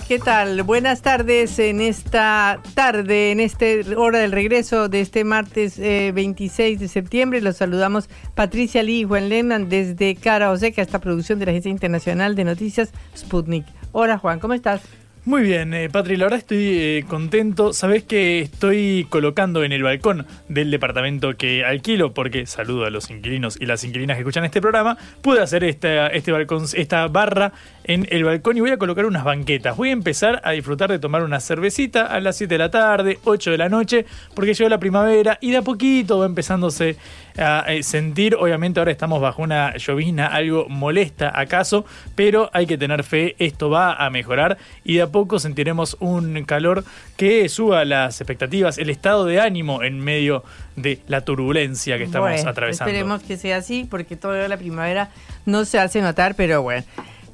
¿Qué 0.00 0.18
tal? 0.18 0.62
Buenas 0.64 1.02
tardes 1.02 1.58
en 1.60 1.80
esta 1.80 2.60
tarde, 2.74 3.30
en 3.30 3.38
esta 3.38 3.66
hora 3.96 4.18
del 4.18 4.32
regreso 4.32 4.88
de 4.88 5.00
este 5.00 5.22
martes 5.22 5.78
26 5.78 6.80
de 6.80 6.88
septiembre. 6.88 7.40
Los 7.40 7.58
saludamos 7.58 8.08
Patricia 8.34 8.82
Lee 8.82 9.00
y 9.00 9.04
Juan 9.04 9.28
Lehmann 9.28 9.68
desde 9.68 10.16
Cara 10.16 10.50
Oseca, 10.50 10.82
esta 10.82 10.98
producción 10.98 11.38
de 11.38 11.46
la 11.46 11.52
Agencia 11.52 11.70
Internacional 11.70 12.34
de 12.34 12.44
Noticias 12.44 12.90
Sputnik. 13.16 13.66
Hola 13.92 14.18
Juan, 14.18 14.40
¿cómo 14.40 14.54
estás? 14.54 14.82
Muy 15.26 15.42
bien, 15.42 15.72
eh, 15.72 15.88
Patri, 15.88 16.18
la 16.18 16.26
verdad 16.26 16.40
estoy 16.40 16.58
eh, 16.58 17.04
contento. 17.08 17.72
Sabes 17.72 18.02
que 18.02 18.40
estoy 18.40 19.06
colocando 19.08 19.64
en 19.64 19.72
el 19.72 19.82
balcón 19.82 20.26
del 20.50 20.70
departamento 20.70 21.34
que 21.38 21.64
alquilo, 21.64 22.12
porque 22.12 22.44
saludo 22.44 22.84
a 22.84 22.90
los 22.90 23.08
inquilinos 23.08 23.56
y 23.58 23.64
las 23.64 23.84
inquilinas 23.84 24.16
que 24.16 24.20
escuchan 24.20 24.44
este 24.44 24.60
programa. 24.60 24.98
Pude 25.22 25.40
hacer 25.40 25.64
esta, 25.64 26.08
este 26.08 26.30
balcón, 26.30 26.66
esta 26.74 27.08
barra 27.08 27.54
en 27.84 28.06
el 28.10 28.24
balcón 28.24 28.58
y 28.58 28.60
voy 28.60 28.72
a 28.72 28.76
colocar 28.76 29.06
unas 29.06 29.24
banquetas. 29.24 29.78
Voy 29.78 29.88
a 29.88 29.92
empezar 29.92 30.42
a 30.44 30.50
disfrutar 30.50 30.90
de 30.90 30.98
tomar 30.98 31.22
una 31.22 31.40
cervecita 31.40 32.04
a 32.04 32.20
las 32.20 32.36
7 32.36 32.52
de 32.52 32.58
la 32.58 32.70
tarde, 32.70 33.18
8 33.24 33.50
de 33.50 33.56
la 33.56 33.70
noche, 33.70 34.04
porque 34.34 34.52
llegó 34.52 34.68
la 34.68 34.78
primavera 34.78 35.38
y 35.40 35.52
de 35.52 35.56
a 35.56 35.62
poquito 35.62 36.18
va 36.18 36.26
empezándose 36.26 36.98
a 37.38 37.64
eh, 37.68 37.82
sentir. 37.82 38.36
Obviamente 38.36 38.80
ahora 38.80 38.92
estamos 38.92 39.20
bajo 39.20 39.42
una 39.42 39.76
llovizna 39.76 40.26
algo 40.26 40.68
molesta 40.68 41.32
acaso, 41.38 41.84
pero 42.14 42.50
hay 42.52 42.66
que 42.66 42.78
tener 42.78 43.04
fe, 43.04 43.36
esto 43.38 43.70
va 43.70 43.94
a 43.94 44.10
mejorar 44.10 44.58
y 44.84 44.96
de 44.96 45.02
a 45.02 45.08
poco 45.08 45.38
sentiremos 45.38 45.96
un 46.00 46.44
calor 46.44 46.84
que 47.16 47.48
suba 47.48 47.84
las 47.84 48.20
expectativas, 48.20 48.78
el 48.78 48.90
estado 48.90 49.24
de 49.24 49.40
ánimo 49.40 49.82
en 49.82 50.00
medio 50.00 50.44
de 50.76 51.00
la 51.06 51.22
turbulencia 51.22 51.98
que 51.98 52.04
estamos 52.04 52.30
bueno, 52.30 52.50
atravesando. 52.50 52.90
Esperemos 52.90 53.22
que 53.22 53.36
sea 53.36 53.58
así, 53.58 53.86
porque 53.88 54.16
todavía 54.16 54.48
la 54.48 54.56
primavera 54.56 55.10
no 55.46 55.64
se 55.64 55.78
hace 55.78 56.00
notar, 56.00 56.34
pero 56.34 56.62
bueno. 56.62 56.84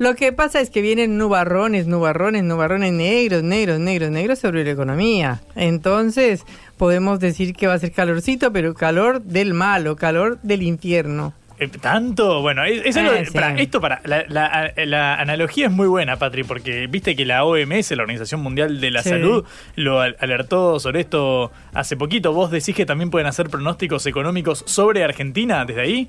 Lo 0.00 0.15
que 0.15 0.33
pasa 0.33 0.61
es 0.61 0.71
que 0.71 0.81
vienen 0.81 1.19
nubarrones, 1.19 1.87
nubarrones, 1.87 2.43
nubarrones 2.43 2.91
negros, 2.94 3.43
negros, 3.43 3.78
negros, 3.78 4.11
negros 4.11 4.38
sobre 4.38 4.65
la 4.65 4.71
economía. 4.71 5.41
Entonces, 5.56 6.43
podemos 6.78 7.21
decir 7.21 7.55
que 7.55 7.66
va 7.66 7.75
a 7.75 7.78
ser 7.78 7.93
calorcito, 7.93 8.50
pero 8.50 8.72
calor 8.72 9.21
del 9.22 9.53
malo, 9.53 9.97
calor 9.97 10.39
del 10.43 10.62
infierno. 10.62 11.34
Eh, 11.59 11.69
¿Tanto? 11.69 12.41
Bueno, 12.41 12.65
es, 12.65 12.97
algo 12.97 13.12
de- 13.12 13.21
Eh, 13.21 13.27
sí. 13.27 13.33
para- 13.34 13.55
esto 13.60 13.83
para. 13.83 14.00
La, 14.06 14.25
la- 14.28 14.72
la 14.87 15.16
analogía 15.16 15.66
es 15.66 15.72
muy 15.72 15.87
buena, 15.87 16.16
Patri, 16.16 16.44
porque 16.44 16.87
viste 16.87 17.15
que 17.15 17.27
la 17.27 17.44
OMS, 17.44 17.91
la 17.94 18.03
Organización 18.03 18.41
Mundial 18.41 18.81
de 18.81 18.91
la 18.91 19.03
Sí. 19.03 19.10
Salud, 19.10 19.44
lo 19.77 20.00
al- 20.00 20.16
alertó 20.21 20.81
sobre 20.81 21.00
esto 21.00 21.53
hace 21.75 21.99
poquito. 21.99 22.33
¿Vos 22.33 22.50
decís 22.50 22.75
que 22.75 22.87
también 22.87 23.10
pueden 23.10 23.27
hacer 23.27 23.50
pronósticos 23.50 24.06
económicos 24.06 24.65
sobre 24.66 25.05
Argentina 25.05 25.66
desde 25.66 25.83
ahí? 25.83 26.09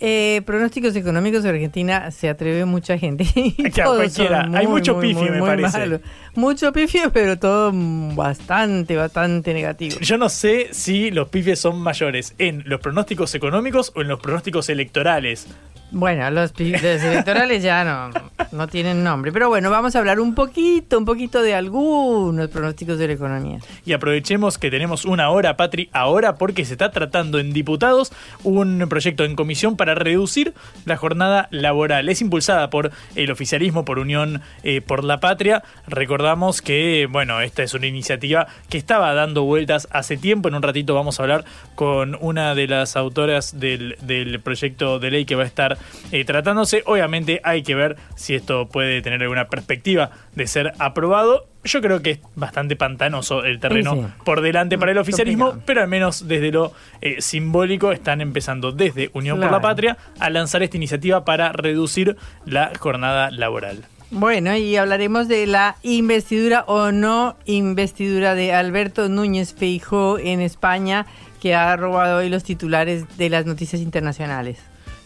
Eh, 0.00 0.42
pronósticos 0.44 0.94
económicos 0.96 1.42
de 1.44 1.50
Argentina 1.50 2.10
se 2.10 2.28
atreve 2.28 2.64
mucha 2.64 2.98
gente. 2.98 3.24
Claro, 3.72 3.96
cualquiera. 3.96 4.48
Hay 4.54 4.66
mucho 4.66 4.98
pifie, 5.00 5.30
me 5.30 5.40
parece. 5.40 5.78
malos. 5.78 6.00
Mucho 6.34 6.72
pifie, 6.72 7.10
pero 7.12 7.38
todo 7.38 7.72
bastante, 8.14 8.96
bastante 8.96 9.54
negativo. 9.54 9.96
Yo 10.00 10.18
no 10.18 10.28
sé 10.28 10.68
si 10.72 11.10
los 11.10 11.28
pifies 11.28 11.58
son 11.60 11.80
mayores 11.80 12.34
en 12.38 12.62
los 12.66 12.80
pronósticos 12.80 13.34
económicos 13.34 13.92
o 13.94 14.02
en 14.02 14.08
los 14.08 14.20
pronósticos 14.20 14.68
electorales. 14.68 15.46
Bueno, 15.90 16.28
los, 16.30 16.58
los 16.58 16.82
electorales 16.82 17.62
ya 17.62 17.84
no, 17.84 18.10
no 18.50 18.68
tienen 18.68 19.04
nombre. 19.04 19.32
Pero 19.32 19.48
bueno, 19.48 19.70
vamos 19.70 19.94
a 19.94 19.98
hablar 19.98 20.18
un 20.20 20.34
poquito, 20.34 20.98
un 20.98 21.04
poquito 21.04 21.42
de 21.42 21.54
algunos 21.54 22.48
pronósticos 22.48 22.98
de 22.98 23.06
la 23.08 23.12
economía. 23.12 23.58
Y 23.84 23.92
aprovechemos 23.92 24.58
que 24.58 24.70
tenemos 24.70 25.04
una 25.04 25.30
hora, 25.30 25.56
Patri, 25.56 25.90
ahora 25.92 26.34
porque 26.36 26.64
se 26.64 26.72
está 26.72 26.90
tratando 26.90 27.38
en 27.38 27.52
diputados 27.52 28.12
un 28.42 28.86
proyecto 28.88 29.24
en 29.24 29.36
comisión 29.36 29.76
para 29.76 29.94
reducir 29.94 30.54
la 30.84 30.96
jornada 30.96 31.48
laboral. 31.50 32.08
Es 32.08 32.20
impulsada 32.20 32.70
por 32.70 32.90
el 33.14 33.30
oficialismo, 33.30 33.84
por 33.84 33.98
Unión 33.98 34.42
eh, 34.62 34.80
por 34.80 35.04
la 35.04 35.20
Patria. 35.20 35.62
Recordamos 35.86 36.62
que, 36.62 37.08
bueno, 37.10 37.40
esta 37.40 37.62
es 37.62 37.74
una 37.74 37.86
iniciativa 37.86 38.48
que 38.68 38.78
estaba 38.78 39.14
dando 39.14 39.44
vueltas 39.44 39.88
hace 39.90 40.16
tiempo. 40.16 40.48
En 40.48 40.54
un 40.54 40.62
ratito 40.62 40.94
vamos 40.94 41.20
a 41.20 41.22
hablar 41.22 41.44
con 41.74 42.16
una 42.20 42.54
de 42.54 42.66
las 42.66 42.96
autoras 42.96 43.60
del, 43.60 43.96
del 44.02 44.40
proyecto 44.40 44.98
de 44.98 45.10
ley 45.10 45.24
que 45.24 45.34
va 45.34 45.44
a 45.44 45.46
estar 45.46 45.78
eh, 46.12 46.24
tratándose. 46.24 46.82
Obviamente 46.86 47.40
hay 47.44 47.62
que 47.62 47.74
ver 47.74 47.96
si 48.16 48.34
esto 48.34 48.68
puede 48.68 49.02
tener 49.02 49.22
alguna 49.22 49.48
perspectiva 49.48 50.10
de 50.34 50.46
ser 50.46 50.72
aprobado. 50.78 51.46
Yo 51.64 51.80
creo 51.80 52.02
que 52.02 52.10
es 52.10 52.18
bastante 52.34 52.76
pantanoso 52.76 53.42
el 53.44 53.58
terreno 53.58 53.94
Sí, 53.94 54.00
sí. 54.02 54.06
por 54.24 54.42
delante 54.42 54.76
para 54.76 54.92
el 54.92 54.98
oficialismo, 54.98 55.46
Complicado. 55.46 55.66
pero 55.66 55.80
al 55.80 55.88
menos 55.88 56.28
desde 56.28 56.52
lo 56.52 56.72
eh, 57.00 57.22
simbólico 57.22 57.90
están 57.92 58.20
empezando 58.20 58.70
desde 58.72 59.10
Unión 59.14 59.40
por 59.40 59.50
la. 59.50 59.60
Patria 59.60 59.96
a 60.18 60.28
lanzar 60.28 60.62
esta 60.62 60.76
iniciativa 60.76 61.24
para 61.24 61.52
reducir 61.52 62.16
la 62.44 62.70
jornada 62.78 63.30
laboral. 63.30 63.84
Bueno, 64.10 64.54
y 64.54 64.76
hablaremos 64.76 65.26
de 65.26 65.46
la 65.46 65.76
investidura 65.82 66.64
o 66.68 66.92
no 66.92 67.36
investidura 67.46 68.34
de 68.34 68.52
Alberto 68.52 69.08
Núñez 69.08 69.54
Feijó 69.54 70.18
en 70.18 70.40
España, 70.42 71.06
que 71.40 71.54
ha 71.54 71.74
robado 71.76 72.18
hoy 72.18 72.28
los 72.28 72.44
titulares 72.44 73.16
de 73.16 73.30
las 73.30 73.46
noticias 73.46 73.80
internacionales. 73.80 74.58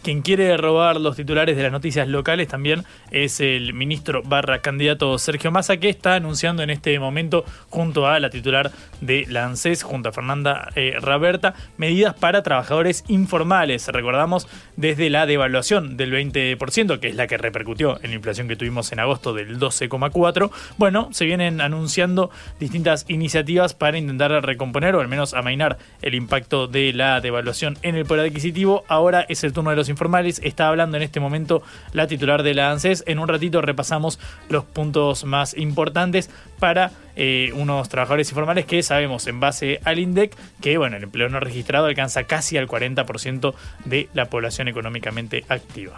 Quien 0.09 0.23
quiere 0.23 0.57
robar 0.57 0.99
los 0.99 1.15
titulares 1.15 1.55
de 1.55 1.61
las 1.61 1.71
noticias 1.71 2.07
locales 2.07 2.47
también 2.47 2.83
es 3.11 3.41
el 3.41 3.75
ministro 3.75 4.23
barra 4.23 4.57
candidato 4.57 5.15
Sergio 5.19 5.51
Massa, 5.51 5.77
que 5.77 5.87
está 5.87 6.15
anunciando 6.15 6.63
en 6.63 6.71
este 6.71 6.97
momento, 6.99 7.45
junto 7.69 8.07
a 8.07 8.19
la 8.19 8.31
titular 8.31 8.71
de 9.01 9.25
la 9.27 9.45
ANSES, 9.45 9.83
junto 9.83 10.09
a 10.09 10.11
Fernanda 10.11 10.69
eh, 10.75 10.95
Raberta, 10.99 11.53
medidas 11.77 12.13
para 12.13 12.43
trabajadores 12.43 13.03
informales. 13.07 13.87
Recordamos 13.87 14.47
desde 14.75 15.09
la 15.09 15.25
devaluación 15.25 15.97
del 15.97 16.13
20%, 16.13 16.99
que 16.99 17.07
es 17.09 17.15
la 17.15 17.27
que 17.27 17.37
repercutió 17.37 17.99
en 18.03 18.11
la 18.11 18.15
inflación 18.15 18.47
que 18.47 18.55
tuvimos 18.55 18.91
en 18.91 18.99
agosto 18.99 19.33
del 19.33 19.59
12,4%. 19.59 20.51
Bueno, 20.77 21.09
se 21.11 21.25
vienen 21.25 21.61
anunciando 21.61 22.29
distintas 22.59 23.05
iniciativas 23.07 23.73
para 23.73 23.97
intentar 23.97 24.31
recomponer 24.45 24.95
o 24.95 25.01
al 25.01 25.07
menos 25.07 25.33
amainar 25.33 25.77
el 26.01 26.15
impacto 26.15 26.67
de 26.67 26.93
la 26.93 27.21
devaluación 27.21 27.77
en 27.81 27.95
el 27.95 28.05
poder 28.05 28.27
adquisitivo. 28.27 28.83
Ahora 28.87 29.25
es 29.29 29.43
el 29.43 29.53
turno 29.53 29.69
de 29.69 29.75
los 29.75 29.89
informales. 29.89 30.39
Está 30.43 30.67
hablando 30.67 30.97
en 30.97 31.03
este 31.03 31.19
momento 31.19 31.63
la 31.93 32.07
titular 32.07 32.43
de 32.43 32.53
la 32.53 32.71
ANSES. 32.71 33.03
En 33.07 33.19
un 33.19 33.27
ratito 33.27 33.61
repasamos 33.61 34.19
los 34.49 34.65
puntos 34.65 35.23
más 35.23 35.55
importantes 35.57 36.29
para 36.59 36.91
eh, 37.21 37.51
unos 37.53 37.89
trabajadores 37.89 38.29
informales 38.29 38.65
que 38.65 38.81
sabemos 38.81 39.27
en 39.27 39.41
base 39.41 39.81
al 39.83 39.99
INDEC 39.99 40.33
que 40.61 40.77
bueno, 40.77 40.95
el 40.95 41.03
empleo 41.03 41.27
no 41.27 41.41
registrado 41.41 41.87
alcanza 41.87 42.23
casi 42.23 42.55
al 42.55 42.65
40% 42.65 43.53
de 43.83 44.07
la 44.13 44.29
población 44.29 44.69
económicamente 44.69 45.43
activa. 45.49 45.97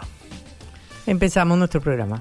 Empezamos 1.06 1.56
nuestro 1.56 1.80
programa. 1.80 2.20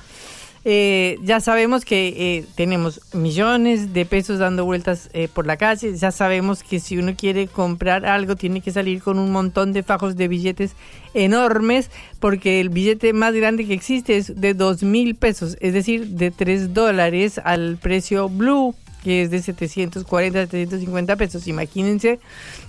Eh, 0.68 1.20
ya 1.22 1.42
sabemos 1.42 1.86
que 1.86 2.08
eh, 2.08 2.46
tenemos 2.56 3.00
millones 3.14 3.94
de 3.94 4.04
pesos 4.04 4.40
dando 4.40 4.66
vueltas 4.66 5.12
eh, 5.14 5.28
por 5.32 5.46
la 5.46 5.58
calle. 5.58 5.96
Ya 5.96 6.12
sabemos 6.12 6.64
que 6.64 6.80
si 6.80 6.98
uno 6.98 7.16
quiere 7.16 7.48
comprar 7.48 8.08
algo 8.08 8.36
tiene 8.36 8.62
que 8.62 8.72
salir 8.72 9.04
con 9.04 9.20
un 9.20 9.32
montón 9.32 9.74
de 9.74 9.84
fajos 9.84 10.16
de 10.16 10.28
billetes 10.28 10.76
enormes 11.14 11.92
porque 12.20 12.60
el 12.62 12.70
billete 12.70 13.14
más 13.14 13.36
grande 13.36 13.68
que 13.68 13.76
existe 13.76 14.18
es 14.18 14.42
de 14.42 14.56
dos 14.56 14.82
mil 14.82 15.14
pesos, 15.14 15.56
es 15.62 15.74
decir, 15.74 16.08
de 16.08 16.32
3 16.32 16.74
dólares 16.74 17.40
al 17.44 17.78
precio 17.78 18.28
blue 18.28 18.74
que 19.04 19.22
es 19.22 19.30
de 19.30 19.44
740 19.44 20.48
750 20.48 21.16
pesos. 21.16 21.48
Imagínense 21.48 22.20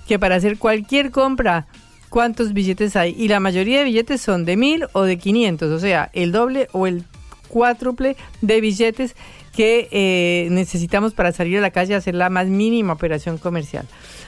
que 0.07 0.19
para 0.19 0.35
hacer 0.35 0.59
cualquier 0.59 1.09
compra 1.09 1.65
cuántos 2.09 2.53
billetes 2.53 2.95
hay. 2.95 3.15
Y 3.17 3.27
la 3.27 3.39
mayoría 3.39 3.79
de 3.79 3.85
billetes 3.85 4.21
son 4.21 4.45
de 4.45 4.55
mil 4.55 4.85
o 4.93 5.01
de 5.01 5.17
500, 5.17 5.71
o 5.71 5.79
sea, 5.79 6.11
el 6.13 6.31
doble 6.31 6.67
o 6.73 6.85
el 6.85 7.03
cuádruple 7.47 8.15
de 8.41 8.61
billetes 8.61 9.15
que 9.55 9.87
eh, 9.91 10.49
necesitamos 10.51 11.13
para 11.13 11.31
salir 11.31 11.57
a 11.57 11.61
la 11.61 11.71
calle 11.71 11.95
a 11.95 11.97
hacer 11.97 12.13
la 12.15 12.29
más 12.29 12.47
mínima 12.47 12.93
operación 12.93 13.39
comercial. 13.39 13.87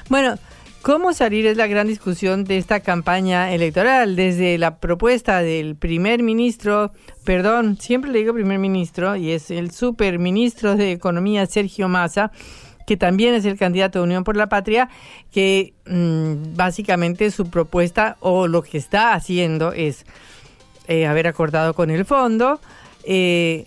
Bueno, 0.09 0.39
¿cómo 0.81 1.13
salir 1.13 1.45
es 1.45 1.55
la 1.55 1.67
gran 1.67 1.87
discusión 1.87 2.45
de 2.45 2.57
esta 2.57 2.79
campaña 2.79 3.53
electoral? 3.53 4.15
Desde 4.15 4.57
la 4.57 4.79
propuesta 4.79 5.41
del 5.41 5.75
primer 5.75 6.23
ministro, 6.23 6.91
perdón, 7.25 7.77
siempre 7.79 8.11
le 8.11 8.19
digo 8.19 8.33
primer 8.33 8.57
ministro, 8.57 9.15
y 9.15 9.31
es 9.31 9.51
el 9.51 9.69
superministro 9.69 10.75
de 10.75 10.93
Economía 10.93 11.45
Sergio 11.45 11.87
Massa, 11.87 12.31
que 12.87 12.97
también 12.97 13.35
es 13.35 13.45
el 13.45 13.55
candidato 13.55 13.99
de 13.99 14.05
Unión 14.05 14.23
por 14.23 14.35
la 14.35 14.49
Patria, 14.49 14.89
que 15.31 15.75
mmm, 15.85 16.55
básicamente 16.55 17.29
su 17.29 17.51
propuesta 17.51 18.17
o 18.19 18.47
lo 18.47 18.63
que 18.63 18.79
está 18.79 19.13
haciendo 19.13 19.73
es 19.73 20.07
eh, 20.87 21.05
haber 21.05 21.27
acordado 21.27 21.75
con 21.75 21.91
el 21.91 22.03
fondo, 22.03 22.59
eh, 23.03 23.65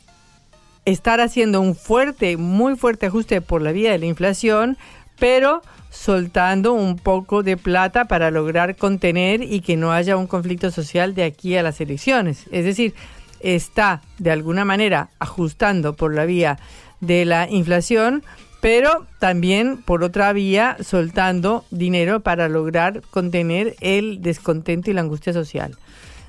estar 0.84 1.20
haciendo 1.20 1.60
un 1.60 1.74
fuerte, 1.74 2.36
muy 2.36 2.76
fuerte 2.76 3.06
ajuste 3.06 3.40
por 3.40 3.62
la 3.62 3.72
vía 3.72 3.92
de 3.92 3.98
la 3.98 4.06
inflación, 4.06 4.76
pero 5.18 5.62
soltando 5.90 6.72
un 6.72 6.96
poco 6.96 7.42
de 7.42 7.56
plata 7.56 8.06
para 8.06 8.30
lograr 8.30 8.76
contener 8.76 9.42
y 9.42 9.60
que 9.60 9.76
no 9.76 9.92
haya 9.92 10.16
un 10.16 10.26
conflicto 10.26 10.70
social 10.70 11.14
de 11.14 11.24
aquí 11.24 11.56
a 11.56 11.62
las 11.62 11.80
elecciones. 11.80 12.46
Es 12.50 12.64
decir, 12.64 12.94
está 13.40 14.02
de 14.18 14.30
alguna 14.30 14.64
manera 14.64 15.10
ajustando 15.18 15.94
por 15.94 16.14
la 16.14 16.24
vía 16.24 16.58
de 17.00 17.24
la 17.24 17.48
inflación, 17.48 18.22
pero 18.60 19.06
también 19.18 19.82
por 19.82 20.02
otra 20.02 20.32
vía 20.32 20.76
soltando 20.80 21.64
dinero 21.70 22.20
para 22.20 22.48
lograr 22.48 23.02
contener 23.10 23.74
el 23.80 24.22
descontento 24.22 24.90
y 24.90 24.94
la 24.94 25.02
angustia 25.02 25.32
social. 25.32 25.76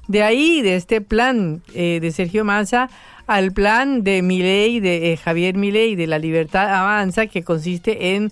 De 0.07 0.23
ahí, 0.23 0.61
de 0.61 0.75
este 0.75 1.01
plan 1.01 1.61
eh, 1.73 1.99
de 2.01 2.11
Sergio 2.11 2.43
Massa, 2.43 2.89
al 3.25 3.51
plan 3.53 4.03
de 4.03 4.21
Milei, 4.21 4.79
de 4.79 5.13
eh, 5.13 5.17
Javier 5.17 5.55
Milei, 5.55 5.95
de 5.95 6.07
la 6.07 6.19
Libertad 6.19 6.73
Avanza, 6.73 7.27
que 7.27 7.43
consiste 7.43 8.15
en 8.15 8.31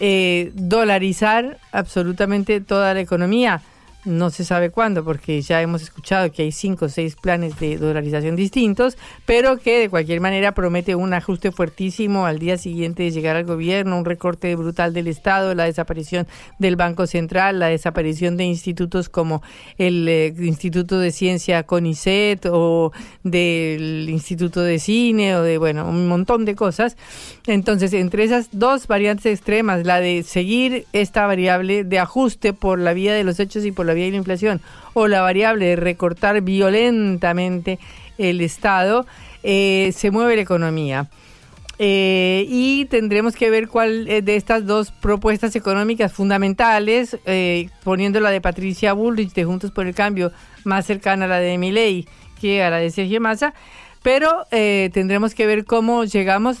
eh, 0.00 0.52
dolarizar 0.54 1.58
absolutamente 1.70 2.60
toda 2.60 2.94
la 2.94 3.00
economía 3.00 3.60
no 4.04 4.30
se 4.30 4.44
sabe 4.44 4.70
cuándo, 4.70 5.04
porque 5.04 5.40
ya 5.42 5.62
hemos 5.62 5.82
escuchado 5.82 6.30
que 6.32 6.42
hay 6.42 6.52
cinco 6.52 6.86
o 6.86 6.88
seis 6.88 7.16
planes 7.16 7.58
de 7.60 7.78
dolarización 7.78 8.36
distintos, 8.36 8.96
pero 9.26 9.58
que 9.58 9.78
de 9.78 9.88
cualquier 9.88 10.20
manera 10.20 10.52
promete 10.52 10.94
un 10.94 11.14
ajuste 11.14 11.52
fuertísimo 11.52 12.26
al 12.26 12.38
día 12.38 12.58
siguiente 12.58 13.04
de 13.04 13.10
llegar 13.10 13.36
al 13.36 13.44
gobierno, 13.44 13.98
un 13.98 14.04
recorte 14.04 14.54
brutal 14.56 14.92
del 14.92 15.06
Estado, 15.06 15.54
la 15.54 15.64
desaparición 15.64 16.26
del 16.58 16.76
Banco 16.76 17.06
Central, 17.06 17.58
la 17.58 17.68
desaparición 17.68 18.36
de 18.36 18.44
institutos 18.44 19.08
como 19.08 19.42
el 19.78 20.08
eh, 20.08 20.34
Instituto 20.38 20.98
de 20.98 21.12
Ciencia 21.12 21.62
CONICET 21.62 22.46
o 22.50 22.92
del 23.22 24.08
Instituto 24.08 24.62
de 24.62 24.78
Cine 24.78 25.36
o 25.36 25.42
de, 25.42 25.58
bueno, 25.58 25.88
un 25.88 26.08
montón 26.08 26.44
de 26.44 26.54
cosas. 26.54 26.96
Entonces, 27.46 27.92
entre 27.92 28.24
esas 28.24 28.48
dos 28.52 28.86
variantes 28.86 29.26
extremas, 29.26 29.86
la 29.86 30.00
de 30.00 30.22
seguir 30.22 30.86
esta 30.92 31.26
variable 31.26 31.84
de 31.84 31.98
ajuste 31.98 32.52
por 32.52 32.78
la 32.78 32.92
vía 32.92 33.14
de 33.14 33.24
los 33.24 33.38
hechos 33.40 33.64
y 33.64 33.72
por 33.72 33.86
la 33.86 33.91
vía 33.94 34.06
de 34.06 34.12
la 34.12 34.16
inflación 34.18 34.60
o 34.94 35.08
la 35.08 35.20
variable 35.22 35.66
de 35.66 35.76
recortar 35.76 36.40
violentamente 36.42 37.78
el 38.18 38.40
Estado, 38.40 39.06
eh, 39.42 39.92
se 39.94 40.10
mueve 40.10 40.36
la 40.36 40.42
economía. 40.42 41.08
Eh, 41.78 42.46
y 42.48 42.84
tendremos 42.84 43.34
que 43.34 43.50
ver 43.50 43.66
cuál 43.66 44.04
de 44.04 44.36
estas 44.36 44.66
dos 44.66 44.92
propuestas 44.92 45.56
económicas 45.56 46.12
fundamentales, 46.12 47.18
eh, 47.24 47.68
poniendo 47.82 48.20
la 48.20 48.30
de 48.30 48.40
Patricia 48.40 48.92
Bullrich 48.92 49.32
de 49.32 49.44
Juntos 49.44 49.70
por 49.72 49.86
el 49.86 49.94
Cambio 49.94 50.32
más 50.64 50.86
cercana 50.86 51.24
a 51.24 51.28
la 51.28 51.38
de 51.38 51.58
Milei 51.58 52.06
que 52.40 52.62
a 52.62 52.70
la 52.70 52.78
de 52.78 52.90
Sergio 52.90 53.20
Massa, 53.20 53.54
pero 54.02 54.46
tendremos 54.50 55.32
que 55.32 55.46
ver 55.46 55.64
cómo 55.64 56.04
llegamos 56.04 56.58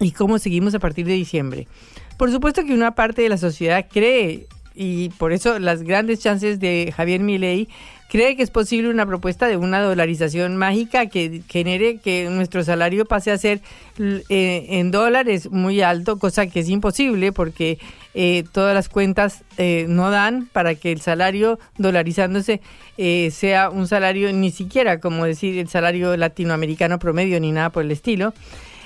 y 0.00 0.12
cómo 0.12 0.38
seguimos 0.38 0.74
a 0.74 0.78
partir 0.78 1.06
de 1.06 1.12
diciembre. 1.12 1.68
Por 2.16 2.30
supuesto 2.30 2.64
que 2.64 2.72
una 2.72 2.94
parte 2.94 3.22
de 3.22 3.28
la 3.28 3.36
sociedad 3.36 3.86
cree 3.90 4.46
y 4.76 5.08
por 5.10 5.32
eso 5.32 5.58
las 5.58 5.82
grandes 5.82 6.20
chances 6.20 6.60
de 6.60 6.92
Javier 6.94 7.20
Milei 7.20 7.68
cree 8.08 8.36
que 8.36 8.42
es 8.42 8.50
posible 8.50 8.88
una 8.88 9.06
propuesta 9.06 9.48
de 9.48 9.56
una 9.56 9.80
dolarización 9.80 10.56
mágica 10.56 11.06
que 11.06 11.42
genere 11.48 11.98
que 11.98 12.28
nuestro 12.30 12.62
salario 12.62 13.04
pase 13.04 13.32
a 13.32 13.38
ser 13.38 13.60
eh, 13.98 14.66
en 14.68 14.90
dólares 14.90 15.50
muy 15.50 15.80
alto, 15.80 16.18
cosa 16.18 16.46
que 16.46 16.60
es 16.60 16.68
imposible 16.68 17.32
porque 17.32 17.78
eh, 18.14 18.44
todas 18.52 18.74
las 18.74 18.88
cuentas 18.88 19.42
eh, 19.58 19.86
no 19.88 20.10
dan 20.10 20.48
para 20.52 20.74
que 20.74 20.92
el 20.92 21.00
salario 21.00 21.58
dolarizándose 21.78 22.60
eh, 22.96 23.30
sea 23.32 23.70
un 23.70 23.88
salario 23.88 24.32
ni 24.32 24.50
siquiera 24.50 25.00
como 25.00 25.24
decir 25.24 25.58
el 25.58 25.68
salario 25.68 26.16
latinoamericano 26.16 26.98
promedio 26.98 27.40
ni 27.40 27.52
nada 27.52 27.70
por 27.70 27.84
el 27.84 27.90
estilo. 27.90 28.32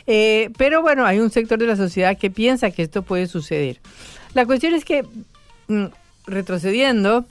Eh, 0.07 0.51
pero 0.57 0.83
bueno, 0.83 1.07
hay 1.07 1.21
un 1.21 1.31
sector 1.31 1.59
de 1.59 1.67
la 1.67 1.77
sociedad 1.77 2.19
que 2.19 2.31
piensa 2.31 2.71
que 2.71 2.83
esto 2.83 3.03
puede 3.03 3.27
suceder. 3.27 3.79
La 4.35 4.47
cuestión 4.47 4.75
es 4.75 4.85
que 4.85 5.05
retrocediendo, 6.27 7.27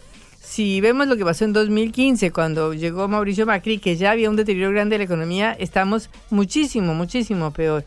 si 0.50 0.82
vemos 0.82 1.08
lo 1.08 1.16
que 1.16 1.24
pasó 1.24 1.46
en 1.46 1.54
2015, 1.54 2.32
cuando 2.32 2.74
llegó 2.74 3.08
Mauricio 3.08 3.46
Macri, 3.46 3.78
que 3.78 3.96
ya 3.98 4.12
había 4.12 4.32
un 4.32 4.36
deterioro 4.36 4.72
grande 4.74 4.96
de 4.96 4.98
la 4.98 5.04
economía, 5.04 5.56
estamos 5.60 6.10
muchísimo, 6.32 6.96
muchísimo 6.96 7.52
peor. 7.52 7.86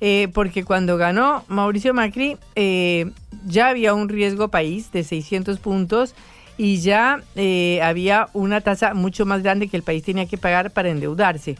Eh, 0.00 0.28
porque 0.34 0.62
cuando 0.64 0.96
ganó 0.96 1.44
Mauricio 1.48 1.94
Macri, 1.94 2.36
eh, 2.54 3.10
ya 3.46 3.68
había 3.68 3.94
un 3.94 4.08
riesgo 4.08 4.48
país 4.48 4.92
de 4.92 5.04
600 5.04 5.58
puntos 5.58 6.14
y 6.58 6.80
ya 6.80 7.22
eh, 7.34 7.80
había 7.82 8.28
una 8.32 8.60
tasa 8.60 8.94
mucho 8.94 9.24
más 9.24 9.42
grande 9.42 9.68
que 9.68 9.76
el 9.76 9.82
país 9.82 10.02
tenía 10.02 10.26
que 10.26 10.36
pagar 10.36 10.70
para 10.70 10.90
endeudarse. 10.90 11.56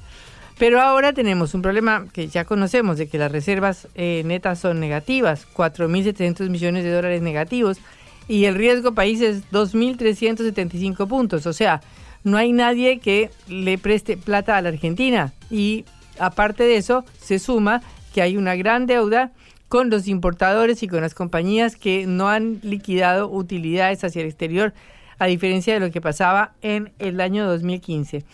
Pero 0.59 0.83
ahora 0.83 1.13
tenemos 1.13 1.55
un 1.55 1.63
problema 1.63 2.07
que 2.13 2.29
ya 2.29 2.45
conocemos, 2.45 2.99
de 2.99 3.09
que 3.09 3.17
las 3.17 3.33
reservas 3.33 3.89
netas 3.97 4.59
son 4.59 4.81
negativas, 4.81 5.47
4.700 5.55 6.51
millones 6.51 6.85
de 6.85 6.93
dólares 6.93 7.23
negativos 7.23 7.79
y 8.29 8.45
el 8.45 8.55
riesgo 8.55 8.93
país 8.93 9.21
es 9.21 9.51
2.375 9.51 11.09
puntos. 11.09 11.47
O 11.47 11.53
sea, 11.53 11.81
no 12.25 12.37
hay 12.37 12.53
nadie 12.53 12.99
que 12.99 13.31
le 13.49 13.79
preste 13.79 14.17
plata 14.17 14.57
a 14.57 14.63
la 14.63 14.69
Argentina. 14.69 15.33
Y 15.51 15.85
aparte 16.19 16.65
de 16.65 16.77
eso, 16.77 17.05
se 17.19 17.39
suma 17.39 17.83
que 18.15 18.23
hay 18.23 18.37
una 18.37 18.55
gran 18.57 18.87
deuda 18.87 19.33
con 19.69 19.91
los 19.91 20.07
importadores 20.07 20.83
y 20.83 20.89
con 20.89 21.01
las 21.01 21.15
compañías 21.15 21.77
que 21.77 22.07
no 22.07 22.29
han 22.29 22.61
liquidado 22.63 23.31
utilidades 23.31 24.05
hacia 24.05 24.21
el 24.21 24.29
exterior, 24.29 24.75
a 25.19 25.27
diferencia 25.27 25.75
de 25.75 25.81
lo 25.81 25.91
que 25.91 26.01
pasaba 26.01 26.53
en 26.61 26.93
el 26.99 27.21
año 27.21 27.47
2015. 27.47 28.25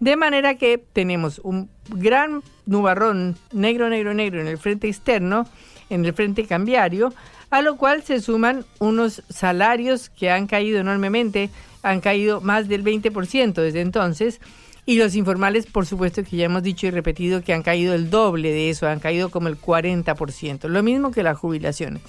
De 0.00 0.16
manera 0.16 0.56
que 0.56 0.78
tenemos 0.78 1.40
un 1.44 1.70
gran 1.88 2.42
nubarrón 2.66 3.36
negro, 3.52 3.88
negro, 3.88 4.14
negro 4.14 4.40
en 4.40 4.46
el 4.46 4.58
frente 4.58 4.88
externo, 4.88 5.46
en 5.90 6.04
el 6.04 6.12
frente 6.14 6.44
cambiario, 6.46 7.12
a 7.50 7.62
lo 7.62 7.76
cual 7.76 8.02
se 8.02 8.20
suman 8.20 8.64
unos 8.78 9.22
salarios 9.28 10.10
que 10.10 10.30
han 10.30 10.46
caído 10.46 10.80
enormemente, 10.80 11.50
han 11.82 12.00
caído 12.00 12.40
más 12.40 12.68
del 12.68 12.84
20% 12.84 13.54
desde 13.54 13.80
entonces, 13.80 14.40
y 14.84 14.96
los 14.96 15.14
informales, 15.16 15.66
por 15.66 15.84
supuesto 15.84 16.24
que 16.24 16.36
ya 16.36 16.46
hemos 16.46 16.62
dicho 16.62 16.86
y 16.86 16.90
repetido 16.90 17.42
que 17.42 17.52
han 17.52 17.62
caído 17.62 17.94
el 17.94 18.08
doble 18.08 18.50
de 18.50 18.70
eso, 18.70 18.86
han 18.86 19.00
caído 19.00 19.30
como 19.30 19.48
el 19.48 19.60
40%, 19.60 20.68
lo 20.68 20.82
mismo 20.82 21.10
que 21.10 21.22
las 21.22 21.36
jubilaciones. 21.36 22.00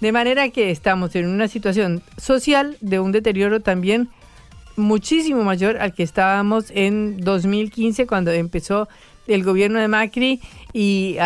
De 0.00 0.10
manera 0.10 0.48
que 0.48 0.70
estamos 0.70 1.14
en 1.14 1.28
una 1.28 1.46
situación 1.46 2.02
social 2.16 2.76
de 2.80 2.98
un 2.98 3.12
deterioro 3.12 3.60
también 3.60 4.08
muchísimo 4.76 5.44
mayor 5.44 5.78
al 5.78 5.94
que 5.94 6.02
estábamos 6.02 6.66
en 6.70 7.18
2015 7.18 8.06
cuando 8.06 8.32
empezó 8.32 8.88
el 9.26 9.44
gobierno 9.44 9.78
de 9.78 9.88
Macri 9.88 10.40
y, 10.72 11.16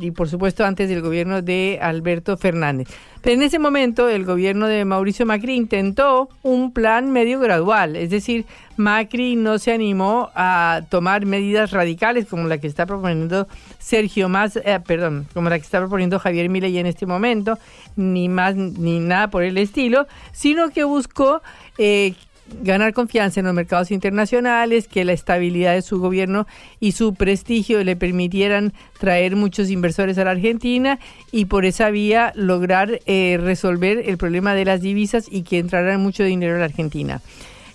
y 0.00 0.10
por 0.10 0.28
supuesto 0.28 0.64
antes 0.64 0.88
del 0.88 1.02
gobierno 1.02 1.42
de 1.42 1.78
Alberto 1.82 2.36
Fernández. 2.36 2.88
Pero 3.22 3.34
en 3.34 3.42
ese 3.42 3.58
momento 3.58 4.08
el 4.08 4.24
gobierno 4.24 4.66
de 4.66 4.84
Mauricio 4.84 5.26
Macri 5.26 5.54
intentó 5.54 6.28
un 6.42 6.72
plan 6.72 7.10
medio 7.10 7.40
gradual, 7.40 7.96
es 7.96 8.10
decir, 8.10 8.46
Macri 8.76 9.34
no 9.34 9.58
se 9.58 9.72
animó 9.72 10.30
a 10.36 10.82
tomar 10.88 11.26
medidas 11.26 11.72
radicales 11.72 12.26
como 12.26 12.46
la 12.46 12.58
que 12.58 12.68
está 12.68 12.86
proponiendo 12.86 13.48
Sergio 13.78 14.28
Más, 14.28 14.56
eh, 14.56 14.80
perdón, 14.86 15.26
como 15.34 15.50
la 15.50 15.58
que 15.58 15.64
está 15.64 15.80
proponiendo 15.80 16.20
Javier 16.20 16.48
Milei 16.48 16.78
en 16.78 16.86
este 16.86 17.04
momento, 17.04 17.58
ni 17.96 18.28
más 18.28 18.54
ni 18.54 19.00
nada 19.00 19.28
por 19.28 19.42
el 19.42 19.58
estilo, 19.58 20.06
sino 20.32 20.70
que 20.70 20.84
buscó 20.84 21.42
eh, 21.76 22.14
ganar 22.62 22.92
confianza 22.92 23.40
en 23.40 23.46
los 23.46 23.54
mercados 23.54 23.90
internacionales, 23.90 24.88
que 24.88 25.04
la 25.04 25.12
estabilidad 25.12 25.74
de 25.74 25.82
su 25.82 26.00
gobierno 26.00 26.46
y 26.80 26.92
su 26.92 27.14
prestigio 27.14 27.82
le 27.84 27.96
permitieran 27.96 28.72
traer 28.98 29.36
muchos 29.36 29.70
inversores 29.70 30.18
a 30.18 30.24
la 30.24 30.32
Argentina 30.32 30.98
y 31.32 31.46
por 31.46 31.64
esa 31.64 31.90
vía 31.90 32.32
lograr 32.34 33.00
eh, 33.06 33.38
resolver 33.40 34.02
el 34.06 34.18
problema 34.18 34.54
de 34.54 34.64
las 34.64 34.80
divisas 34.80 35.26
y 35.30 35.42
que 35.42 35.58
entrara 35.58 35.96
mucho 35.98 36.24
dinero 36.24 36.56
a 36.56 36.58
la 36.58 36.64
Argentina. 36.64 37.20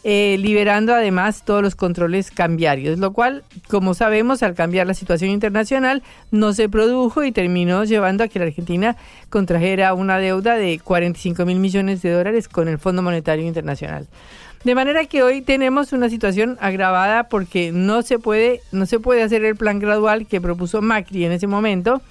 Eh, 0.05 0.37
liberando 0.37 0.93
además 0.93 1.43
todos 1.45 1.61
los 1.61 1.75
controles 1.75 2.29
cambiarios, 2.29 2.99
lo 2.99 3.13
cual, 3.13 3.45
como 3.69 3.93
sabemos, 3.93 4.43
al 4.43 4.53
cambiar 4.53 4.85
la 4.85 4.93
situación 4.93 5.31
internacional, 5.31 6.03
no 6.29 6.51
se 6.51 6.67
produjo 6.67 7.23
y 7.23 7.31
terminó 7.31 7.85
llevando 7.85 8.25
a 8.25 8.27
que 8.27 8.37
la 8.37 8.45
Argentina 8.45 8.97
contrajera 9.29 9.93
una 9.93 10.17
deuda 10.17 10.55
de 10.55 10.77
45 10.83 11.45
mil 11.45 11.59
millones 11.59 12.01
de 12.01 12.11
dólares 12.11 12.49
con 12.49 12.67
el 12.67 12.79
Fondo 12.79 13.01
Monetario 13.01 13.47
Internacional. 13.47 14.09
De 14.63 14.75
manera 14.75 15.05
que 15.05 15.23
hoy 15.23 15.41
tenemos 15.41 15.91
una 15.91 16.09
situación 16.09 16.57
agravada 16.61 17.27
porque 17.27 17.73
no 17.73 18.01
se 18.01 18.17
puede, 18.17 18.61
no 18.71 18.85
se 18.85 18.97
puede 18.97 19.21
hacer 19.21 19.43
el 19.43 19.57
plan 19.57 19.79
gradual 19.79 20.25
que 20.25 20.39
propuso 20.39 20.81
Macri 20.81 21.25
en 21.25 21.33
ese 21.33 21.47
momento. 21.47 22.01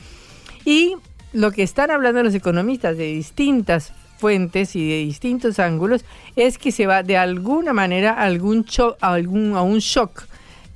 Y 0.66 0.96
lo 1.32 1.50
que 1.50 1.62
están 1.62 1.90
hablando 1.90 2.22
los 2.22 2.34
economistas 2.34 2.98
de 2.98 3.06
distintas 3.06 3.94
fuentes 4.18 4.76
y 4.76 4.86
de 4.86 4.98
distintos 4.98 5.58
ángulos 5.58 6.04
es 6.36 6.58
que 6.58 6.72
se 6.72 6.86
va 6.86 7.02
de 7.02 7.16
alguna 7.16 7.72
manera 7.72 8.12
a 8.12 8.24
algún, 8.24 8.66
a, 9.00 9.14
algún 9.14 9.56
a 9.56 9.62
un 9.62 9.78
shock 9.78 10.24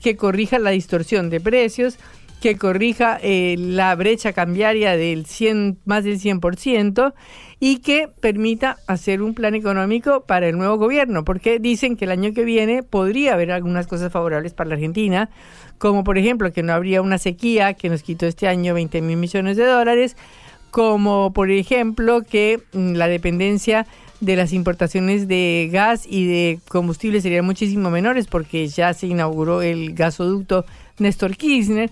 que 0.03 0.17
corrija 0.17 0.59
la 0.59 0.71
distorsión 0.71 1.29
de 1.29 1.41
precios, 1.41 1.99
que 2.41 2.57
corrija 2.57 3.19
eh, 3.23 3.57
la 3.59 3.95
brecha 3.95 4.33
cambiaria 4.33 4.97
del 4.97 5.27
100, 5.27 5.79
más 5.85 6.05
del 6.05 6.21
100% 6.21 7.15
y 7.59 7.79
que 7.79 8.09
permita 8.21 8.77
hacer 8.87 9.23
un 9.23 9.35
plan 9.35 9.55
económico 9.55 10.25
para 10.27 10.49
el 10.49 10.59
nuevo 10.59 10.77
gobierno, 10.77 11.25
porque 11.25 11.59
dicen 11.59 11.97
que 11.97 12.05
el 12.05 12.11
año 12.11 12.35
que 12.35 12.45
viene 12.45 12.83
podría 12.83 13.33
haber 13.33 13.51
algunas 13.51 13.87
cosas 13.87 14.13
favorables 14.13 14.53
para 14.53 14.69
la 14.69 14.75
Argentina, 14.75 15.31
como 15.79 16.05
por 16.05 16.19
ejemplo 16.19 16.53
que 16.53 16.63
no 16.63 16.75
habría 16.75 17.01
una 17.01 17.19
sequía 17.19 17.75
que 17.75 17.89
nos 17.89 18.03
quitó 18.03 18.27
este 18.27 18.47
año 18.47 18.75
20 18.75 19.01
mil 19.01 19.17
millones 19.17 19.57
de 19.57 19.65
dólares, 19.65 20.17
como 20.71 21.33
por 21.33 21.51
ejemplo 21.51 22.23
que 22.23 22.61
mm, 22.75 22.93
la 22.93 23.09
dependencia 23.09 23.87
de 24.21 24.37
las 24.37 24.53
importaciones 24.53 25.29
de 25.29 25.69
gas 25.73 26.07
y 26.09 26.27
de 26.27 26.61
combustible 26.69 27.21
serían 27.21 27.45
muchísimo 27.45 27.91
menores 27.91 28.27
porque 28.27 28.67
ya 28.67 28.93
se 28.95 29.07
inauguró 29.07 29.63
el 29.63 29.95
gasoducto 29.95 30.65
Néstor 30.99 31.37
Kirchner, 31.37 31.91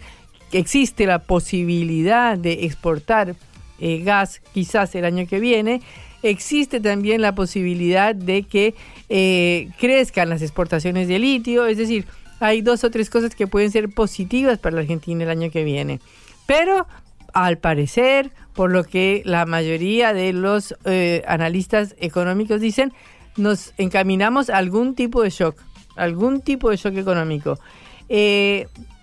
existe 0.55 1.07
la 1.07 1.19
posibilidad 1.19 2.39
de 2.39 2.65
exportar 2.65 3.35
eh, 3.81 3.99
gas 4.05 4.41
quizás 4.53 4.95
el 4.95 5.05
año 5.05 5.27
que 5.27 5.41
viene, 5.41 5.83
existe 6.23 6.81
también 6.81 7.21
la 7.21 7.35
posibilidad 7.35 8.15
de 8.15 8.45
que 8.45 8.75
eh, 9.09 9.69
crezcan 9.79 10.29
las 10.29 10.43
exportaciones 10.43 11.09
de 11.09 11.19
litio, 11.19 11.67
es 11.67 11.77
decir, 11.77 12.07
hay 12.41 12.63
dos 12.63 12.85
o 12.85 12.91
tres 12.91 13.11
cosas 13.11 13.35
que 13.35 13.47
pueden 13.47 13.71
ser 13.71 13.89
positivas 13.91 14.59
para 14.59 14.77
la 14.77 14.83
Argentina 14.83 15.25
el 15.25 15.31
año 15.31 15.51
que 15.51 15.65
viene. 15.65 16.01
Pero 16.47 16.87
al 17.33 17.59
parecer, 17.59 18.31
por 18.55 18.71
lo 18.71 18.85
que 18.85 19.23
la 19.25 19.45
mayoría 19.45 20.13
de 20.13 20.33
los 20.33 20.75
eh, 20.85 21.23
analistas 21.27 21.97
económicos 21.99 22.61
dicen, 22.61 22.93
nos 23.37 23.75
encaminamos 23.77 24.51
a 24.51 24.59
algún 24.59 24.95
tipo 24.95 25.23
de 25.23 25.31
shock, 25.31 25.59
algún 25.97 26.43
tipo 26.43 26.71
de 26.71 26.77
shock 26.77 26.97
económico, 26.97 27.59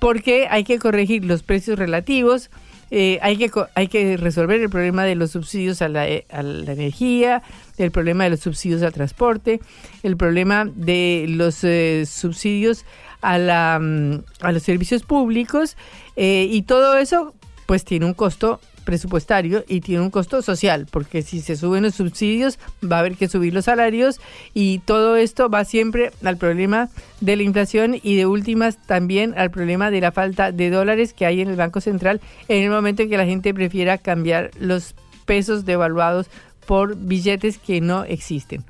porque 0.02 0.48
hay 0.50 0.64
que 0.64 0.80
corregir 0.80 1.24
los 1.26 1.44
precios 1.44 1.78
relativos, 1.78 2.50
eh, 2.90 3.20
hay, 3.22 3.38
que, 3.38 3.52
hay 3.76 3.88
que 3.88 4.18
resolver 4.18 4.60
el 4.60 4.68
problema 4.68 5.04
de 5.04 5.14
los 5.14 5.30
subsidios 5.30 5.84
a 5.84 5.90
la, 5.90 6.10
eh, 6.10 6.26
a 6.32 6.42
la, 6.42 6.72
energía, 6.72 7.44
el 7.78 7.92
problema 7.92 8.24
de 8.24 8.32
los 8.32 8.40
subsidios 8.40 8.82
al 8.82 8.94
transporte, 8.94 9.62
el 10.02 10.18
problema 10.18 10.66
de 10.66 11.28
los 11.30 11.64
eh, 11.64 12.08
subsidios 12.08 12.84
a, 13.22 13.38
la, 13.38 13.78
mm, 13.80 14.24
a 14.42 14.52
los 14.52 14.64
servicios 14.64 15.04
públicos 15.04 15.78
y 16.16 16.64
todo 16.64 16.98
eso 16.98 17.36
pues 17.68 17.86
tiene 17.86 18.08
un 18.08 18.16
costo 18.16 18.60
presupuestario 18.84 19.64
y 19.68 19.82
tiene 19.82 20.02
un 20.02 20.10
costo 20.10 20.42
social, 20.42 20.88
porque 20.90 21.22
si 21.22 21.42
se 21.42 21.56
suben 21.56 21.84
los 21.84 21.96
subsidios 21.96 22.60
va 22.84 22.98
a 22.98 23.00
haber 23.00 23.16
que 23.16 23.28
subir 23.28 23.54
los 23.54 23.66
salarios 23.66 24.20
y 24.54 24.80
todo 24.80 25.16
esto 25.16 25.50
va 25.50 25.66
siempre 25.66 26.12
al 26.24 26.38
problema 26.38 26.90
de 27.20 27.36
la 27.36 27.44
inflación 27.44 28.00
y 28.02 28.16
de 28.16 28.26
últimas 28.26 28.78
también 28.86 29.34
al 29.38 29.52
problema 29.52 29.92
de 29.92 30.02
la 30.02 30.12
falta 30.12 30.52
de 30.52 30.70
dólares 30.70 31.14
que 31.14 31.26
hay 31.26 31.42
en 31.42 31.50
el 31.50 31.56
Banco 31.56 31.82
Central 31.82 32.22
en 32.48 32.64
el 32.64 32.70
momento 32.70 33.04
en 33.04 33.10
que 33.10 33.18
la 33.18 33.26
gente 33.26 33.54
prefiera 33.54 33.98
cambiar 33.98 34.52
los 34.60 34.96
pesos 35.26 35.66
devaluados 35.66 36.28
por 36.66 36.96
billetes 36.96 37.58
que 37.58 37.82
no 37.82 38.04
existen. 38.04 38.64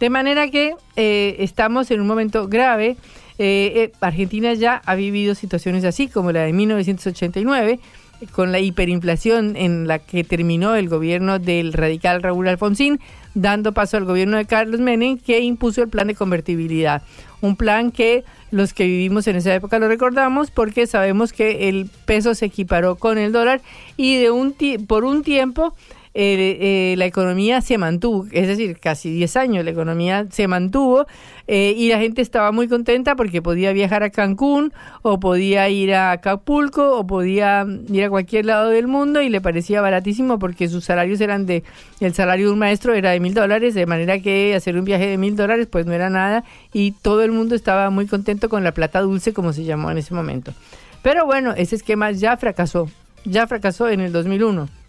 De 0.00 0.10
manera 0.10 0.50
que 0.50 0.74
eh, 0.96 1.36
estamos 1.38 1.90
en 1.90 2.00
un 2.00 2.08
momento 2.08 2.48
grave. 2.48 2.96
Eh, 3.38 3.72
eh, 3.76 3.92
Argentina 4.00 4.52
ya 4.52 4.82
ha 4.84 4.94
vivido 4.94 5.34
situaciones 5.34 5.84
así 5.84 6.08
como 6.08 6.32
la 6.32 6.42
de 6.42 6.52
1989 6.52 7.80
con 8.30 8.52
la 8.52 8.60
hiperinflación 8.60 9.56
en 9.56 9.86
la 9.86 9.98
que 9.98 10.24
terminó 10.24 10.74
el 10.74 10.88
gobierno 10.88 11.38
del 11.38 11.72
radical 11.72 12.22
Raúl 12.22 12.48
Alfonsín, 12.48 13.00
dando 13.34 13.72
paso 13.72 13.96
al 13.96 14.04
gobierno 14.04 14.36
de 14.36 14.44
Carlos 14.44 14.80
Menem, 14.80 15.18
que 15.18 15.40
impuso 15.40 15.82
el 15.82 15.88
plan 15.88 16.06
de 16.06 16.14
convertibilidad. 16.14 17.02
Un 17.40 17.56
plan 17.56 17.90
que 17.90 18.24
los 18.50 18.74
que 18.74 18.84
vivimos 18.84 19.26
en 19.26 19.36
esa 19.36 19.54
época 19.54 19.78
lo 19.78 19.88
recordamos 19.88 20.50
porque 20.50 20.86
sabemos 20.86 21.32
que 21.32 21.68
el 21.68 21.88
peso 22.04 22.34
se 22.34 22.46
equiparó 22.46 22.96
con 22.96 23.18
el 23.18 23.32
dólar 23.32 23.60
y 23.96 24.18
de 24.18 24.30
un 24.30 24.54
por 24.86 25.04
un 25.04 25.22
tiempo 25.22 25.74
eh, 26.14 26.94
la 26.98 27.06
economía 27.06 27.62
se 27.62 27.78
mantuvo, 27.78 28.26
es 28.32 28.46
decir, 28.46 28.78
casi 28.78 29.10
10 29.10 29.36
años 29.36 29.64
la 29.64 29.70
economía 29.70 30.26
se 30.30 30.46
mantuvo 30.46 31.06
eh, 31.46 31.74
y 31.74 31.88
la 31.88 31.98
gente 31.98 32.20
estaba 32.20 32.52
muy 32.52 32.68
contenta 32.68 33.16
porque 33.16 33.40
podía 33.40 33.72
viajar 33.72 34.02
a 34.02 34.10
Cancún 34.10 34.74
o 35.00 35.18
podía 35.18 35.68
ir 35.70 35.94
a 35.94 36.12
Acapulco 36.12 36.98
o 36.98 37.06
podía 37.06 37.66
ir 37.90 38.04
a 38.04 38.10
cualquier 38.10 38.44
lado 38.44 38.68
del 38.68 38.88
mundo 38.88 39.22
y 39.22 39.30
le 39.30 39.40
parecía 39.40 39.80
baratísimo 39.80 40.38
porque 40.38 40.68
sus 40.68 40.84
salarios 40.84 41.20
eran 41.22 41.46
de, 41.46 41.64
el 42.00 42.12
salario 42.12 42.48
de 42.48 42.52
un 42.52 42.58
maestro 42.58 42.92
era 42.92 43.12
de 43.12 43.20
mil 43.20 43.32
dólares, 43.32 43.72
de 43.72 43.86
manera 43.86 44.18
que 44.18 44.54
hacer 44.54 44.76
un 44.76 44.84
viaje 44.84 45.06
de 45.06 45.16
mil 45.16 45.34
dólares 45.34 45.66
pues 45.70 45.86
no 45.86 45.94
era 45.94 46.10
nada 46.10 46.44
y 46.74 46.92
todo 46.92 47.22
el 47.22 47.32
mundo 47.32 47.54
estaba 47.54 47.88
muy 47.88 48.06
contento 48.06 48.50
con 48.50 48.64
la 48.64 48.72
plata 48.72 49.00
dulce 49.00 49.32
como 49.32 49.54
se 49.54 49.64
llamó 49.64 49.90
en 49.90 49.96
ese 49.96 50.12
momento. 50.12 50.52
Pero 51.02 51.24
bueno, 51.24 51.54
ese 51.56 51.74
esquema 51.74 52.10
ya 52.10 52.36
fracasó, 52.36 52.90
ya 53.24 53.46
fracasó 53.46 53.88
en 53.88 54.00
el 54.00 54.12
2001 54.12 54.81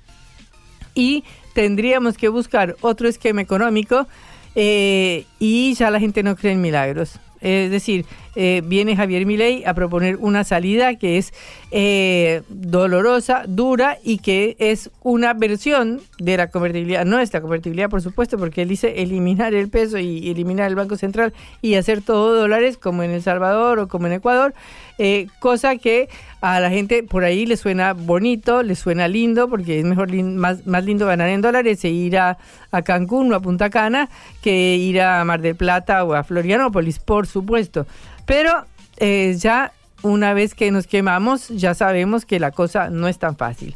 y 0.96 1.24
tendríamos 1.54 2.18
que 2.18 2.28
buscar 2.30 2.76
otro 2.82 3.08
esquema 3.08 3.42
económico 3.42 4.08
eh, 4.56 5.26
y 5.40 5.74
ya 5.74 5.92
la 5.92 6.00
gente 6.00 6.24
no 6.24 6.36
cree 6.36 6.54
en 6.54 6.62
milagros. 6.62 7.20
Es 7.42 7.72
decir, 7.72 8.06
eh, 8.36 8.62
viene 8.66 8.96
Javier 8.96 9.26
Milei 9.26 9.64
a 9.66 9.74
proponer 9.74 10.18
una 10.18 10.44
salida 10.44 10.96
que 10.96 11.18
es 11.18 11.34
eh, 11.72 12.42
dolorosa, 12.50 13.44
dura 13.48 13.98
y 14.04 14.18
que 14.18 14.56
es 14.60 14.90
una 15.02 15.34
versión 15.34 16.02
de 16.20 16.38
la 16.38 16.48
convertibilidad. 16.48 17.06
No 17.06 17.20
es 17.20 17.34
la 17.34 17.42
convertibilidad, 17.42 17.90
por 17.90 18.02
supuesto, 18.02 18.38
porque 18.38 18.64
él 18.64 18.70
dice 18.70 19.02
eliminar 19.02 19.54
el 19.54 19.70
peso 19.70 19.98
y 19.98 20.30
eliminar 20.30 20.70
el 20.70 20.76
Banco 20.76 20.96
Central 20.96 21.34
y 21.62 21.76
hacer 21.76 22.02
todo 22.02 22.36
dólares 22.36 22.78
como 22.78 23.04
en 23.04 23.12
El 23.12 23.22
Salvador 23.22 23.80
o 23.80 23.88
como 23.88 24.08
en 24.08 24.14
Ecuador. 24.14 24.54
Eh, 25.00 25.28
cosa 25.40 25.76
que 25.78 26.08
a 26.42 26.60
la 26.60 26.70
gente 26.70 27.02
por 27.02 27.24
ahí 27.24 27.48
le 27.48 27.58
suena 27.58 27.94
bonito, 27.94 28.62
le 28.62 28.76
suena 28.76 29.08
lindo, 29.08 29.50
porque 29.50 29.80
es 29.80 29.86
mejor 29.86 30.14
más, 30.14 30.62
lindo 30.84 31.08
ganar 31.08 31.30
en 31.30 31.42
dólares 31.42 31.84
e 31.84 31.90
ir 31.90 32.18
a, 32.18 32.38
a, 32.72 32.82
Cancún 32.84 33.34
o 33.34 33.36
a 33.36 33.40
Punta 33.40 33.72
Cana 33.72 34.10
que 34.42 34.76
ir 34.76 35.02
a 35.02 35.24
Mar 35.26 35.42
del 35.42 35.56
Plata 35.56 36.04
o 36.04 36.14
a 36.14 36.24
Florianópolis, 36.24 37.00
por 37.00 37.26
supuesto. 37.26 37.88
Pero 38.26 38.66
eh, 38.98 39.36
ya 39.38 39.72
una 40.04 40.34
vez 40.34 40.54
que 40.54 40.70
nos 40.72 40.86
quemamos, 40.86 41.48
ya 41.50 41.74
sabemos 41.74 42.26
que 42.26 42.40
la 42.40 42.52
cosa 42.52 42.90
no 42.90 43.08
es 43.08 43.18
tan 43.18 43.38
fácil. 43.38 43.76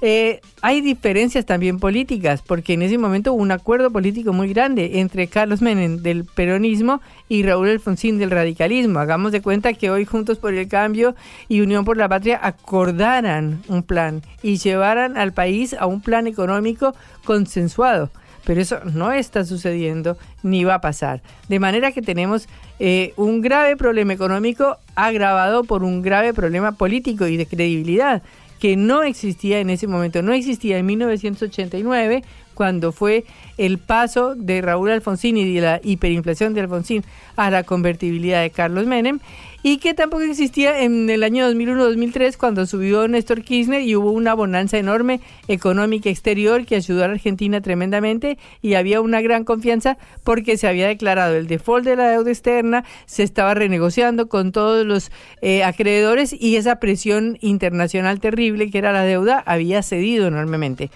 Eh, 0.00 0.40
hay 0.62 0.80
diferencias 0.80 1.44
también 1.44 1.80
políticas, 1.80 2.40
porque 2.42 2.74
en 2.74 2.82
ese 2.82 2.98
momento 2.98 3.32
hubo 3.32 3.42
un 3.42 3.50
acuerdo 3.50 3.90
político 3.90 4.32
muy 4.32 4.48
grande 4.48 5.00
entre 5.00 5.26
Carlos 5.26 5.60
Menem 5.60 6.02
del 6.02 6.24
peronismo 6.24 7.00
y 7.28 7.42
Raúl 7.42 7.70
Alfonsín 7.70 8.18
del 8.18 8.30
radicalismo. 8.30 9.00
Hagamos 9.00 9.32
de 9.32 9.42
cuenta 9.42 9.72
que 9.72 9.90
hoy 9.90 10.04
Juntos 10.04 10.38
por 10.38 10.54
el 10.54 10.68
Cambio 10.68 11.16
y 11.48 11.60
Unión 11.60 11.84
por 11.84 11.96
la 11.96 12.08
Patria 12.08 12.38
acordaran 12.40 13.62
un 13.68 13.82
plan 13.82 14.22
y 14.42 14.58
llevaran 14.58 15.16
al 15.16 15.32
país 15.32 15.74
a 15.74 15.86
un 15.86 16.00
plan 16.00 16.28
económico 16.28 16.94
consensuado. 17.24 18.10
Pero 18.48 18.62
eso 18.62 18.78
no 18.94 19.12
está 19.12 19.44
sucediendo 19.44 20.16
ni 20.42 20.64
va 20.64 20.76
a 20.76 20.80
pasar. 20.80 21.20
De 21.50 21.60
manera 21.60 21.92
que 21.92 22.00
tenemos 22.00 22.48
eh, 22.80 23.12
un 23.18 23.42
grave 23.42 23.76
problema 23.76 24.14
económico 24.14 24.78
agravado 24.94 25.64
por 25.64 25.84
un 25.84 26.00
grave 26.00 26.32
problema 26.32 26.72
político 26.72 27.26
y 27.26 27.36
de 27.36 27.44
credibilidad 27.44 28.22
que 28.58 28.74
no 28.74 29.02
existía 29.02 29.60
en 29.60 29.68
ese 29.68 29.86
momento, 29.86 30.22
no 30.22 30.32
existía 30.32 30.78
en 30.78 30.86
1989 30.86 32.24
cuando 32.54 32.90
fue 32.90 33.26
el 33.58 33.76
paso 33.76 34.34
de 34.34 34.62
Raúl 34.62 34.92
Alfonsín 34.92 35.36
y 35.36 35.54
de 35.54 35.60
la 35.60 35.80
hiperinflación 35.84 36.54
de 36.54 36.62
Alfonsín 36.62 37.04
a 37.36 37.50
la 37.50 37.64
convertibilidad 37.64 38.40
de 38.40 38.48
Carlos 38.48 38.86
Menem 38.86 39.20
y 39.62 39.78
que 39.78 39.94
tampoco 39.94 40.22
existía 40.22 40.82
en 40.82 41.10
el 41.10 41.24
año 41.24 41.50
2001-2003 41.50 42.36
cuando 42.36 42.66
subió 42.66 43.08
Néstor 43.08 43.42
Kirchner 43.42 43.82
y 43.82 43.96
hubo 43.96 44.12
una 44.12 44.34
bonanza 44.34 44.78
enorme 44.78 45.20
económica 45.48 46.08
exterior 46.08 46.64
que 46.64 46.76
ayudó 46.76 47.02
a 47.02 47.06
Argentina 47.06 47.60
tremendamente 47.60 48.38
y 48.62 48.74
había 48.74 49.00
una 49.00 49.20
gran 49.20 49.44
confianza 49.44 49.98
porque 50.22 50.56
se 50.56 50.68
había 50.68 50.86
declarado 50.86 51.34
el 51.34 51.48
default 51.48 51.84
de 51.84 51.96
la 51.96 52.08
deuda 52.08 52.30
externa, 52.30 52.84
se 53.06 53.24
estaba 53.24 53.54
renegociando 53.54 54.28
con 54.28 54.52
todos 54.52 54.86
los 54.86 55.10
eh, 55.42 55.64
acreedores 55.64 56.32
y 56.38 56.56
esa 56.56 56.76
presión 56.76 57.36
internacional 57.40 58.20
terrible 58.20 58.70
que 58.70 58.78
era 58.78 58.92
la 58.92 59.02
deuda 59.02 59.42
había 59.44 59.82
cedido 59.82 60.28
enormemente. 60.28 60.90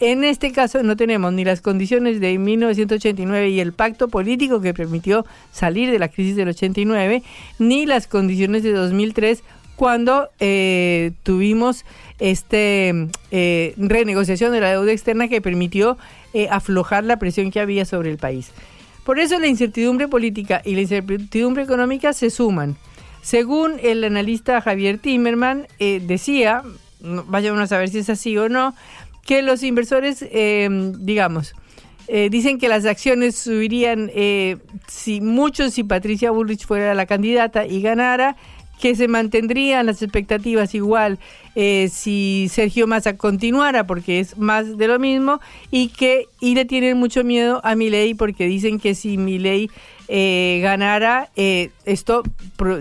En 0.00 0.24
este 0.24 0.50
caso 0.50 0.82
no 0.82 0.96
tenemos 0.96 1.30
ni 1.34 1.44
las 1.44 1.60
condiciones 1.60 2.20
de 2.20 2.38
1989 2.38 3.50
y 3.50 3.60
el 3.60 3.74
pacto 3.74 4.08
político 4.08 4.62
que 4.62 4.72
permitió 4.72 5.26
salir 5.52 5.90
de 5.90 5.98
la 5.98 6.08
crisis 6.08 6.36
del 6.36 6.48
89, 6.48 7.22
ni 7.58 7.84
las 7.84 8.06
condiciones 8.06 8.62
de 8.62 8.72
2003 8.72 9.44
cuando 9.76 10.30
eh, 10.40 11.12
tuvimos 11.22 11.84
este 12.18 13.08
eh, 13.30 13.74
renegociación 13.76 14.52
de 14.52 14.60
la 14.60 14.70
deuda 14.70 14.92
externa 14.92 15.28
que 15.28 15.42
permitió 15.42 15.98
eh, 16.32 16.48
aflojar 16.50 17.04
la 17.04 17.18
presión 17.18 17.50
que 17.50 17.60
había 17.60 17.84
sobre 17.84 18.10
el 18.10 18.16
país. 18.16 18.52
Por 19.04 19.18
eso 19.18 19.38
la 19.38 19.48
incertidumbre 19.48 20.08
política 20.08 20.62
y 20.64 20.76
la 20.76 20.80
incertidumbre 20.80 21.62
económica 21.62 22.14
se 22.14 22.30
suman. 22.30 22.76
Según 23.20 23.74
el 23.82 24.02
analista 24.04 24.62
Javier 24.62 24.98
Timerman 24.98 25.66
decía, 25.78 26.62
vaya 27.00 27.52
a 27.52 27.66
saber 27.66 27.90
si 27.90 27.98
es 27.98 28.08
así 28.08 28.36
o 28.38 28.48
no, 28.48 28.74
que 29.24 29.42
los 29.42 29.62
inversores, 29.62 30.24
eh, 30.30 30.68
digamos, 30.98 31.54
eh, 32.08 32.28
dicen 32.30 32.58
que 32.58 32.68
las 32.68 32.84
acciones 32.86 33.36
subirían 33.36 34.10
eh, 34.14 34.56
si 34.88 35.20
mucho 35.20 35.70
si 35.70 35.84
Patricia 35.84 36.30
Bullrich 36.30 36.66
fuera 36.66 36.94
la 36.94 37.06
candidata 37.06 37.66
y 37.66 37.82
ganara, 37.82 38.36
que 38.80 38.96
se 38.96 39.08
mantendrían 39.08 39.86
las 39.86 40.00
expectativas 40.00 40.74
igual 40.74 41.18
si 41.54 42.48
Sergio 42.50 42.86
Massa 42.86 43.18
continuara, 43.18 43.86
porque 43.86 44.20
es 44.20 44.38
más 44.38 44.78
de 44.78 44.88
lo 44.88 44.98
mismo, 44.98 45.38
y 45.70 45.88
que 45.88 46.28
y 46.40 46.54
le 46.54 46.64
tienen 46.64 46.96
mucho 46.96 47.22
miedo 47.22 47.60
a 47.62 47.74
Milei 47.74 48.14
porque 48.14 48.46
dicen 48.46 48.80
que 48.80 48.94
si 48.94 49.18
Milei 49.18 49.68
eh, 50.12 50.58
ganara, 50.60 51.28
eh, 51.36 51.70
esto 51.84 52.24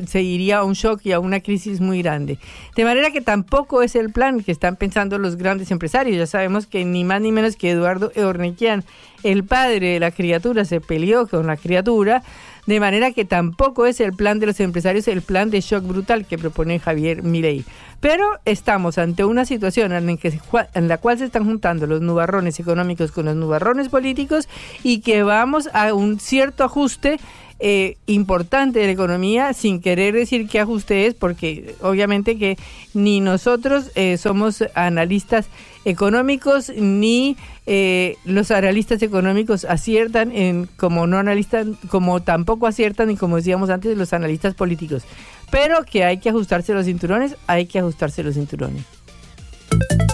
seguiría 0.07 0.57
a 0.57 0.63
un 0.63 0.74
shock 0.74 1.01
y 1.03 1.12
a 1.12 1.19
una 1.19 1.41
crisis 1.41 1.79
muy 1.79 2.01
grande. 2.01 2.39
De 2.75 2.83
manera 2.83 3.11
que 3.11 3.22
tampoco 3.22 3.83
es 3.83 3.96
el 3.96 4.11
plan 4.11 4.42
que 4.42 4.51
están 4.51 4.77
pensando 4.77 5.20
los 5.20 5.35
grandes 5.35 5.70
empresarios. 5.70 6.18
Ya 6.18 6.25
sabemos 6.25 6.65
que 6.65 6.83
ni 6.85 7.03
más 7.03 7.22
ni 7.22 7.31
menos 7.31 7.55
que 7.55 7.70
Eduardo 7.70 8.11
Eornequian, 8.15 8.83
el 9.22 9.44
padre 9.44 9.94
de 9.94 10.00
la 10.00 10.09
criatura, 10.09 10.65
se 10.65 10.81
peleó 10.81 11.27
con 11.27 11.46
la 11.46 11.55
criatura. 11.55 12.24
De 12.65 12.79
manera 12.79 13.11
que 13.11 13.25
tampoco 13.25 13.85
es 13.85 14.00
el 14.00 14.13
plan 14.13 14.39
de 14.39 14.48
los 14.48 14.59
empresarios 14.59 15.07
el 15.07 15.22
plan 15.22 15.51
de 15.51 15.61
shock 15.61 15.83
brutal 15.83 16.25
que 16.25 16.39
propone 16.39 16.79
Javier 16.79 17.22
Milei. 17.22 17.63
Pero 18.00 18.25
estamos 18.46 18.98
ante 18.98 19.25
una 19.25 19.46
situación 19.46 19.92
en, 19.92 20.18
que 20.18 20.40
en 20.74 20.88
la 20.88 20.98
cual 20.98 21.18
se 21.18 21.25
están 21.25 21.46
juntando 21.46 21.85
los 21.85 22.01
nubarrones 22.01 22.59
económicos 22.59 23.12
con 23.12 23.25
los 23.25 23.35
nubarrones 23.35 23.90
políticos 23.90 24.48
y 24.83 25.01
que 25.01 25.24
vamos 25.24 25.70
a 25.74 25.94
un 25.94 26.20
cierto 26.20 26.64
ajuste 26.64 27.20
eh, 27.62 27.98
importante 28.05 28.79
de 28.79 28.85
la 28.85 28.94
economía, 28.94 29.51
sin 29.51 29.81
querer 29.81 30.14
decir 30.14 30.48
qué 30.48 30.62
ajuste 30.62 31.07
es, 31.07 31.14
porque 31.14 31.75
obviamente 31.81 32.38
que 32.38 32.57
ni 32.94 33.20
nosotros 33.20 33.92
eh, 33.96 34.18
somos 34.18 34.64
analistas 34.75 35.48
económicos, 35.85 36.72
ni 36.75 37.37
eh, 37.65 38.18
los 38.25 38.51
analistas 38.51 39.01
económicos 39.01 39.65
aciertan 39.65 40.31
en 40.31 40.68
como 40.77 41.07
no 41.07 41.18
analistan, 41.18 41.77
como 41.89 42.22
tampoco 42.22 42.68
aciertan, 42.68 43.11
y 43.11 43.15
como 43.15 43.37
decíamos 43.37 43.70
antes, 43.70 43.98
los 43.98 44.13
analistas 44.13 44.53
políticos. 44.53 45.03
Pero 45.51 45.83
que 45.83 46.03
hay 46.03 46.20
que 46.20 46.29
ajustarse 46.29 46.74
los 46.74 46.85
cinturones, 46.85 47.35
hay 47.48 47.65
que 47.65 47.79
ajustarse 47.79 48.24
los 48.24 48.35
cinturones. 48.35 48.83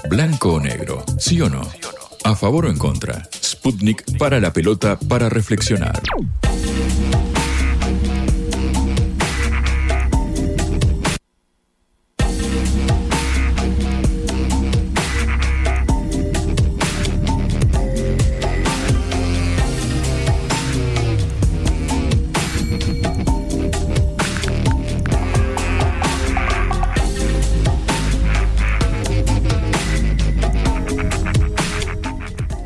Blanco 0.10 0.54
o 0.54 0.60
negro, 0.60 1.04
¿sí 1.18 1.42
o 1.42 1.50
no? 1.50 1.62
¿A 2.24 2.36
favor 2.36 2.66
o 2.66 2.70
en 2.70 2.78
contra? 2.78 3.28
Sputnik 3.34 4.18
para 4.18 4.40
la 4.40 4.52
pelota 4.52 4.98
para 4.98 5.30
reflexionar. 5.30 6.02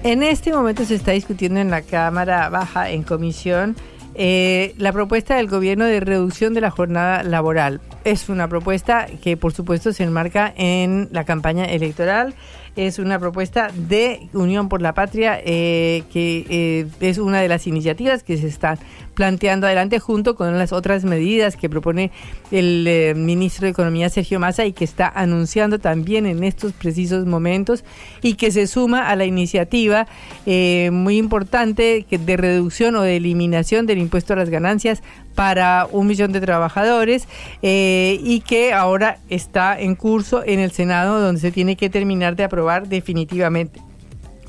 En 0.10 0.24
este 0.24 0.52
momento 0.52 0.86
se 0.86 0.96
está 0.96 1.12
discutiendo 1.12 1.60
en 1.60 1.70
la 1.70 1.84
Cámara 1.84 2.50
Baja, 2.50 2.90
en 2.90 3.04
comisión, 3.04 3.76
eh, 4.16 4.74
la 4.80 4.92
propuesta 4.92 5.36
del 5.36 5.48
gobierno 5.48 5.86
de 5.86 6.00
reducción 6.00 6.56
de 6.56 6.62
la 6.62 6.72
jornada 6.72 7.22
laboral. 7.22 7.80
Es 8.06 8.28
una 8.28 8.48
propuesta 8.48 9.06
que, 9.22 9.38
por 9.38 9.54
supuesto, 9.54 9.94
se 9.94 10.04
enmarca 10.04 10.52
en 10.58 11.10
la 11.12 11.26
campaña 11.26 11.66
electoral 11.66 12.34
es 12.76 13.00
una 13.00 13.20
propuesta 13.20 13.72
de 13.76 14.30
Unión 14.34 14.70
por 14.70 14.82
la 14.82 14.94
Patria, 14.94 15.40
eh, 15.44 16.04
que 16.12 16.46
eh, 16.50 16.88
es 17.00 17.18
una 17.18 17.42
de 17.42 17.48
las 17.48 17.68
iniciativas 17.68 18.24
que 18.24 18.38
se 18.38 18.48
están 18.48 18.80
planteando 19.16 19.68
adelante 19.68 20.00
junto 20.00 20.36
con 20.36 20.58
las 20.58 20.72
otras 20.72 21.04
medidas 21.04 21.58
que 21.58 21.70
propone 21.70 22.12
el 22.52 22.86
eh, 22.88 23.14
ministro 23.16 23.66
de 23.66 23.72
Economía 23.72 24.10
Sergio 24.10 24.40
Massa 24.40 24.66
y 24.66 24.72
que 24.72 24.86
está 24.86 25.12
anunciando 25.14 25.80
también 25.80 26.26
en 26.26 26.44
estos 26.44 26.72
precisos 26.72 27.26
momentos 27.26 27.84
y 28.22 28.36
que 28.36 28.52
se 28.52 28.66
suma 28.66 29.10
a 29.10 29.16
la 29.18 29.26
iniciativa 29.26 30.08
muy 30.46 31.18
importante 31.18 32.06
de 32.10 32.38
reducción 32.38 32.96
o 32.96 33.02
de 33.02 33.18
eliminación 33.18 33.86
del 33.86 34.00
impuesto 34.00 34.34
a 34.34 34.36
las 34.38 34.50
ganancias 34.50 35.04
para 35.36 35.88
un 35.92 36.08
millón 36.08 36.32
de 36.32 36.42
trabajadores 36.42 37.28
y 37.62 38.42
que 38.42 38.74
ahora 38.74 39.20
está 39.30 39.80
en 39.80 39.96
curso 39.96 40.44
en 40.46 40.60
el 40.60 40.72
Senado 40.72 41.20
donde 41.20 41.42
se 41.42 41.52
tiene 41.52 41.76
que 41.76 41.90
terminar 41.90 42.36
de 42.36 42.46
aprobar 42.46 42.69
definitivamente. 42.78 43.82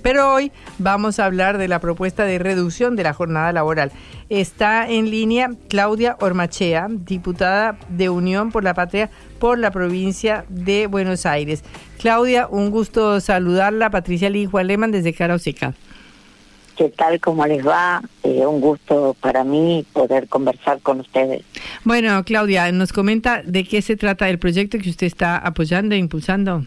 Pero 0.03 0.33
hoy 0.33 0.51
vamos 0.79 1.19
a 1.19 1.27
hablar 1.27 1.59
de 1.59 1.69
la 1.69 1.79
propuesta 1.79 2.25
de 2.25 2.39
reducción 2.39 2.97
de 2.97 3.03
la 3.03 3.13
jornada 3.13 3.53
laboral. 3.53 3.93
Está 4.31 4.89
en 4.89 5.11
línea 5.11 5.51
Claudia 5.69 6.17
Ormachea, 6.21 6.89
diputada 6.91 7.77
de 7.89 8.09
Unión 8.09 8.51
por 8.51 8.65
la 8.65 8.75
Patria 8.75 9.11
por 9.39 9.59
la 9.59 9.71
provincia 9.71 10.45
de 10.49 10.87
Buenos 10.87 11.27
Aires. 11.27 11.63
Claudia, 11.99 12.47
un 12.49 12.71
gusto 12.71 13.21
saludarla. 13.21 13.91
Patricia 13.91 14.31
Lee 14.31 14.47
Juan 14.47 14.69
Lehmann 14.69 14.91
desde 14.91 15.13
Cara 15.13 15.37
¿Qué 15.39 16.89
tal? 16.89 17.21
¿Cómo 17.21 17.47
les 17.47 17.67
va? 17.67 18.01
Eh, 18.23 18.47
un 18.47 18.61
gusto 18.63 19.15
para 19.21 19.45
mí 19.45 19.85
poder 19.93 20.29
conversar 20.29 20.81
con 20.81 21.01
ustedes. 21.01 21.43
Bueno, 21.85 22.25
Claudia, 22.25 22.73
nos 22.73 22.95
comenta 22.95 23.43
de 23.43 23.65
qué 23.65 23.83
se 23.83 23.97
trata 23.97 24.31
el 24.31 24.39
proyecto 24.39 24.79
que 24.79 24.89
usted 24.89 25.07
está 25.07 25.37
apoyando 25.37 25.95
e 25.95 25.99
impulsando. 25.99 26.65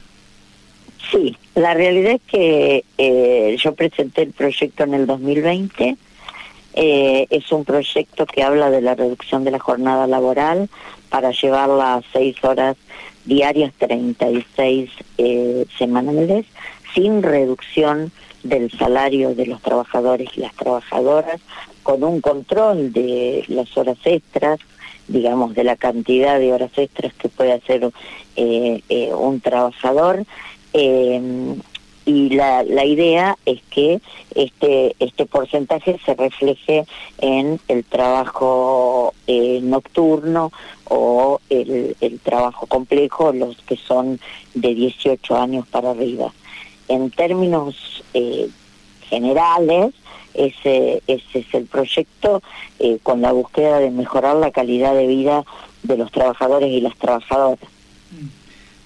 Sí, 1.13 1.37
la 1.53 1.75
realidad 1.75 2.13
es 2.13 2.21
que 2.23 2.83
eh, 2.97 3.55
yo 3.59 3.75
presenté 3.75 4.23
el 4.23 4.31
proyecto 4.31 4.83
en 4.83 4.95
el 4.95 5.05
2020. 5.05 5.95
Eh, 6.73 7.27
es 7.29 7.51
un 7.51 7.65
proyecto 7.65 8.25
que 8.25 8.41
habla 8.41 8.71
de 8.71 8.81
la 8.81 8.95
reducción 8.95 9.43
de 9.43 9.51
la 9.51 9.59
jornada 9.59 10.07
laboral 10.07 10.71
para 11.09 11.29
llevarla 11.29 11.93
a 11.93 12.01
seis 12.11 12.43
horas 12.43 12.77
diarias, 13.25 13.73
36 13.77 14.89
eh, 15.19 15.65
semanales, 15.77 16.47
sin 16.95 17.21
reducción 17.21 18.11
del 18.41 18.71
salario 18.71 19.35
de 19.35 19.45
los 19.45 19.61
trabajadores 19.61 20.29
y 20.35 20.39
las 20.39 20.55
trabajadoras, 20.55 21.39
con 21.83 22.03
un 22.03 22.21
control 22.21 22.91
de 22.91 23.45
las 23.49 23.77
horas 23.77 23.99
extras, 24.03 24.59
digamos, 25.07 25.53
de 25.53 25.63
la 25.63 25.75
cantidad 25.75 26.39
de 26.39 26.53
horas 26.53 26.71
extras 26.75 27.13
que 27.13 27.29
puede 27.29 27.53
hacer 27.53 27.91
eh, 28.35 29.11
un 29.15 29.41
trabajador. 29.41 30.25
Eh, 30.73 31.55
y 32.05 32.29
la, 32.31 32.63
la 32.63 32.83
idea 32.83 33.37
es 33.45 33.61
que 33.69 34.01
este, 34.35 34.93
este 34.99 35.25
porcentaje 35.25 35.97
se 36.05 36.13
refleje 36.15 36.85
en 37.19 37.61
el 37.69 37.85
trabajo 37.85 39.13
nocturno 39.61 40.51
o 40.85 41.39
el, 41.49 41.95
el 42.01 42.19
trabajo 42.19 42.67
complejo, 42.67 43.31
los 43.31 43.55
que 43.61 43.77
son 43.77 44.19
de 44.53 44.75
18 44.75 45.37
años 45.37 45.65
para 45.67 45.91
arriba. 45.91 46.33
En 46.89 47.09
términos 47.09 48.03
generales, 49.07 49.93
ese, 50.33 51.01
ese 51.07 51.39
es 51.39 51.53
el 51.53 51.65
proyecto 51.65 52.41
eh, 52.79 52.97
con 53.03 53.21
la 53.21 53.31
búsqueda 53.31 53.79
de 53.79 53.91
mejorar 53.91 54.35
la 54.37 54.51
calidad 54.51 54.93
de 54.95 55.07
vida 55.07 55.45
de 55.83 55.97
los 55.97 56.11
trabajadores 56.11 56.69
y 56.69 56.81
las 56.81 56.97
trabajadoras. 56.97 57.59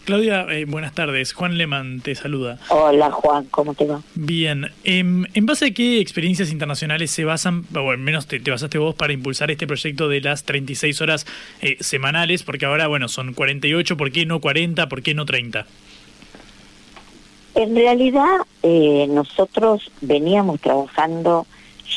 Claudia, 0.08 0.46
eh, 0.50 0.64
buenas 0.64 0.94
tardes. 0.94 1.34
Juan 1.34 1.58
Leman 1.58 2.00
te 2.00 2.16
saluda. 2.16 2.58
Hola 2.70 3.12
Juan, 3.12 3.44
¿cómo 3.52 3.74
te 3.74 3.84
va? 3.84 4.02
Bien. 4.16 4.68
Em, 4.86 5.26
¿En 5.34 5.46
base 5.46 5.66
a 5.66 5.72
qué 5.72 6.00
experiencias 6.00 6.50
internacionales 6.50 7.12
se 7.12 7.26
basan, 7.26 7.66
o 7.76 7.92
al 7.92 7.98
menos 7.98 8.26
te, 8.26 8.40
basaste 8.40 8.78
vos 8.78 8.96
para 8.96 9.12
impulsar 9.12 9.52
este 9.52 9.68
proyecto 9.68 10.08
de 10.08 10.22
las 10.22 10.46
36 10.46 11.02
horas 11.02 11.26
eh, 11.62 11.76
semanales? 11.82 12.44
Porque 12.44 12.66
ahora, 12.66 12.88
bueno, 12.88 13.10
son 13.10 13.34
48, 13.34 13.98
¿por 13.98 14.14
qué 14.14 14.26
no 14.26 14.40
40? 14.40 14.88
¿Por 14.88 15.02
qué 15.02 15.14
no 15.14 15.26
30? 15.26 15.66
En 17.56 17.76
realidad, 17.76 18.38
eh, 18.64 19.08
nosotros 19.10 19.92
veníamos 20.00 20.62
trabajando 20.62 21.46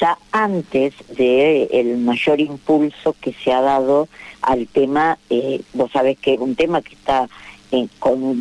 ya 0.00 0.18
antes 0.32 0.94
de 1.16 1.68
el 1.70 1.98
mayor 1.98 2.40
impulso 2.40 3.14
que 3.20 3.32
se 3.34 3.52
ha 3.52 3.60
dado 3.60 4.08
al 4.42 4.66
tema, 4.66 5.16
eh, 5.28 5.60
vos 5.74 5.92
sabés 5.92 6.18
que 6.18 6.32
un 6.32 6.56
tema 6.56 6.82
que 6.82 6.94
está 6.94 7.28
eh, 7.72 7.88
con 7.98 8.40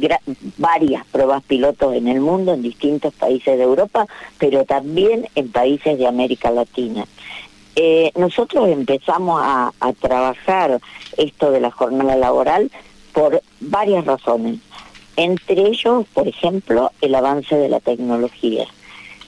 varias 0.57 1.05
pruebas 1.07 1.43
pilotos 1.43 1.93
en 1.95 2.07
el 2.07 2.19
mundo, 2.19 2.53
en 2.53 2.61
distintos 2.61 3.13
países 3.13 3.57
de 3.57 3.63
Europa, 3.63 4.07
pero 4.37 4.65
también 4.65 5.27
en 5.35 5.51
países 5.51 5.97
de 5.97 6.07
América 6.07 6.51
Latina. 6.51 7.05
nosotros 8.15 8.67
empezamos 8.67 9.41
a 9.41 9.93
trabajar 10.01 10.81
esto 11.17 11.51
de 11.51 11.61
la 11.61 11.71
jornada 11.71 12.15
laboral 12.15 12.69
por 13.13 13.41
varias 13.59 14.05
razones. 14.05 14.59
Entre 15.15 15.67
ellos, 15.67 16.05
por 16.13 16.27
ejemplo, 16.27 16.91
el 17.01 17.13
avance 17.13 17.55
de 17.55 17.67
la 17.67 17.81
tecnología, 17.81 18.65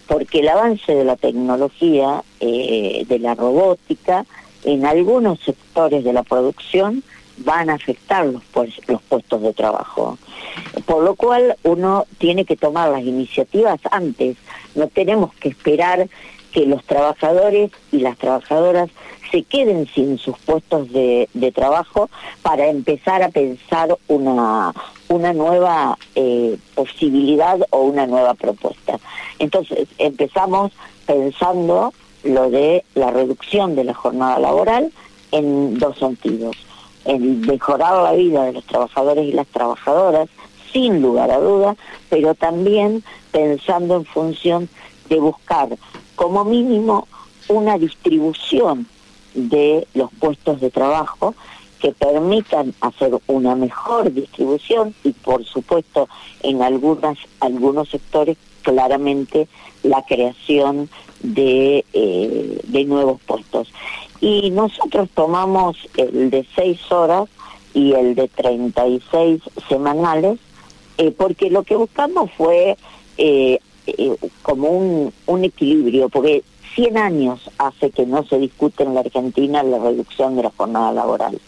porque 0.07 0.39
el 0.39 0.47
avance 0.47 0.95
de 0.95 1.03
la 1.03 1.17
tecnología, 1.17 2.23
eh, 2.39 3.05
de 3.07 3.19
la 3.19 3.35
robótica, 3.35 4.25
en 4.63 4.85
algunos 4.85 5.39
sectores 5.41 6.03
de 6.03 6.13
la 6.13 6.23
producción 6.23 7.03
van 7.43 7.69
a 7.69 7.75
afectar 7.75 8.25
los, 8.25 8.43
los 8.87 9.01
puestos 9.03 9.41
de 9.41 9.53
trabajo. 9.53 10.17
Por 10.85 11.03
lo 11.03 11.15
cual 11.15 11.55
uno 11.63 12.05
tiene 12.17 12.45
que 12.45 12.57
tomar 12.57 12.89
las 12.89 13.01
iniciativas 13.01 13.79
antes, 13.89 14.37
no 14.75 14.87
tenemos 14.87 15.33
que 15.35 15.49
esperar 15.49 16.07
que 16.51 16.65
los 16.65 16.83
trabajadores 16.85 17.71
y 17.91 17.99
las 17.99 18.17
trabajadoras 18.17 18.89
se 19.31 19.43
queden 19.43 19.87
sin 19.87 20.17
sus 20.17 20.37
puestos 20.39 20.91
de, 20.91 21.27
trabajo 21.55 22.09
para 22.41 22.67
empezar 22.67 23.23
a 23.23 23.29
pensar 23.29 23.97
una, 24.07 24.73
una 25.07 25.33
nueva 25.33 25.97
eh, 26.15 26.57
posibilidad 26.75 27.59
o 27.69 27.81
una 27.81 28.07
nueva 28.07 28.33
propuesta. 28.33 28.99
Entonces 29.39 29.87
empezamos 29.97 30.71
pensando 31.05 31.93
lo 32.23 32.49
de 32.49 32.83
la 32.95 33.11
reducción 33.11 33.75
de 33.75 33.85
la 33.85 33.93
jornada 33.93 34.39
laboral 34.39 34.91
en 35.31 35.79
dos 35.79 35.97
sentidos. 35.97 36.55
En 37.05 37.41
mejorar 37.41 38.03
la 38.03 38.13
vida 38.13 38.45
de 38.45 38.53
los 38.53 38.63
trabajadores 38.65 39.25
y 39.25 39.33
las 39.33 39.47
trabajadoras, 39.47 40.29
sin 40.71 41.01
lugar 41.01 41.31
a 41.31 41.39
duda, 41.39 41.75
pero 42.09 42.35
también 42.35 43.03
pensando 43.31 43.95
en 43.95 44.05
función 44.05 44.69
de 45.09 45.19
buscar 45.19 45.69
como 46.15 46.45
mínimo 46.45 47.07
una 47.47 47.77
distribución 47.77 48.87
de 49.33 49.87
los 49.93 50.11
puestos 50.13 50.61
de 50.61 50.69
trabajo 50.69 51.35
que 51.79 51.91
permitan 51.91 52.73
hacer 52.81 53.11
una 53.27 53.55
mejor 53.55 54.13
distribución 54.13 54.93
y 55.03 55.11
por 55.11 55.43
supuesto 55.45 56.07
en 56.43 56.61
algunas 56.61 57.17
algunos 57.39 57.89
sectores 57.89 58.37
claramente 58.61 59.47
la 59.83 60.03
creación 60.05 60.89
de, 61.21 61.83
eh, 61.93 62.61
de 62.63 62.85
nuevos 62.85 63.19
puestos. 63.21 63.71
Y 64.21 64.51
nosotros 64.51 65.09
tomamos 65.13 65.77
el 65.97 66.29
de 66.29 66.45
seis 66.55 66.79
horas 66.91 67.27
y 67.73 67.93
el 67.93 68.15
de 68.15 68.27
36 68.27 69.41
semanales, 69.67 70.39
eh, 70.97 71.11
porque 71.11 71.49
lo 71.49 71.63
que 71.63 71.75
buscamos 71.75 72.31
fue 72.37 72.77
eh, 73.17 73.59
como 74.43 74.69
un, 74.69 75.13
un 75.25 75.43
equilibrio, 75.43 76.07
porque 76.09 76.43
100 76.75 76.97
años 76.97 77.49
hace 77.57 77.89
que 77.89 78.05
no 78.05 78.23
se 78.23 78.37
discute 78.37 78.83
en 78.83 78.93
la 78.93 79.01
Argentina 79.01 79.63
la 79.63 79.79
reducción 79.79 80.35
de 80.35 80.43
la 80.43 80.51
jornada 80.55 80.91
laboral. 80.91 81.39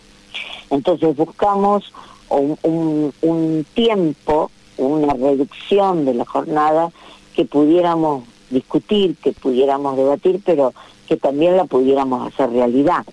Entonces 0.69 1.15
buscamos 1.15 1.93
un, 2.29 3.65
tiempo, 3.73 4.51
una 4.77 5.13
reducción 5.13 6.05
de 6.05 6.13
la 6.13 6.25
jornada 6.25 6.91
que 7.35 7.45
pudiéramos 7.45 8.23
discutir, 8.49 9.15
que 9.17 9.31
pudiéramos 9.33 9.97
debatir, 9.97 10.41
pero 10.45 10.73
que 11.07 11.17
también 11.17 11.57
la 11.57 11.65
pudiéramos 11.65 12.27
hacer 12.27 12.49
realidad. 12.51 13.05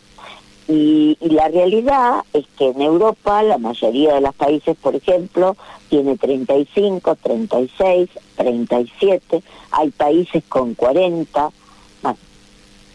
Y, 0.68 1.16
la 1.20 1.48
realidad 1.48 2.22
es 2.33 2.46
que 2.57 2.68
en 2.68 2.81
Europa 2.81 3.42
la 3.42 3.59
mayoría 3.59 4.14
de 4.14 4.20
los 4.20 4.35
países, 4.35 4.76
por 4.76 4.94
ejemplo, 4.94 5.57
tiene 5.88 6.16
35, 6.16 7.16
36, 7.16 8.09
37, 8.37 9.42
hay 9.72 9.90
países 9.90 10.44
con 10.48 10.74
40, 10.74 11.50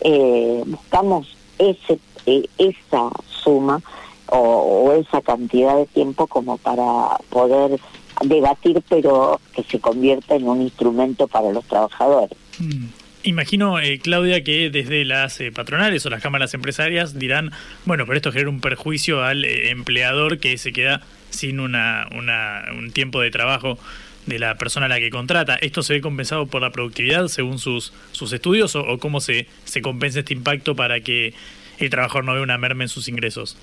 eh, 0.01 0.63
buscamos 0.65 1.35
ese, 1.57 1.99
eh, 2.25 2.47
esa 2.57 3.09
suma 3.27 3.81
o, 4.29 4.93
esa 4.93 5.21
cantidad 5.21 5.75
de 5.75 5.85
tiempo 5.87 6.27
como 6.27 6.57
para 6.57 7.17
poder 7.29 7.79
debatir, 8.23 8.81
pero 8.87 9.39
que 9.53 9.63
se 9.63 9.79
convierta 9.79 10.35
en 10.35 10.47
un 10.47 10.61
instrumento 10.61 11.27
para 11.27 11.51
los 11.51 11.65
trabajadores. 11.65 12.37
Mm. 12.59 12.85
Imagino, 13.25 13.79
eh, 13.79 13.99
Claudia, 13.99 14.43
que 14.43 14.69
desde 14.69 15.03
las 15.03 15.39
patronales 15.53 16.05
o 16.05 16.09
las 16.11 16.21
cámaras 16.21 16.53
empresarias 16.53 17.17
dirán, 17.17 17.51
bueno, 17.85 18.05
pero 18.05 18.17
esto 18.17 18.31
genera 18.31 18.49
un 18.49 18.61
perjuicio 18.61 19.23
al 19.23 19.43
empleador 19.45 20.39
que 20.39 20.57
se 20.59 20.71
queda 20.71 21.01
sin 21.31 21.59
una, 21.59 22.07
una, 22.15 22.65
un 22.77 22.91
tiempo 22.91 23.19
de 23.21 23.31
trabajo 23.31 23.79
de 24.27 24.39
la 24.39 24.55
persona 24.59 24.85
a 24.85 24.89
la 24.89 24.99
que 24.99 25.09
contrata. 25.09 25.55
¿Esto 25.55 25.83
se 25.83 25.93
ve 25.93 26.01
compensado 26.01 26.45
por 26.45 26.61
la 26.61 26.71
productividad 26.71 27.27
según 27.27 27.59
sus, 27.59 27.93
sus 28.11 28.31
estudios 28.31 28.75
o, 28.75 28.97
cómo 28.99 29.21
se, 29.21 29.47
se 29.63 29.81
compensa 29.81 30.19
este 30.19 30.33
impacto 30.33 30.75
para 30.75 30.99
que 30.99 31.33
el 31.79 31.89
trabajador 31.89 32.25
no 32.25 32.33
vea 32.33 32.43
una 32.43 32.57
merma 32.57 32.83
en 32.83 32.89
sus 32.89 33.07
ingresos? 33.07 33.57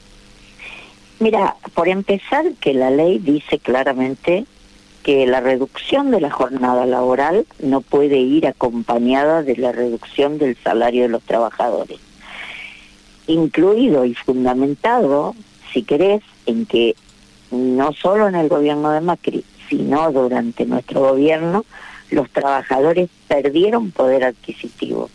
Mira, 1.18 1.54
por 1.74 1.88
empezar, 1.88 2.44
que 2.60 2.74
la 2.74 2.90
ley 2.90 3.18
dice 3.20 3.58
claramente 3.58 4.44
que 5.02 5.26
la 5.26 5.40
reducción 5.40 6.10
de 6.10 6.20
la 6.20 6.30
jornada 6.30 6.86
laboral 6.86 7.46
no 7.60 7.80
puede 7.80 8.18
ir 8.18 8.46
acompañada 8.46 9.42
de 9.42 9.56
la 9.56 9.72
reducción 9.72 10.38
del 10.38 10.56
salario 10.56 11.02
de 11.02 11.08
los 11.08 11.22
trabajadores. 11.22 11.98
Incluido 13.26 14.04
y 14.04 14.14
fundamentado, 14.14 15.34
si 15.72 15.82
querés, 15.82 16.22
en 16.46 16.66
que 16.66 16.94
no 17.50 17.92
solo 17.92 18.28
en 18.28 18.34
el 18.34 18.48
gobierno 18.48 18.90
de 18.90 19.00
Macri, 19.00 19.44
sino 19.68 20.10
durante 20.12 20.66
nuestro 20.66 21.00
gobierno, 21.00 21.64
los 22.10 22.30
trabajadores 22.30 23.08
perdieron 23.26 23.90
poder 23.90 24.24
adquisitivo. 24.24 25.10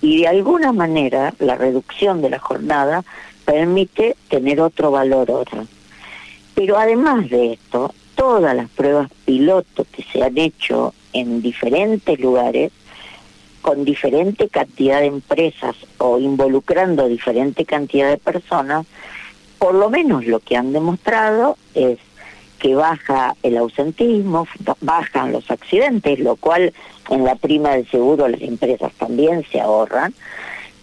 Y 0.00 0.22
de 0.22 0.28
alguna 0.28 0.72
manera 0.72 1.34
la 1.38 1.56
reducción 1.56 2.22
de 2.22 2.30
la 2.30 2.38
jornada 2.38 3.04
permite 3.44 4.16
tener 4.28 4.60
otro 4.60 4.90
valor 4.90 5.30
ahora. 5.30 5.66
Pero 6.54 6.78
además 6.78 7.28
de 7.28 7.54
esto, 7.54 7.92
todas 8.20 8.54
las 8.54 8.68
pruebas 8.68 9.10
piloto 9.24 9.86
que 9.90 10.02
se 10.02 10.22
han 10.22 10.36
hecho 10.36 10.92
en 11.14 11.40
diferentes 11.40 12.20
lugares 12.20 12.70
con 13.62 13.86
diferente 13.86 14.50
cantidad 14.50 15.00
de 15.00 15.06
empresas 15.06 15.74
o 15.96 16.18
involucrando 16.18 17.08
diferente 17.08 17.64
cantidad 17.64 18.10
de 18.10 18.18
personas, 18.18 18.84
por 19.58 19.74
lo 19.74 19.88
menos 19.88 20.26
lo 20.26 20.38
que 20.40 20.54
han 20.54 20.74
demostrado 20.74 21.56
es 21.74 21.98
que 22.58 22.74
baja 22.74 23.36
el 23.42 23.56
ausentismo, 23.56 24.46
bajan 24.82 25.32
los 25.32 25.50
accidentes, 25.50 26.18
lo 26.18 26.36
cual 26.36 26.74
en 27.08 27.24
la 27.24 27.36
prima 27.36 27.70
del 27.70 27.90
seguro 27.90 28.28
las 28.28 28.42
empresas 28.42 28.92
también 28.98 29.46
se 29.50 29.62
ahorran. 29.62 30.12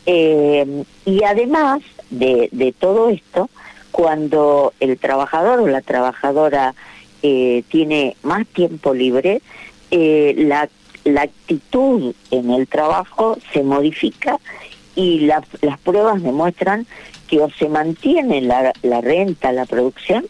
Eh, 0.07 0.83
y 1.05 1.23
además 1.23 1.81
de, 2.09 2.49
de, 2.51 2.71
todo 2.71 3.09
esto, 3.09 3.47
cuando 3.91 4.73
el 4.79 4.97
trabajador 4.97 5.59
o 5.59 5.67
la 5.67 5.81
trabajadora 5.81 6.73
tiene 7.69 8.15
más 8.23 8.45
tiempo 8.47 8.93
libre, 8.93 9.41
eh, 9.91 10.33
la, 10.37 10.69
la 11.03 11.21
actitud 11.23 12.13
en 12.31 12.51
el 12.51 12.67
trabajo 12.67 13.37
se 13.53 13.63
modifica 13.63 14.39
y 14.95 15.19
las 15.21 15.45
pruebas 15.83 16.21
demuestran 16.23 16.87
que 17.27 17.39
o 17.39 17.49
se 17.51 17.69
mantiene 17.69 18.41
la, 18.41 18.73
la 18.81 19.01
renta, 19.01 19.51
la 19.51 19.65
producción, 19.65 20.25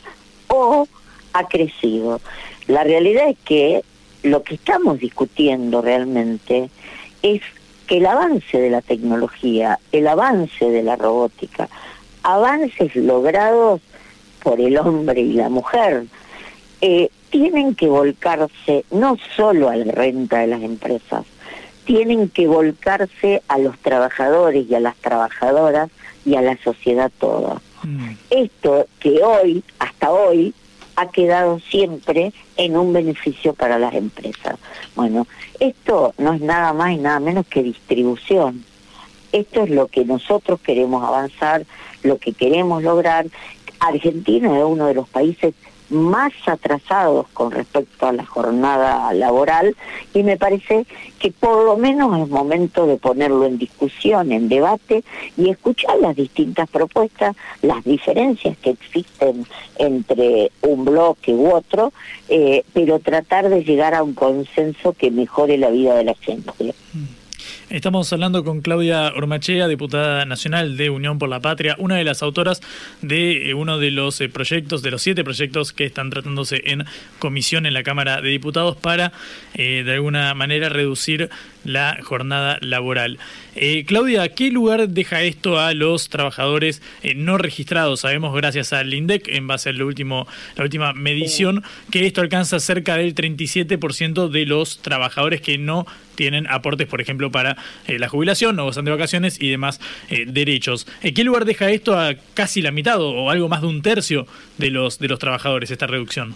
o 0.48 0.88
ha 1.34 1.48
crecido. 1.48 2.20
La 2.68 2.84
realidad 2.84 3.30
es 3.30 3.38
que 3.46 3.84
lo 4.24 4.44
que 4.44 4.56
estamos 4.56 5.00
discutiendo 5.00 5.82
realmente 5.82 6.70
es 7.22 7.42
que 7.88 7.98
el 7.98 8.06
avance 8.06 8.60
de 8.60 8.70
la 8.70 8.82
tecnología, 8.82 9.80
el 9.92 10.08
avance 10.08 10.70
de 10.70 10.84
la 10.84 10.96
robótica, 10.96 11.70
avances 12.24 12.96
logrados 12.96 13.82
por 14.44 14.60
el 14.60 14.78
hombre 14.78 15.22
y 15.22 15.34
la 15.34 15.50
mujer, 15.50 16.06
eh, 16.82 17.10
tienen 17.30 17.76
que 17.76 17.88
volcarse 17.88 18.86
no 18.92 19.18
solo 19.36 19.70
a 19.70 19.76
la 19.76 19.92
renta 19.92 20.40
de 20.40 20.48
las 20.48 20.62
empresas, 20.62 21.26
tienen 21.86 22.30
que 22.30 22.48
volcarse 22.48 23.42
a 23.48 23.58
los 23.58 23.78
trabajadores 23.80 24.70
y 24.70 24.76
a 24.76 24.80
las 24.80 24.96
trabajadoras 24.98 25.90
y 26.26 26.36
a 26.36 26.42
la 26.42 26.58
sociedad 26.58 27.12
toda. 27.18 27.62
Mm. 27.84 28.12
Esto 28.30 28.88
que 29.00 29.24
hoy, 29.24 29.64
hasta 29.80 30.12
hoy, 30.12 30.54
ha 30.98 31.10
quedado 31.10 31.60
siempre 31.60 32.34
en 32.58 32.76
un 32.76 32.92
beneficio 32.92 33.54
para 33.54 33.78
las 33.78 33.94
empresas. 33.94 34.58
Bueno, 34.96 35.28
esto 35.60 36.14
no 36.18 36.34
es 36.34 36.42
nada 36.42 36.74
más 36.74 36.92
y 36.92 36.98
nada 36.98 37.20
menos 37.20 37.46
que 37.48 37.64
distribución. 37.64 38.66
Esto 39.32 39.64
es 39.64 39.70
lo 39.70 39.88
que 39.88 40.06
nosotros 40.06 40.60
queremos 40.60 41.04
avanzar, 41.04 41.66
lo 42.04 42.18
que 42.18 42.34
queremos 42.34 42.82
lograr. 42.84 43.28
Argentina 43.80 44.58
es 44.58 44.64
uno 44.64 44.88
de 44.88 44.96
los 44.96 45.08
países 45.08 45.54
más 45.90 46.34
atrasados 46.46 47.28
con 47.34 47.52
respecto 47.52 48.08
a 48.08 48.14
la 48.14 48.26
jornada 48.26 49.14
laboral 49.14 49.76
y 50.14 50.24
me 50.24 50.38
parece 50.38 50.86
que 51.20 51.32
por 51.32 51.64
lo 51.64 51.78
menos 51.78 52.20
es 52.20 52.30
momento 52.30 52.86
de 52.88 52.98
ponerlo 52.98 53.46
en 53.46 53.58
discusión, 53.58 54.32
en 54.32 54.50
debate 54.50 55.04
y 55.38 55.50
escuchar 55.50 55.98
las 56.00 56.16
distintas 56.16 56.70
propuestas, 56.70 57.36
las 57.62 57.84
diferencias 57.84 58.58
que 58.58 58.72
existen 58.72 59.46
entre 59.78 60.52
un 60.62 60.86
bloque 60.86 61.34
u 61.34 61.54
otro, 61.54 61.94
eh, 62.30 62.64
pero 62.74 63.00
tratar 63.00 63.50
de 63.50 63.64
llegar 63.64 63.94
a 63.94 64.04
un 64.04 64.14
consenso 64.14 64.94
que 64.94 65.12
mejore 65.12 65.58
la 65.58 65.70
vida 65.70 65.96
de 65.96 66.04
la 66.04 66.16
gente. 66.16 66.74
Estamos 67.70 68.14
hablando 68.14 68.46
con 68.46 68.62
Claudia 68.62 69.12
Ormachea, 69.14 69.68
diputada 69.68 70.24
nacional 70.24 70.78
de 70.78 70.90
Unión 70.90 71.20
por 71.20 71.28
la 71.28 71.42
Patria, 71.42 71.76
una 71.78 71.96
de 71.96 72.06
las 72.06 72.24
autoras 72.24 72.62
de 73.02 73.50
eh, 73.50 73.54
uno 73.56 73.78
de 73.78 73.92
los 73.92 74.22
eh, 74.22 74.30
proyectos, 74.30 74.82
de 74.84 74.92
los 74.92 75.02
siete 75.02 75.26
proyectos 75.26 75.74
que 75.74 75.84
están 75.84 76.10
tratándose 76.10 76.62
en 76.64 76.86
comisión 77.20 77.66
en 77.66 77.74
la 77.74 77.84
Cámara 77.84 78.22
de 78.22 78.30
Diputados 78.30 78.78
para, 78.78 79.12
eh, 79.54 79.84
de 79.86 79.94
alguna 79.96 80.34
manera, 80.34 80.70
reducir 80.70 81.30
la 81.66 81.98
jornada 82.02 82.58
laboral. 82.62 83.20
Claudia, 83.88 84.30
¿qué 84.34 84.52
lugar 84.52 84.88
deja 84.90 85.24
esto 85.24 85.60
a 85.60 85.74
los 85.74 86.10
trabajadores 86.10 86.82
no 87.16 87.38
registrados? 87.38 88.02
Sabemos, 88.02 88.36
gracias 88.36 88.72
al 88.74 88.94
INDEC, 88.94 89.28
en 89.30 89.48
base 89.48 89.70
a 89.70 89.74
lo 89.74 89.88
último, 89.88 90.28
la 90.56 90.64
última 90.64 90.94
medición, 90.94 91.64
que 91.92 92.06
esto 92.06 92.22
alcanza 92.22 92.60
cerca 92.60 92.98
del 92.98 93.16
37% 93.16 94.30
de 94.30 94.46
los 94.46 94.80
trabajadores 94.82 95.42
que 95.42 95.58
no 95.58 95.88
tienen 96.16 96.48
aportes, 96.48 96.88
por 96.88 97.00
ejemplo, 97.00 97.32
para 97.32 97.58
eh, 97.88 97.98
la 98.00 98.10
jubilación 98.10 98.60
o 98.60 98.66
gozan 98.66 98.86
de 98.86 98.92
vacaciones 98.92 99.42
y 99.42 99.50
demás 99.50 99.80
eh, 100.10 100.26
derechos. 100.28 100.88
¿En 101.02 101.14
qué 101.14 101.24
lugar 101.24 101.46
deja 101.46 101.70
esto 101.70 101.98
a 101.98 102.16
casi 102.34 102.62
la 102.62 102.72
mitad 102.72 103.00
o 103.00 103.30
algo 103.30 103.48
más 103.48 103.62
de 103.62 103.68
un 103.68 103.82
tercio 103.82 104.28
de 104.58 104.72
los, 104.72 105.00
de 105.00 105.08
los 105.08 105.20
trabajadores, 105.20 105.72
esta 105.72 105.88
reducción? 105.88 106.36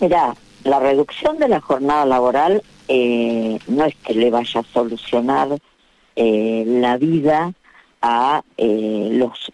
Mira, 0.00 0.34
la 0.64 0.80
reducción 0.80 1.38
de 1.38 1.48
la 1.48 1.60
jornada 1.60 2.04
laboral 2.04 2.62
eh, 2.88 3.58
no 3.66 3.84
es 3.84 3.94
que 3.96 4.14
le 4.14 4.30
vaya 4.30 4.60
a 4.60 4.64
solucionar 4.72 5.58
la 6.18 6.96
vida 6.96 7.52
a 8.02 8.42
los, 8.58 9.52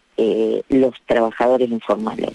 los 0.68 0.94
trabajadores 1.06 1.70
informales. 1.70 2.32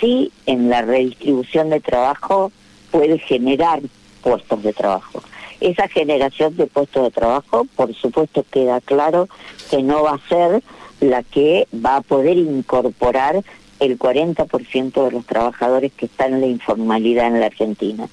sí, 0.00 0.32
en 0.46 0.70
la 0.70 0.82
redistribución 0.82 1.70
de 1.70 1.80
trabajo 1.80 2.52
puede 2.90 3.18
generar 3.18 3.80
puestos 4.22 4.62
de 4.62 4.72
trabajo. 4.72 5.22
Esa 5.60 5.88
generación 5.88 6.56
de 6.56 6.66
puestos 6.66 7.04
de 7.04 7.10
trabajo, 7.10 7.66
por 7.76 7.94
supuesto, 7.94 8.44
queda 8.50 8.80
claro 8.80 9.28
que 9.70 9.82
no 9.82 10.02
va 10.02 10.14
a 10.14 10.28
ser 10.28 10.62
la 11.00 11.22
que 11.22 11.66
va 11.74 11.96
a 11.96 12.00
poder 12.00 12.36
incorporar 12.36 13.42
el 13.80 13.98
40% 13.98 15.04
de 15.04 15.10
los 15.10 15.26
trabajadores 15.26 15.92
que 15.92 16.06
están 16.06 16.34
en 16.34 16.40
la 16.40 16.46
informalidad 16.46 17.26
en 17.26 17.40
la 17.40 17.46
Argentina. 17.46 18.08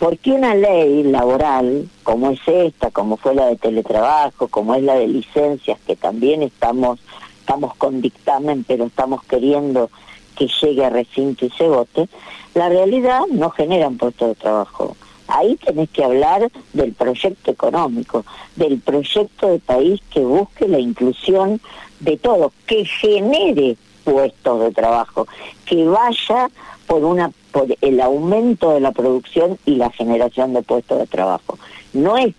Porque 0.00 0.32
una 0.32 0.54
ley 0.54 1.02
laboral, 1.02 1.86
como 2.04 2.30
es 2.30 2.40
esta, 2.46 2.90
como 2.90 3.18
fue 3.18 3.34
la 3.34 3.48
de 3.48 3.56
teletrabajo, 3.56 4.48
como 4.48 4.74
es 4.74 4.82
la 4.82 4.94
de 4.94 5.06
licencias, 5.06 5.78
que 5.86 5.94
también 5.94 6.42
estamos, 6.42 6.98
estamos 7.38 7.76
con 7.76 8.00
dictamen, 8.00 8.64
pero 8.64 8.86
estamos 8.86 9.22
queriendo 9.24 9.90
que 10.36 10.48
llegue 10.62 10.86
a 10.86 10.88
recinto 10.88 11.44
y 11.44 11.50
se 11.50 11.68
vote, 11.68 12.08
la 12.54 12.70
realidad 12.70 13.20
no 13.30 13.50
genera 13.50 13.88
un 13.88 13.98
puesto 13.98 14.28
de 14.28 14.36
trabajo. 14.36 14.96
Ahí 15.28 15.56
tenés 15.56 15.90
que 15.90 16.02
hablar 16.02 16.50
del 16.72 16.94
proyecto 16.94 17.50
económico, 17.50 18.24
del 18.56 18.80
proyecto 18.80 19.48
de 19.48 19.58
país 19.58 20.00
que 20.10 20.20
busque 20.20 20.66
la 20.66 20.78
inclusión 20.78 21.60
de 22.00 22.16
todo, 22.16 22.54
que 22.66 22.86
genere 22.86 23.76
puestos 24.04 24.62
de 24.62 24.72
trabajo, 24.72 25.28
que 25.66 25.84
vaya 25.84 26.48
por 26.90 27.04
una 27.04 27.30
por 27.52 27.68
el 27.82 28.00
aumento 28.00 28.72
de 28.72 28.80
la 28.80 28.90
producción 28.90 29.58
y 29.64 29.76
la 29.76 29.92
generación 29.92 30.52
de 30.54 30.62
puestos 30.62 30.98
de 30.98 31.06
trabajo. 31.06 31.56
No 31.92 32.18
es 32.18 32.34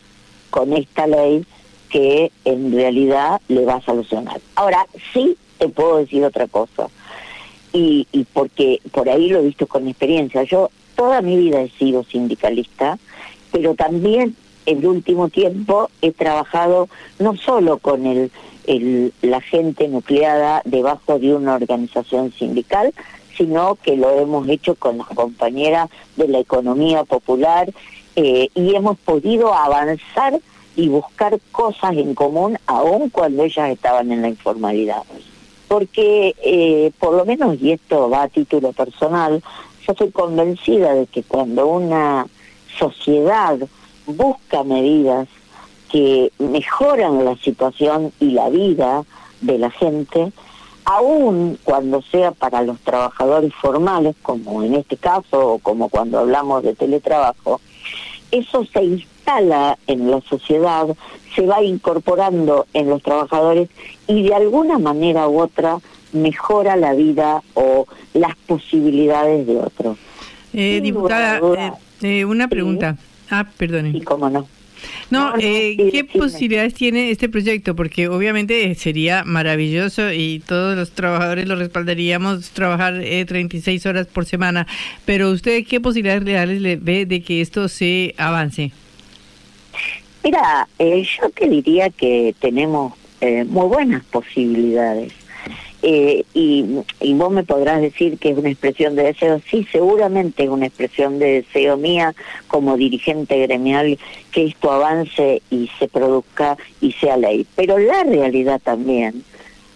con 0.49 0.73
esta 0.73 1.07
ley 1.07 1.45
que 1.89 2.33
en 2.43 2.73
realidad 2.73 3.39
le 3.47 3.63
va 3.63 3.75
a 3.75 3.81
solucionar. 3.81 4.41
Ahora, 4.55 4.87
sí 5.13 5.37
te 5.57 5.69
puedo 5.69 5.99
decir 5.99 6.25
otra 6.25 6.47
cosa, 6.47 6.89
y, 7.71 8.05
porque 8.33 8.81
por 8.91 9.07
ahí 9.07 9.29
lo 9.29 9.39
he 9.39 9.43
visto 9.43 9.67
con 9.67 9.87
experiencia. 9.87 10.43
Yo 10.43 10.69
toda 10.97 11.21
mi 11.21 11.37
vida 11.37 11.61
he 11.61 11.69
sido 11.69 12.03
sindicalista, 12.03 12.99
pero 13.53 13.75
también 13.75 14.35
en 14.65 14.79
el 14.79 14.85
último 14.85 15.29
tiempo 15.29 15.89
he 16.01 16.11
trabajado 16.11 16.89
no 17.19 17.37
solo 17.37 17.77
con 17.77 18.05
el, 18.05 19.13
la 19.21 19.39
gente 19.39 19.87
nucleada 19.87 20.61
debajo 20.65 21.19
de 21.19 21.35
una 21.35 21.55
organización 21.55 22.33
sindical, 22.33 22.93
sino 23.37 23.75
que 23.75 23.95
lo 23.95 24.09
hemos 24.11 24.47
hecho 24.47 24.75
con 24.75 24.97
las 24.97 25.07
compañeras 25.07 25.89
de 26.15 26.27
la 26.27 26.39
economía 26.39 27.03
popular 27.03 27.71
eh, 28.15 28.49
y 28.53 28.75
hemos 28.75 28.97
podido 28.99 29.53
avanzar 29.53 30.39
y 30.75 30.87
buscar 30.87 31.39
cosas 31.51 31.93
en 31.93 32.15
común 32.15 32.57
aun 32.65 33.09
cuando 33.09 33.43
ellas 33.43 33.69
estaban 33.69 34.11
en 34.11 34.21
la 34.21 34.29
informalidad. 34.29 35.03
Porque 35.67 36.35
eh, 36.43 36.91
por 36.99 37.15
lo 37.15 37.25
menos, 37.25 37.61
y 37.61 37.71
esto 37.71 38.09
va 38.09 38.23
a 38.23 38.27
título 38.27 38.73
personal, 38.73 39.41
yo 39.85 39.93
estoy 39.93 40.11
convencida 40.11 40.93
de 40.93 41.07
que 41.07 41.23
cuando 41.23 41.67
una 41.67 42.27
sociedad 42.77 43.57
busca 44.05 44.63
medidas 44.63 45.27
que 45.91 46.31
mejoran 46.39 47.25
la 47.25 47.35
situación 47.37 48.11
y 48.19 48.31
la 48.31 48.49
vida 48.49 49.03
de 49.41 49.57
la 49.57 49.69
gente, 49.69 50.31
aun 50.85 51.57
cuando 51.63 52.01
sea 52.01 52.31
para 52.31 52.61
los 52.61 52.79
trabajadores 52.79 53.53
formales, 53.55 54.15
como 54.21 54.63
en 54.63 54.75
este 54.75 54.97
caso, 54.97 55.53
o 55.53 55.59
como 55.59 55.89
cuando 55.89 56.19
hablamos 56.19 56.63
de 56.63 56.75
teletrabajo, 56.75 57.61
eso 58.31 58.65
se 58.65 58.83
instala 58.83 59.77
en 59.87 60.09
la 60.09 60.21
sociedad, 60.21 60.87
se 61.35 61.45
va 61.45 61.63
incorporando 61.63 62.65
en 62.73 62.89
los 62.89 63.01
trabajadores 63.03 63.69
y 64.07 64.23
de 64.23 64.33
alguna 64.33 64.79
manera 64.79 65.27
u 65.27 65.41
otra 65.41 65.77
mejora 66.13 66.75
la 66.75 66.93
vida 66.93 67.41
o 67.53 67.87
las 68.13 68.35
posibilidades 68.47 69.47
de 69.47 69.57
otros. 69.57 69.97
Eh, 70.53 70.81
diputada, 70.81 71.39
eh, 71.57 71.71
eh, 72.01 72.25
una 72.25 72.47
pregunta. 72.47 72.97
Ah, 73.29 73.47
perdone. 73.57 73.93
Sí, 73.93 74.01
cómo 74.01 74.29
no. 74.29 74.47
No, 75.09 75.33
¿qué 75.33 76.07
posibilidades 76.13 76.73
tiene 76.73 77.11
este 77.11 77.29
proyecto? 77.29 77.75
Porque 77.75 78.07
obviamente 78.07 78.73
sería 78.75 79.23
maravilloso 79.23 80.11
y 80.11 80.41
todos 80.45 80.77
los 80.77 80.91
trabajadores 80.91 81.47
lo 81.47 81.55
respaldaríamos 81.55 82.49
trabajar 82.51 83.01
36 83.01 83.85
horas 83.85 84.07
por 84.07 84.25
semana, 84.25 84.67
pero 85.05 85.29
¿usted 85.31 85.65
qué 85.67 85.79
posibilidades 85.79 86.23
reales 86.23 86.61
le 86.61 86.75
ve 86.75 87.05
de 87.05 87.21
que 87.21 87.41
esto 87.41 87.67
se 87.67 88.15
avance? 88.17 88.71
Mira, 90.23 90.67
eh, 90.77 91.03
yo 91.03 91.29
te 91.29 91.47
diría 91.49 91.89
que 91.89 92.35
tenemos 92.39 92.93
eh, 93.21 93.43
muy 93.43 93.67
buenas 93.67 94.03
posibilidades. 94.05 95.13
Eh, 95.83 96.23
y, 96.35 96.65
y, 96.99 97.13
vos 97.15 97.31
me 97.31 97.43
podrás 97.43 97.81
decir 97.81 98.19
que 98.19 98.29
es 98.29 98.37
una 98.37 98.49
expresión 98.49 98.95
de 98.95 99.03
deseo. 99.03 99.41
Sí, 99.49 99.65
seguramente 99.71 100.43
es 100.43 100.49
una 100.49 100.67
expresión 100.67 101.17
de 101.17 101.41
deseo 101.41 101.77
mía 101.77 102.13
como 102.47 102.77
dirigente 102.77 103.39
gremial 103.39 103.97
que 104.31 104.45
esto 104.45 104.71
avance 104.71 105.41
y 105.49 105.69
se 105.79 105.87
produzca 105.87 106.57
y 106.81 106.91
sea 106.93 107.17
ley. 107.17 107.47
Pero 107.55 107.79
la 107.79 108.03
realidad 108.03 108.61
también, 108.63 109.23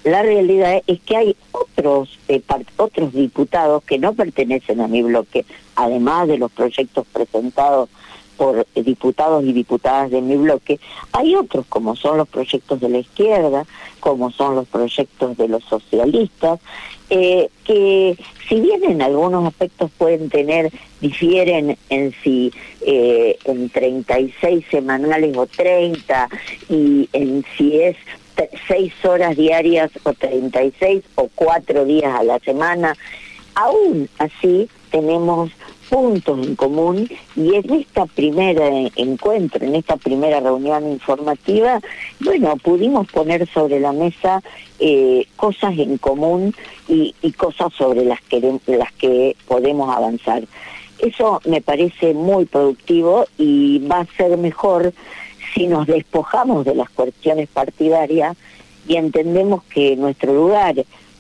la 0.04 0.22
realidad 0.22 0.84
es 0.86 1.00
que 1.02 1.18
hay 1.18 1.36
otros, 1.52 2.20
eh, 2.28 2.42
otros 2.78 3.12
diputados 3.12 3.84
que 3.84 3.98
no 3.98 4.14
pertenecen 4.14 4.82
a 4.82 4.88
mi 4.88 5.02
bloque, 5.02 5.44
además 5.76 6.28
de 6.28 6.38
los 6.38 6.52
proyectos 6.52 7.08
presentados 7.12 7.90
por 8.38 8.66
diputados 8.76 9.44
y 9.44 9.54
diputadas 9.54 10.12
de 10.12 10.22
mi 10.22 10.36
bloque, 10.36 10.80
hay 11.12 11.36
otros 11.36 11.66
como 11.68 11.96
son 11.96 12.18
los 12.18 12.28
proyectos 12.28 12.80
de 12.80 12.90
la 12.90 13.00
izquierda, 13.00 13.66
como 14.00 14.32
son 14.32 14.56
los 14.56 14.68
proyectos 14.68 15.38
de 15.38 15.48
los 15.48 15.64
socialistas, 15.64 16.60
eh, 17.10 17.50
que 17.64 18.18
si 18.48 18.60
bien 18.60 18.84
en 18.84 19.02
algunos 19.02 19.46
aspectos 19.46 19.92
pueden 19.98 20.30
tener, 20.30 20.72
difieren 21.02 21.78
en 21.90 22.14
si 22.24 22.52
eh, 22.82 23.38
en 23.46 23.70
36 23.70 24.66
semanales 24.70 25.36
o 25.38 25.46
30 25.46 26.30
y 26.70 27.10
en 27.14 27.44
si 27.58 27.80
es 27.80 27.96
6 28.68 28.94
horas 29.06 29.36
diarias 29.36 29.92
o 30.04 30.14
36 30.14 31.04
o 31.16 31.30
4 31.34 31.86
días 31.86 32.14
a 32.20 32.24
la 32.24 32.40
semana, 32.40 32.96
aún 33.56 34.10
así 34.18 34.68
tenemos 34.92 35.52
puntos 35.90 36.46
en 36.46 36.56
común 36.56 37.10
y 37.36 37.56
en 37.56 37.74
esta 37.74 38.06
primera 38.06 38.68
encuentro, 38.96 39.66
en 39.66 39.76
esta 39.76 39.98
primera 39.98 40.40
reunión 40.40 40.90
informativa, 40.92 41.80
bueno, 42.20 42.56
pudimos 42.58 43.08
poner 43.08 43.48
sobre 43.50 43.80
la 43.80 43.92
mesa 43.92 44.42
eh, 44.80 45.28
cosas 45.36 45.78
en 45.78 45.98
común 45.98 46.54
y, 46.88 47.14
cosas 47.38 47.74
sobre 47.74 48.06
las 48.06 48.22
que, 48.22 48.60
las 48.68 48.92
que 48.94 49.36
podemos 49.48 49.96
avanzar. 49.96 50.44
Eso 51.00 51.42
me 51.46 51.62
parece 51.62 52.14
muy 52.14 52.46
productivo 52.46 53.26
y 53.38 53.80
va 53.80 54.00
a 54.00 54.18
ser 54.18 54.38
mejor 54.38 54.94
si 55.54 55.68
nos 55.68 55.88
despojamos 55.88 56.66
de 56.66 56.76
las 56.76 56.90
cuestiones 56.90 57.50
partidarias 57.50 58.36
y 58.88 58.96
entendemos 58.96 59.64
que 59.64 59.96
nuestro 59.96 60.34
lugar 60.34 60.76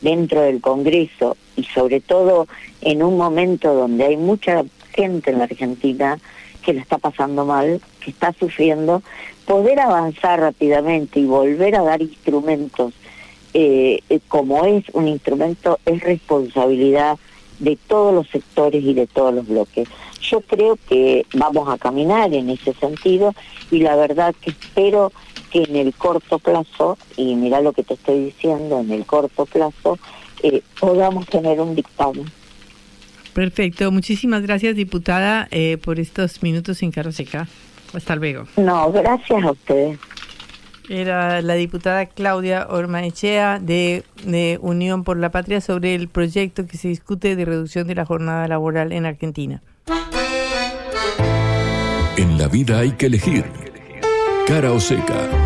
dentro 0.05 0.41
del 0.41 0.61
Congreso 0.61 1.35
y 1.57 1.63
sobre 1.63 1.99
todo 1.99 2.47
en 2.81 3.01
un 3.01 3.17
momento 3.17 3.73
donde 3.73 4.05
hay 4.05 4.17
mucha 4.17 4.63
gente 4.93 5.31
en 5.31 5.39
la 5.39 5.45
Argentina 5.45 6.19
que 6.63 6.73
la 6.73 6.81
está 6.81 6.99
pasando 6.99 7.43
mal, 7.45 7.81
que 7.99 8.11
está 8.11 8.31
sufriendo, 8.33 9.01
poder 9.45 9.79
avanzar 9.79 10.39
rápidamente 10.39 11.19
y 11.19 11.25
volver 11.25 11.75
a 11.75 11.81
dar 11.81 12.01
instrumentos 12.01 12.93
eh, 13.53 14.01
eh, 14.09 14.19
como 14.27 14.65
es 14.65 14.83
un 14.93 15.07
instrumento 15.07 15.79
es 15.85 16.01
responsabilidad 16.01 17.17
de 17.59 17.77
todos 17.87 18.13
los 18.13 18.27
sectores 18.29 18.83
y 18.83 18.93
de 18.93 19.07
todos 19.07 19.33
los 19.33 19.47
bloques. 19.47 19.87
Yo 20.21 20.41
creo 20.41 20.77
que 20.87 21.25
vamos 21.33 21.67
a 21.69 21.77
caminar 21.77 22.33
en 22.33 22.49
ese 22.49 22.73
sentido 22.73 23.33
y 23.71 23.79
la 23.79 23.95
verdad 23.95 24.35
que 24.39 24.51
espero 24.51 25.11
que 25.55 25.63
en 25.63 25.75
el 25.77 25.93
corto 25.93 26.37
plazo, 26.39 26.97
y 27.15 27.35
mira 27.35 27.61
lo 27.61 27.71
que 27.71 27.83
te 27.83 27.93
estoy 27.93 28.25
diciendo, 28.25 28.81
en 28.81 28.91
el 28.91 29.05
corto 29.05 29.45
plazo, 29.45 29.97
eh, 30.43 30.61
podamos 30.79 31.25
tener 31.27 31.61
un 31.61 31.75
dictamen. 31.75 32.25
Perfecto, 33.33 33.89
muchísimas 33.91 34.41
gracias 34.41 34.75
diputada 34.75 35.47
eh, 35.51 35.77
por 35.81 35.99
estos 35.99 36.43
minutos 36.43 36.83
en 36.83 36.91
Carro 36.91 37.13
Seca. 37.13 37.47
Hasta 37.93 38.15
luego. 38.17 38.45
No, 38.57 38.91
gracias 38.91 39.43
a 39.43 39.51
ustedes. 39.51 39.97
Era 40.89 41.41
la 41.41 41.53
diputada 41.55 42.05
Claudia 42.05 42.67
Ormaechea 42.69 43.59
de, 43.59 44.03
de 44.25 44.59
Unión 44.61 45.03
por 45.05 45.17
la 45.17 45.31
Patria 45.31 45.61
sobre 45.61 45.95
el 45.95 46.09
proyecto 46.09 46.67
que 46.67 46.77
se 46.77 46.89
discute 46.89 47.35
de 47.35 47.45
reducción 47.45 47.87
de 47.87 47.95
la 47.95 48.05
jornada 48.05 48.47
laboral 48.47 48.91
en 48.91 49.05
Argentina. 49.05 49.61
En 52.17 52.37
la 52.37 52.47
vida 52.47 52.79
hay 52.79 52.91
que 52.91 53.05
elegir. 53.05 53.45
Cara 54.47 54.71
o 54.71 54.79
seca. 54.79 55.44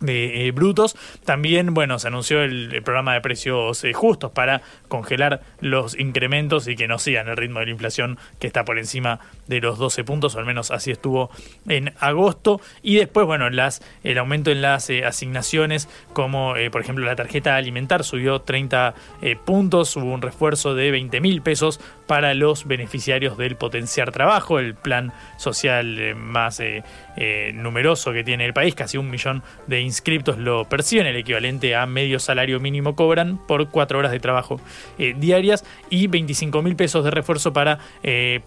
De 0.00 0.46
eh, 0.46 0.50
brutos. 0.50 0.96
También, 1.24 1.74
bueno, 1.74 1.98
se 1.98 2.08
anunció 2.08 2.42
el, 2.42 2.82
programa 2.82 3.14
de 3.14 3.20
precios 3.20 3.84
eh, 3.84 3.92
justos 3.92 4.32
para 4.32 4.62
congelar 4.88 5.42
los 5.60 5.98
incrementos 5.98 6.66
y 6.68 6.76
que 6.76 6.88
no 6.88 6.98
sigan 6.98 7.28
el 7.28 7.36
ritmo 7.36 7.60
de 7.60 7.66
la 7.66 7.72
inflación 7.72 8.18
que 8.38 8.46
está 8.46 8.64
por 8.64 8.78
encima 8.78 9.20
de 9.46 9.60
los 9.60 9.78
12 9.78 10.04
puntos, 10.04 10.34
o 10.34 10.38
al 10.38 10.46
menos 10.46 10.70
así 10.70 10.90
estuvo 10.90 11.30
en 11.68 11.92
agosto. 12.00 12.60
Y 12.82 12.96
después, 12.96 13.26
bueno, 13.26 13.50
las, 13.50 13.82
el 14.02 14.18
aumento 14.18 14.50
en 14.50 14.62
las 14.62 14.88
eh, 14.90 15.04
asignaciones, 15.04 15.88
como 16.12 16.54
por 16.72 16.80
ejemplo 16.80 17.04
la 17.04 17.16
tarjeta 17.16 17.56
alimentar 17.56 18.04
subió 18.04 18.40
30 18.40 18.94
eh, 19.22 19.36
puntos, 19.36 19.96
hubo 19.96 20.12
un 20.12 20.22
refuerzo 20.22 20.74
de 20.74 20.90
20 20.90 21.20
mil 21.20 21.42
pesos 21.42 21.80
para 22.10 22.34
los 22.34 22.66
beneficiarios 22.66 23.38
del 23.38 23.54
Potenciar 23.54 24.10
Trabajo, 24.10 24.58
el 24.58 24.74
plan 24.74 25.12
social 25.36 25.96
eh, 25.96 26.16
más 26.16 26.58
eh, 26.58 26.82
eh, 27.16 27.52
numeroso 27.54 28.12
que 28.12 28.24
tiene 28.24 28.44
el 28.46 28.52
país, 28.52 28.74
casi 28.74 28.98
un 28.98 29.08
millón 29.10 29.44
de 29.68 29.80
inscriptos 29.80 30.36
lo 30.36 30.64
perciben, 30.64 31.06
el 31.06 31.14
equivalente 31.14 31.76
a 31.76 31.86
medio 31.86 32.18
salario 32.18 32.58
mínimo 32.58 32.96
cobran 32.96 33.38
por 33.46 33.68
cuatro 33.70 34.00
horas 34.00 34.10
de 34.10 34.18
trabajo 34.18 34.60
diarias 34.98 35.64
y 35.88 36.08
25 36.08 36.62
mil 36.62 36.74
pesos 36.74 37.04
de 37.04 37.12
refuerzo 37.12 37.52
para 37.52 37.78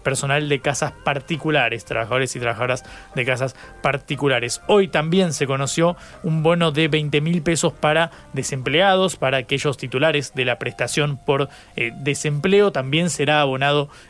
personal 0.02 0.46
de 0.50 0.60
casas 0.60 0.92
particulares, 1.02 1.86
trabajadores 1.86 2.36
y 2.36 2.40
trabajadoras 2.40 2.84
de 3.14 3.24
casas 3.24 3.56
particulares. 3.82 4.60
Hoy 4.66 4.88
también 4.88 5.32
se 5.32 5.46
conoció 5.46 5.96
un 6.22 6.42
bono 6.42 6.70
de 6.70 6.88
20 6.88 7.20
mil 7.22 7.40
pesos 7.40 7.72
para 7.72 8.10
desempleados, 8.34 9.16
para 9.16 9.38
aquellos 9.38 9.78
titulares 9.78 10.34
de 10.34 10.44
la 10.44 10.58
prestación 10.58 11.16
por 11.16 11.48
desempleo, 11.76 12.70
también 12.72 13.08
será 13.08 13.46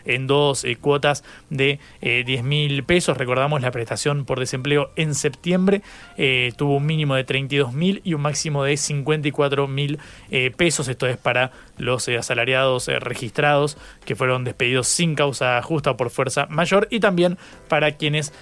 en 0.05 0.26
dos 0.26 0.64
eh, 0.64 0.76
cuotas 0.76 1.24
de 1.51 1.78
eh, 2.01 2.24
10 2.24 2.42
mil 2.45 2.84
pesos. 2.84 3.16
Recordamos 3.16 3.62
la 3.62 3.70
prestación 3.70 4.24
por 4.24 4.40
desempleo 4.40 4.90
en 4.97 5.14
septiembre 5.14 5.82
eh, 6.16 6.53
tuvo 6.57 6.76
un 6.76 6.86
mínimo 6.86 7.14
de 7.14 7.24
32 7.24 7.72
mil 7.72 8.01
y 8.05 8.14
un 8.14 8.22
máximo 8.22 8.64
de 8.64 8.76
54 8.76 9.68
mil 9.68 9.99
eh, 10.30 10.51
pesos. 10.51 10.88
Esto 10.88 11.07
es 11.07 11.16
para 11.16 11.53
los 11.78 12.09
asalariados 12.09 12.86
registrados 12.86 13.76
que 14.05 14.14
fueron 14.14 14.45
despedidos 14.45 14.88
sin 14.88 15.14
causa 15.14 15.61
justa 15.62 15.92
o 15.92 15.97
por 15.97 16.11
fuerza 16.11 16.47
mayor 16.47 16.86
y 16.90 17.01
también 17.01 17.38
para 17.68 17.92
quienes 17.92 18.32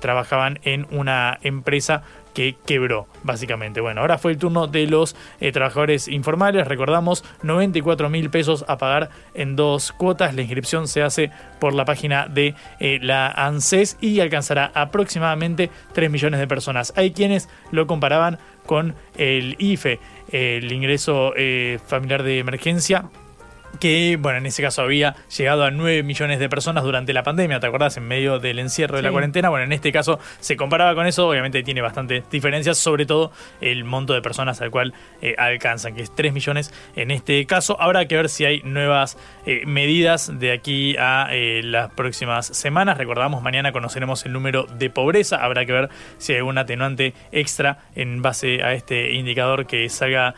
trabajaban 0.00 0.60
en 0.62 0.86
una 0.90 1.38
empresa 1.42 2.02
que 2.36 2.54
quebró, 2.66 3.08
básicamente. 3.22 3.80
Bueno, 3.80 4.02
ahora 4.02 4.18
fue 4.18 4.32
el 4.32 4.36
turno 4.36 4.66
de 4.66 4.86
los 4.86 5.16
eh, 5.40 5.52
trabajadores 5.52 6.06
informales. 6.06 6.68
Recordamos, 6.68 7.24
94 7.42 8.10
mil 8.10 8.28
pesos 8.28 8.62
a 8.68 8.76
pagar 8.76 9.08
en 9.32 9.56
dos 9.56 9.90
cuotas. 9.92 10.34
La 10.34 10.42
inscripción 10.42 10.86
se 10.86 11.02
hace 11.02 11.30
por 11.58 11.72
la 11.72 11.86
página 11.86 12.26
de 12.28 12.54
eh, 12.78 12.98
la 13.00 13.28
ANSES 13.28 13.96
y 14.02 14.20
alcanzará 14.20 14.70
aproximadamente 14.74 15.70
3 15.94 16.10
millones 16.10 16.38
de 16.38 16.46
personas. 16.46 16.92
Hay 16.94 17.12
quienes 17.12 17.48
lo 17.70 17.86
comparaban 17.86 18.38
con 18.66 18.94
el 19.16 19.56
IFE, 19.58 19.98
el 20.30 20.70
ingreso 20.70 21.32
eh, 21.38 21.78
familiar 21.86 22.22
de 22.22 22.38
emergencia 22.38 23.08
que, 23.78 24.16
bueno, 24.20 24.38
en 24.38 24.46
ese 24.46 24.62
caso 24.62 24.82
había 24.82 25.14
llegado 25.36 25.64
a 25.64 25.70
9 25.70 26.02
millones 26.02 26.38
de 26.38 26.48
personas 26.48 26.84
durante 26.84 27.12
la 27.12 27.22
pandemia, 27.22 27.60
¿te 27.60 27.66
acordás? 27.66 27.96
En 27.96 28.06
medio 28.06 28.38
del 28.38 28.58
encierro 28.58 28.96
de 28.96 29.02
la 29.02 29.10
cuarentena. 29.10 29.48
Bueno, 29.48 29.64
en 29.64 29.72
este 29.72 29.92
caso 29.92 30.18
se 30.40 30.56
comparaba 30.56 30.94
con 30.94 31.06
eso, 31.06 31.28
obviamente 31.28 31.62
tiene 31.62 31.80
bastantes 31.80 32.28
diferencias, 32.30 32.78
sobre 32.78 33.06
todo 33.06 33.32
el 33.60 33.84
monto 33.84 34.14
de 34.14 34.22
personas 34.22 34.60
al 34.60 34.70
cual 34.70 34.94
eh, 35.22 35.34
alcanzan, 35.38 35.94
que 35.94 36.02
es 36.02 36.14
3 36.14 36.32
millones 36.32 36.72
en 36.94 37.10
este 37.10 37.44
caso. 37.46 37.80
Habrá 37.80 38.06
que 38.06 38.16
ver 38.16 38.28
si 38.28 38.44
hay 38.44 38.62
nuevas 38.62 39.18
eh, 39.46 39.62
medidas 39.66 40.38
de 40.38 40.52
aquí 40.52 40.96
a 40.98 41.28
eh, 41.32 41.62
las 41.62 41.90
próximas 41.90 42.46
semanas. 42.46 42.98
Recordamos, 42.98 43.42
mañana 43.42 43.72
conoceremos 43.72 44.24
el 44.26 44.32
número 44.32 44.64
de 44.64 44.90
pobreza, 44.90 45.36
habrá 45.36 45.66
que 45.66 45.72
ver 45.72 45.88
si 46.18 46.32
hay 46.32 46.40
un 46.40 46.58
atenuante 46.58 47.14
extra 47.32 47.78
en 47.94 48.22
base 48.22 48.62
a 48.62 48.72
este 48.72 49.12
indicador 49.12 49.66
que 49.66 49.88
salga 49.88 50.34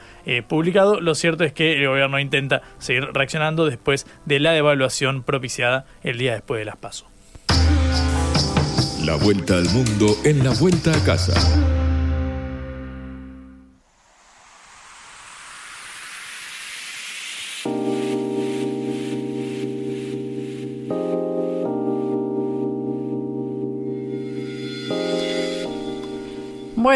publicado. 0.47 1.01
Lo 1.01 1.14
cierto 1.14 1.43
es 1.43 1.55
que 1.55 1.72
el 1.72 1.86
gobierno 1.89 2.18
intenta 2.18 2.61
seguir 2.78 3.09
reaccionando 3.14 3.28
después 3.66 4.07
de 4.24 4.41
la 4.41 4.53
devaluación 4.53 5.22
propiciada 5.22 5.87
el 6.03 6.18
día 6.18 6.33
después 6.33 6.59
de 6.59 6.64
las 6.64 6.76
pasos. 6.76 7.09
La 9.05 9.16
vuelta 9.16 9.55
al 9.55 9.68
mundo 9.70 10.16
en 10.24 10.45
la 10.45 10.51
vuelta 10.51 10.93
a 10.93 11.05
casa. 11.05 11.78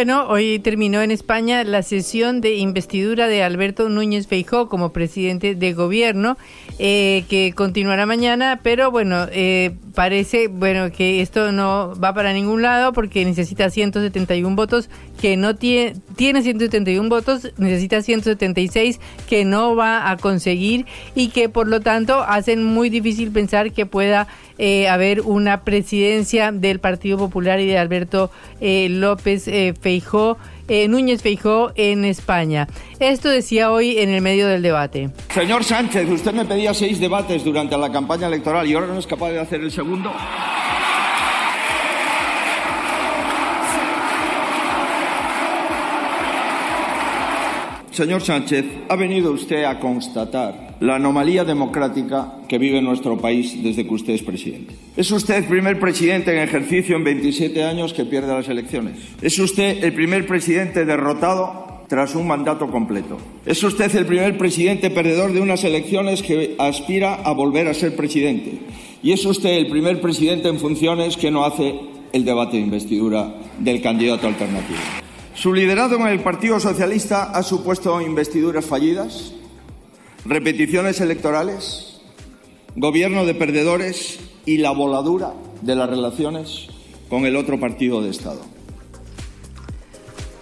Bueno, 0.03 0.27
hoy 0.27 0.59
terminó 0.59 1.01
en 1.01 1.13
España 1.13 1.63
la 1.63 1.85
sesión 1.85 2.41
de 2.41 2.57
investidura 2.57 3.29
de 3.29 3.45
Alberto 3.45 3.89
Núñez 3.89 4.27
Feijó 4.27 4.69
como 4.69 4.93
presidente 4.93 5.55
de 5.55 5.73
gobierno, 5.75 6.37
eh, 6.81 7.23
que 7.29 7.53
continuará 7.55 8.05
mañana, 8.05 8.59
pero 8.65 8.91
bueno, 8.91 9.29
eh, 9.31 9.77
parece 9.95 10.49
bueno 10.49 10.91
que 10.91 11.21
esto 11.21 11.53
no 11.53 11.95
va 12.03 12.15
para 12.15 12.33
ningún 12.33 12.63
lado 12.63 12.93
porque 12.93 13.25
necesita 13.25 13.71
171 13.71 14.57
votos, 14.57 14.89
que 15.21 15.37
no 15.37 15.55
tiene, 15.57 15.95
tiene 16.17 16.43
171 16.43 17.09
votos, 17.09 17.53
necesita 17.59 18.03
176 18.03 19.01
que 19.29 19.45
no 19.45 19.77
va 19.77 20.11
a 20.11 20.17
conseguir 20.17 20.87
y 21.15 21.29
que 21.29 21.49
por 21.49 21.69
lo 21.69 21.81
tanto 21.81 22.23
hacen 22.23 22.65
muy 22.65 22.91
difícil 22.91 23.31
pensar 23.31 23.73
que 23.73 23.87
pueda 23.87 24.29
eh, 24.59 24.89
haber 24.89 25.23
una 25.23 25.65
presidencia 25.65 26.53
del 26.53 26.79
Partido 26.79 27.19
Popular 27.19 27.61
y 27.61 27.67
de 27.67 27.79
Alberto 27.79 28.31
eh, 28.61 28.89
López 28.89 29.49
eh, 29.49 29.75
Feijó, 29.81 30.39
eh, 30.73 30.89
Núñez 30.89 31.21
Feijó 31.23 31.71
en 31.75 32.07
España. 32.07 32.67
Esto 32.99 33.29
decía 33.29 33.71
hoy 33.71 33.99
en 33.99 34.09
el 34.09 34.23
medio 34.23 34.49
del 34.49 34.63
debate. 34.63 35.11
Señor 35.35 35.65
Sánchez, 35.65 36.09
usted 36.09 36.33
me 36.33 36.47
pedía 36.47 36.73
seis 36.73 36.99
debates 36.99 37.45
durante 37.45 37.77
la 37.77 37.93
campaña 37.93 38.27
electoral 38.27 38.67
y 38.67 38.73
ahora 38.73 38.87
no 38.87 38.99
es 38.99 39.07
capaz 39.07 39.33
de 39.33 39.41
hacer 39.41 39.61
el 39.61 39.71
segundo. 39.71 40.11
Señor 47.91 48.23
Sánchez, 48.23 48.65
ha 48.89 48.97
venido 48.97 49.33
usted 49.33 49.65
a 49.65 49.79
constatar 49.79 50.72
la 50.83 50.97
anomalía 50.97 51.45
democrática 51.45 52.39
que 52.49 52.59
vive 52.59 52.83
nuestro 52.83 53.17
país 53.17 53.63
desde 53.63 53.87
que 53.87 53.95
usted 53.95 54.15
es 54.15 54.23
presidente. 54.23 54.75
Es 54.97 55.13
usted 55.13 55.37
el 55.37 55.45
primer 55.45 55.79
presidente 55.79 56.33
en 56.33 56.43
ejercicio 56.43 56.97
en 56.97 57.05
27 57.05 57.63
años 57.63 57.93
que 57.93 58.05
pierde 58.05 58.35
las 58.35 58.49
elecciones. 58.49 58.99
Es 59.23 59.39
usted 59.39 59.85
el 59.85 59.93
primer 59.95 60.27
presidente 60.27 60.85
derrotado 60.85 61.85
tras 61.87 62.17
un 62.17 62.27
mandato 62.27 62.69
completo. 62.69 63.17
Es 63.47 63.63
usted 63.63 63.95
el 63.95 64.07
primer 64.07 64.37
presidente 64.37 64.91
perdedor 64.91 65.33
de 65.33 65.41
unas 65.41 65.63
elecciones 65.63 66.21
que 66.21 66.57
aspira 66.59 67.15
a 67.15 67.31
volver 67.31 67.69
a 67.69 67.75
ser 67.75 67.95
presidente. 67.95 68.59
Y 69.05 69.13
es 69.13 69.25
usted 69.25 69.51
el 69.51 69.69
primer 69.69 70.01
presidente 70.01 70.49
en 70.49 70.59
funciones 70.59 71.17
que 71.17 71.31
no 71.31 71.45
hace 71.45 71.79
el 72.13 72.25
debate 72.25 72.57
de 72.57 72.65
investidura 72.65 73.37
del 73.57 73.81
candidato 73.83 74.27
alternativo. 74.27 74.81
Su 75.35 75.55
liderazgo 75.55 76.05
en 76.07 76.13
el 76.13 76.21
Partido 76.21 76.59
Socialista 76.59 77.31
ha 77.31 77.43
supuesto 77.45 78.01
investiduras 78.01 78.67
fallidas, 78.67 79.35
repeticiones 80.25 81.01
electorales, 81.01 82.01
gobierno 82.77 83.27
de 83.27 83.35
perdedores 83.35 84.21
y 84.47 84.59
la 84.59 84.71
voladura 84.71 85.33
de 85.63 85.75
las 85.75 85.89
relaciones 85.91 86.69
con 87.09 87.27
el 87.27 87.37
otro 87.37 87.59
partido 87.61 88.03
de 88.03 88.11
Estado. 88.11 88.41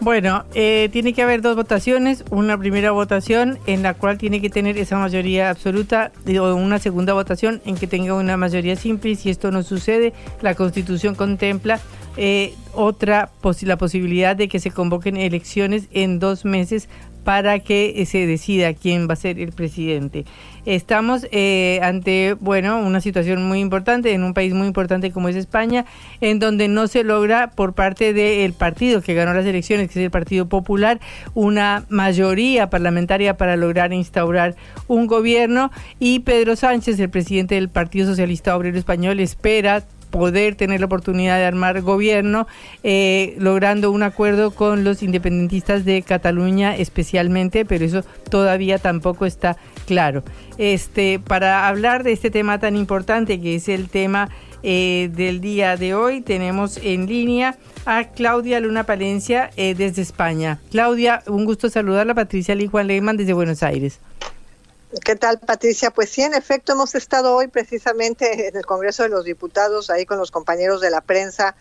Bueno, 0.02 0.44
eh, 0.54 0.88
tiene 0.92 1.12
que 1.12 1.20
haber 1.20 1.42
dos 1.42 1.56
votaciones, 1.56 2.24
una 2.30 2.56
primera 2.56 2.90
votación 2.90 3.58
en 3.66 3.82
la 3.82 3.92
cual 3.92 4.16
tiene 4.16 4.40
que 4.40 4.48
tener 4.48 4.78
esa 4.78 4.96
mayoría 4.96 5.50
absoluta 5.50 6.10
y- 6.26 6.38
o 6.38 6.56
una 6.56 6.78
segunda 6.78 7.12
votación 7.12 7.60
en 7.66 7.74
que 7.76 7.86
tenga 7.86 8.14
una 8.14 8.38
mayoría 8.38 8.76
simple 8.76 9.10
y 9.10 9.16
si 9.16 9.28
esto 9.28 9.50
no 9.50 9.62
sucede, 9.62 10.14
la 10.40 10.54
Constitución 10.54 11.14
contempla 11.14 11.80
eh, 12.16 12.54
otra 12.74 13.30
la 13.62 13.76
posibilidad 13.76 14.34
de 14.34 14.48
que 14.48 14.58
se 14.58 14.70
convoquen 14.70 15.16
elecciones 15.18 15.84
en 15.92 16.18
dos 16.18 16.44
meses 16.46 16.88
para 17.24 17.58
que 17.60 17.94
eh, 17.96 18.06
se 18.06 18.26
decida 18.26 18.74
quién 18.74 19.08
va 19.08 19.14
a 19.14 19.16
ser 19.16 19.38
el 19.38 19.52
presidente. 19.52 20.24
Estamos 20.66 21.26
eh, 21.32 21.80
ante, 21.82 22.34
bueno, 22.38 22.78
una 22.80 23.00
situación 23.00 23.46
muy 23.46 23.60
importante 23.60 24.12
en 24.12 24.24
un 24.24 24.34
país 24.34 24.52
muy 24.52 24.66
importante 24.66 25.10
como 25.10 25.28
es 25.28 25.36
España, 25.36 25.86
en 26.20 26.38
donde 26.38 26.68
no 26.68 26.86
se 26.86 27.02
logra 27.02 27.50
por 27.50 27.72
parte 27.72 28.12
del 28.12 28.52
partido 28.52 29.00
que 29.00 29.14
ganó 29.14 29.32
las 29.32 29.46
elecciones, 29.46 29.88
que 29.88 29.98
es 29.98 30.04
el 30.04 30.10
Partido 30.10 30.48
Popular, 30.48 31.00
una 31.34 31.84
mayoría 31.88 32.68
parlamentaria 32.68 33.36
para 33.36 33.56
lograr 33.56 33.92
instaurar 33.92 34.54
un 34.86 35.06
gobierno 35.06 35.70
y 35.98 36.20
Pedro 36.20 36.56
Sánchez, 36.56 37.00
el 37.00 37.10
presidente 37.10 37.54
del 37.54 37.68
Partido 37.68 38.06
Socialista 38.06 38.56
Obrero 38.56 38.78
Español, 38.78 39.20
espera 39.20 39.84
poder 40.10 40.54
tener 40.54 40.80
la 40.80 40.86
oportunidad 40.86 41.38
de 41.38 41.44
armar 41.44 41.80
gobierno, 41.82 42.46
eh, 42.82 43.36
logrando 43.38 43.90
un 43.90 44.02
acuerdo 44.02 44.50
con 44.50 44.84
los 44.84 45.02
independentistas 45.02 45.84
de 45.84 46.02
Cataluña 46.02 46.76
especialmente, 46.76 47.64
pero 47.64 47.84
eso 47.84 48.02
todavía 48.28 48.78
tampoco 48.78 49.26
está 49.26 49.56
claro. 49.86 50.22
Este, 50.58 51.18
para 51.18 51.68
hablar 51.68 52.02
de 52.02 52.12
este 52.12 52.30
tema 52.30 52.58
tan 52.58 52.76
importante 52.76 53.40
que 53.40 53.54
es 53.54 53.68
el 53.68 53.88
tema 53.88 54.28
eh, 54.62 55.10
del 55.14 55.40
día 55.40 55.76
de 55.76 55.94
hoy. 55.94 56.20
Tenemos 56.20 56.78
en 56.82 57.06
línea 57.06 57.56
a 57.86 58.04
Claudia 58.04 58.60
Luna 58.60 58.84
Palencia 58.84 59.50
eh, 59.56 59.74
desde 59.74 60.02
España. 60.02 60.60
Claudia, 60.70 61.22
un 61.26 61.46
gusto 61.46 61.70
saludarla. 61.70 62.14
Patricia 62.14 62.54
Lee 62.54 62.66
Juan 62.66 62.86
Lehmann 62.86 63.16
desde 63.16 63.32
Buenos 63.32 63.62
Aires. 63.62 64.00
¿Qué 64.98 65.14
tal, 65.14 65.38
Patricia? 65.38 65.92
Pues 65.92 66.10
sí, 66.10 66.22
en 66.22 66.34
efecto, 66.34 66.72
hemos 66.72 66.96
estado 66.96 67.36
hoy 67.36 67.46
precisamente 67.46 68.48
en 68.48 68.56
el 68.56 68.66
Congreso 68.66 69.04
de 69.04 69.08
los 69.08 69.24
Diputados, 69.24 69.88
ahí 69.88 70.04
con 70.04 70.18
los 70.18 70.32
compañeros 70.32 70.80
de 70.80 70.90
la 70.90 71.00
prensa, 71.00 71.54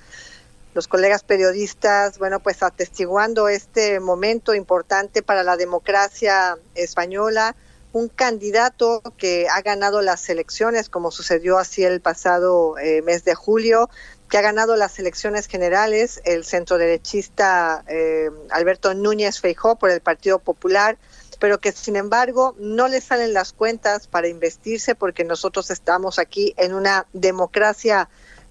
los 0.73 0.88
colegas 0.88 1.21
periodistas, 1.21 2.17
bueno, 2.17 2.39
pues 2.39 2.63
atestiguando 2.63 3.47
este 3.47 3.99
momento 3.99 4.55
importante 4.55 5.21
para 5.21 5.43
la 5.43 5.57
democracia 5.57 6.57
española, 6.73 7.55
un 7.93 8.07
candidato 8.09 9.03
que 9.15 9.47
ha 9.47 9.61
ganado 9.61 10.01
las 10.01 10.27
elecciones, 10.30 10.89
como 10.89 11.11
sucedió 11.11 11.59
así 11.59 11.84
el 11.84 12.01
pasado 12.01 12.80
eh, 12.80 13.03
mes 13.03 13.25
de 13.25 13.36
julio, 13.36 13.91
que 14.27 14.39
ha 14.39 14.41
ganado 14.41 14.75
las 14.75 14.97
elecciones 14.97 15.45
generales, 15.45 16.19
el 16.25 16.45
centroderechista 16.45 17.84
eh, 17.88 18.32
Alberto 18.49 18.95
Núñez 18.95 19.39
Feijó 19.39 19.75
por 19.75 19.91
el 19.91 20.01
Partido 20.01 20.39
Popular, 20.39 20.97
pero 21.39 21.59
que 21.59 21.71
sin 21.71 21.95
embargo 21.95 22.55
no 22.59 22.87
le 22.87 23.01
salen 23.01 23.33
las 23.33 23.53
cuentas 23.53 24.07
para 24.07 24.27
investirse 24.27 24.93
porque 24.93 25.23
nosotros 25.23 25.71
estamos 25.71 26.19
aquí 26.19 26.53
en 26.57 26.73
una 26.73 27.07
democracia 27.13 28.09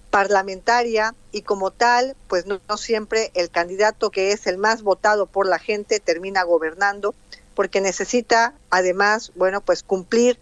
parlamentaria 0.09 1.13
y 1.31 1.43
como 1.43 1.69
tal, 1.69 2.15
pues 2.27 2.45
no, 2.47 2.59
siempre 2.77 3.31
el 3.35 3.51
candidato 3.51 4.09
que 4.09 4.31
es 4.31 4.47
el 4.47 4.57
más 4.57 4.81
votado 4.81 5.27
por 5.27 5.47
la 5.47 5.59
gente 5.59 5.99
termina 5.99 6.43
gobernando 6.43 7.13
porque 7.53 7.79
necesita 7.79 8.53
además, 8.71 9.31
bueno, 9.35 9.61
pues 9.61 9.83
cumplir 9.83 10.39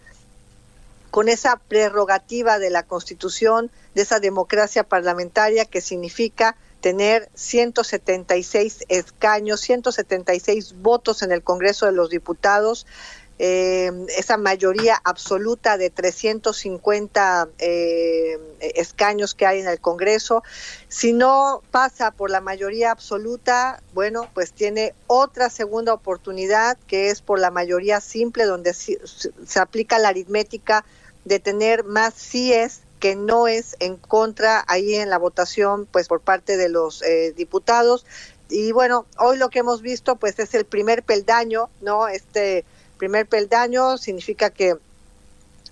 con 1.10 1.28
esa 1.28 1.56
prerrogativa 1.56 2.58
de 2.58 2.70
la 2.70 2.82
Constitución, 2.82 3.70
de 3.94 4.02
esa 4.02 4.20
democracia 4.20 4.84
parlamentaria 4.84 5.64
que 5.64 5.80
significa 5.80 6.56
tener 6.80 7.28
176 7.34 8.84
escaños, 8.88 9.60
176 9.60 10.76
votos 10.80 11.22
en 11.22 11.32
el 11.32 11.42
Congreso 11.42 11.86
de 11.86 11.92
los 11.92 12.10
Diputados, 12.10 12.86
eh, 13.40 13.92
esa 14.16 14.36
mayoría 14.36 15.00
absoluta 15.04 15.78
de 15.78 15.90
350 15.90 17.48
eh, 17.58 18.36
escaños 18.74 19.34
que 19.36 19.46
hay 19.46 19.60
en 19.60 19.68
el 19.68 19.78
Congreso. 19.78 20.42
Si 20.88 21.12
no 21.12 21.62
pasa 21.70 22.10
por 22.10 22.30
la 22.30 22.40
mayoría 22.40 22.90
absoluta, 22.90 23.80
bueno, 23.94 24.28
pues 24.34 24.52
tiene 24.52 24.92
otra 25.06 25.50
segunda 25.50 25.94
oportunidad 25.94 26.76
que 26.88 27.10
es 27.10 27.22
por 27.22 27.38
la 27.38 27.52
mayoría 27.52 28.00
simple, 28.00 28.44
donde 28.44 28.74
se, 28.74 28.98
aplica 29.60 30.00
la 30.00 30.08
aritmética 30.08 30.84
de 31.24 31.38
tener 31.38 31.84
más 31.84 32.14
síes 32.14 32.80
que 32.98 33.16
no 33.16 33.48
es 33.48 33.76
en 33.80 33.96
contra 33.96 34.64
ahí 34.68 34.94
en 34.94 35.10
la 35.10 35.18
votación 35.18 35.86
pues 35.86 36.08
por 36.08 36.20
parte 36.20 36.56
de 36.56 36.68
los 36.68 37.02
eh, 37.02 37.32
diputados. 37.36 38.06
Y 38.48 38.72
bueno 38.72 39.06
hoy 39.18 39.36
lo 39.36 39.50
que 39.50 39.60
hemos 39.60 39.82
visto 39.82 40.16
pues 40.16 40.38
es 40.38 40.54
el 40.54 40.64
primer 40.64 41.02
peldaño 41.02 41.68
no 41.80 42.08
este 42.08 42.64
primer 42.96 43.26
peldaño 43.26 43.98
significa 43.98 44.50
que 44.50 44.76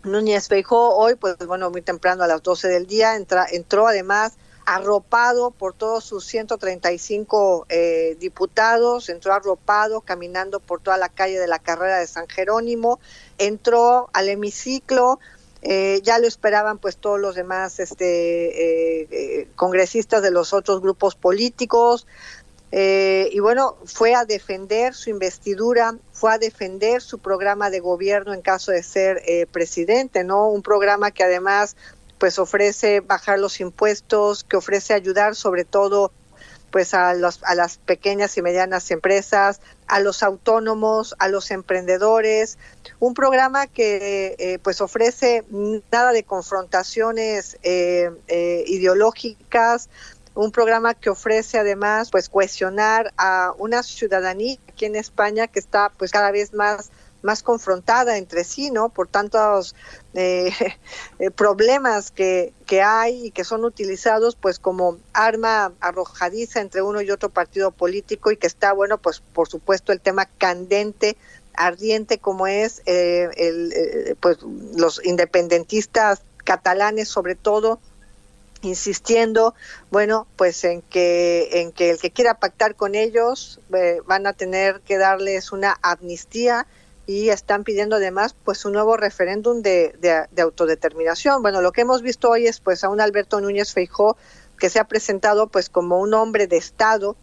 Núñez 0.04 0.48
Feijó 0.48 0.94
hoy 0.96 1.14
pues 1.14 1.36
bueno 1.38 1.70
muy 1.70 1.82
temprano 1.82 2.22
a 2.22 2.26
las 2.26 2.42
12 2.42 2.68
del 2.68 2.86
día 2.86 3.16
entra, 3.16 3.46
entró 3.50 3.86
además 3.86 4.34
arropado 4.66 5.52
por 5.52 5.74
todos 5.74 6.04
sus 6.04 6.26
135 6.26 7.66
eh, 7.68 8.16
diputados, 8.18 9.08
entró 9.08 9.32
arropado 9.32 10.00
caminando 10.00 10.58
por 10.58 10.80
toda 10.80 10.96
la 10.96 11.08
calle 11.08 11.38
de 11.38 11.46
la 11.46 11.60
carrera 11.60 12.00
de 12.00 12.06
San 12.08 12.26
Jerónimo, 12.26 12.98
entró 13.38 14.10
al 14.12 14.28
hemiciclo, 14.28 15.20
eh, 15.62 16.00
ya 16.02 16.18
lo 16.18 16.26
esperaban 16.26 16.78
pues 16.78 16.96
todos 16.96 17.18
los 17.18 17.34
demás 17.34 17.80
este, 17.80 18.04
eh, 18.04 19.08
eh, 19.10 19.48
congresistas 19.56 20.22
de 20.22 20.30
los 20.30 20.52
otros 20.52 20.80
grupos 20.80 21.14
políticos. 21.14 22.06
y 22.72 23.40
bueno, 23.40 23.76
fue 23.86 24.14
a 24.14 24.24
defender 24.24 24.92
su 24.94 25.08
investidura, 25.08 25.96
fue 26.12 26.32
a 26.34 26.38
defender 26.38 27.00
su 27.00 27.18
programa 27.18 27.70
de 27.70 27.80
gobierno 27.80 28.34
en 28.34 28.42
caso 28.42 28.70
de 28.70 28.82
ser 28.82 29.22
presidente, 29.50 30.24
¿no? 30.24 30.48
Un 30.50 30.62
programa 30.62 31.10
que 31.10 31.24
además 31.24 31.76
pues 32.18 32.38
ofrece 32.38 33.00
bajar 33.00 33.38
los 33.38 33.60
impuestos, 33.60 34.44
que 34.44 34.56
ofrece 34.56 34.94
ayudar 34.94 35.34
sobre 35.34 35.64
todo 35.64 36.12
pues 36.76 36.92
a, 36.92 37.08
a 37.08 37.54
las 37.54 37.78
pequeñas 37.78 38.36
y 38.36 38.42
medianas 38.42 38.90
empresas, 38.90 39.62
a 39.86 39.98
los 39.98 40.22
autónomos, 40.22 41.14
a 41.18 41.28
los 41.28 41.50
emprendedores, 41.50 42.58
un 42.98 43.14
programa 43.14 43.66
que 43.66 44.36
eh, 44.38 44.58
pues 44.62 44.82
ofrece 44.82 45.42
nada 45.90 46.12
de 46.12 46.24
confrontaciones 46.24 47.56
eh, 47.62 48.10
eh, 48.28 48.64
ideológicas, 48.66 49.88
un 50.34 50.52
programa 50.52 50.92
que 50.92 51.08
ofrece 51.08 51.58
además 51.58 52.10
pues 52.10 52.28
cuestionar 52.28 53.10
a 53.16 53.54
una 53.56 53.82
ciudadanía 53.82 54.58
aquí 54.68 54.84
en 54.84 54.96
España 54.96 55.46
que 55.46 55.60
está 55.60 55.90
pues 55.96 56.10
cada 56.10 56.30
vez 56.30 56.52
más 56.52 56.90
más 57.22 57.42
confrontada 57.42 58.18
entre 58.18 58.44
sí, 58.44 58.70
¿no? 58.70 58.88
Por 58.88 59.08
tantos 59.08 59.74
eh, 60.14 60.52
eh, 61.18 61.30
problemas 61.30 62.10
que, 62.10 62.52
que 62.66 62.82
hay 62.82 63.26
y 63.26 63.30
que 63.30 63.44
son 63.44 63.64
utilizados 63.64 64.36
pues 64.36 64.58
como 64.58 64.98
arma 65.12 65.72
arrojadiza 65.80 66.60
entre 66.60 66.82
uno 66.82 67.00
y 67.00 67.10
otro 67.10 67.28
partido 67.28 67.70
político 67.70 68.30
y 68.30 68.36
que 68.36 68.46
está, 68.46 68.72
bueno, 68.72 68.98
pues 68.98 69.20
por 69.20 69.48
supuesto 69.48 69.92
el 69.92 70.00
tema 70.00 70.26
candente 70.26 71.16
ardiente 71.54 72.18
como 72.18 72.46
es 72.46 72.82
eh, 72.86 73.28
el, 73.36 74.16
pues 74.20 74.38
los 74.76 75.04
independentistas 75.04 76.20
catalanes 76.44 77.08
sobre 77.08 77.34
todo 77.34 77.80
insistiendo 78.62 79.54
bueno 79.90 80.26
pues 80.36 80.64
en 80.64 80.82
que 80.82 81.60
en 81.60 81.72
que 81.72 81.90
el 81.90 81.98
que 81.98 82.10
quiera 82.10 82.34
pactar 82.34 82.74
con 82.74 82.94
ellos 82.94 83.60
van 84.06 84.26
a 84.26 84.32
tener 84.32 84.80
que 84.80 84.98
darles 84.98 85.52
una 85.52 85.78
amnistía 85.82 86.66
y 87.06 87.28
están 87.28 87.64
pidiendo 87.64 87.96
además 87.96 88.34
pues 88.44 88.64
un 88.64 88.72
nuevo 88.72 88.96
referéndum 88.96 89.62
de, 89.62 89.94
de, 90.00 90.42
autodeterminación. 90.42 91.40
Bueno, 91.40 91.62
lo 91.62 91.72
que 91.72 91.82
hemos 91.82 92.02
visto 92.02 92.30
hoy 92.30 92.46
es 92.46 92.60
pues 92.60 92.82
a 92.84 92.88
un 92.88 93.00
Alberto 93.00 93.40
Núñez 93.40 93.72
Feijó 93.72 94.16
que 94.58 94.70
se 94.70 94.80
ha 94.80 94.84
presentado 94.84 95.46
pues 95.48 95.70
como 95.70 96.00
un 96.00 96.14
hombre 96.14 96.46
de 96.46 96.56
Estado 96.56 97.16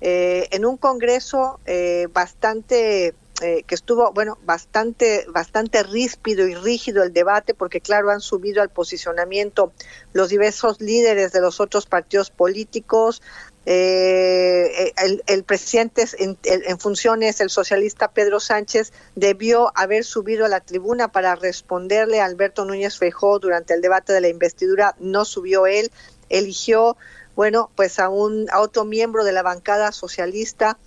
eh, 0.00 0.48
en 0.50 0.64
un 0.64 0.76
Congreso 0.76 1.60
eh, 1.66 2.08
bastante 2.12 3.14
eh, 3.42 3.64
que 3.66 3.74
estuvo 3.74 4.12
bueno 4.12 4.38
bastante 4.44 5.26
bastante 5.28 5.82
ríspido 5.82 6.46
y 6.48 6.54
rígido 6.54 7.02
el 7.02 7.12
debate 7.12 7.52
porque 7.52 7.82
claro 7.82 8.10
han 8.10 8.20
subido 8.20 8.62
al 8.62 8.70
posicionamiento 8.70 9.72
los 10.14 10.30
diversos 10.30 10.80
líderes 10.80 11.32
de 11.32 11.42
los 11.42 11.60
otros 11.60 11.84
partidos 11.84 12.30
políticos 12.30 13.20
eh, 13.68 14.92
el, 15.26 15.42
presidente 15.42 16.04
en, 16.18 16.38
en, 16.44 16.78
funciones, 16.78 17.40
el 17.40 17.50
socialista 17.50 18.12
Pedro 18.12 18.38
Sánchez, 18.38 18.92
debió 19.16 19.72
haber 19.74 20.04
subido 20.04 20.46
a 20.46 20.48
la 20.48 20.60
tribuna 20.60 21.08
para 21.08 21.34
responderle 21.34 22.20
a 22.20 22.26
Alberto 22.26 22.64
Núñez 22.64 22.96
Feijóo 22.96 23.40
durante 23.40 23.74
el 23.74 23.80
debate 23.80 24.12
de 24.12 24.20
la 24.20 24.28
investidura. 24.28 24.94
No 25.00 25.24
subió 25.24 25.66
él, 25.66 25.90
eligió, 26.28 26.96
bueno, 27.34 27.70
pues 27.74 27.98
a 27.98 28.08
un 28.08 28.48
a 28.52 28.60
otro 28.60 28.84
miembro 28.84 29.24
de 29.24 29.32
la 29.32 29.42
bancada 29.42 29.90
socialista 29.90 30.78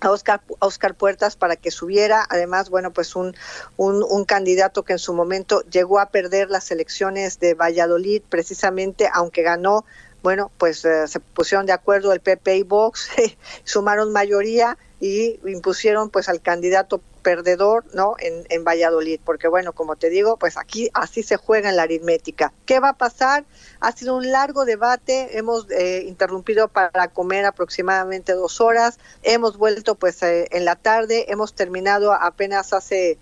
a 0.00 0.10
Oscar, 0.10 0.40
Oscar 0.58 0.94
Puertas 0.94 1.36
para 1.36 1.54
que 1.56 1.70
subiera, 1.70 2.26
además, 2.28 2.70
bueno, 2.70 2.90
pues 2.90 3.14
un, 3.14 3.36
un, 3.76 4.24
candidato 4.24 4.82
que 4.82 4.94
en 4.94 4.98
su 4.98 5.12
momento 5.12 5.62
llegó 5.70 6.00
a 6.00 6.06
perder 6.06 6.50
las 6.50 6.70
elecciones 6.70 7.38
de 7.38 7.54
Valladolid, 7.54 8.22
precisamente, 8.28 9.08
aunque 9.12 9.42
ganó 9.42 9.84
bueno, 10.22 10.50
pues 10.58 10.84
eh, 10.84 11.08
se 11.08 11.20
pusieron 11.20 11.66
de 11.66 11.72
acuerdo 11.72 12.12
el 12.12 12.20
PP 12.20 12.56
y 12.58 12.62
Vox, 12.62 13.08
sumaron 13.64 14.12
mayoría 14.12 14.76
y 15.00 15.40
impusieron 15.48 16.10
pues 16.10 16.28
al 16.28 16.42
candidato 16.42 17.00
perdedor, 17.22 17.84
¿no? 17.94 18.16
En, 18.18 18.64
Valladolid, 18.64 19.20
porque 19.24 19.48
bueno, 19.48 19.72
como 19.72 19.96
te 19.96 20.10
digo, 20.10 20.36
pues 20.36 20.56
aquí 20.56 20.90
así 20.92 21.22
se 21.22 21.36
juega 21.36 21.70
en 21.70 21.76
la 21.76 21.82
aritmética. 21.82 22.52
¿Qué 22.66 22.80
va 22.80 22.90
a 22.90 22.92
pasar? 22.94 23.44
Ha 23.80 23.92
sido 23.92 24.16
un 24.16 24.30
largo 24.30 24.64
debate, 24.64 25.38
hemos 25.38 25.70
eh, 25.70 26.04
interrumpido 26.06 26.68
para 26.68 27.08
comer 27.08 27.46
aproximadamente 27.46 28.32
dos 28.32 28.60
horas, 28.60 28.98
hemos 29.22 29.56
vuelto 29.56 29.94
pues 29.94 30.22
eh, 30.22 30.48
en 30.50 30.64
la 30.66 30.76
tarde, 30.76 31.26
hemos 31.28 31.54
terminado 31.54 32.12
apenas 32.12 32.72
hace 32.72 33.18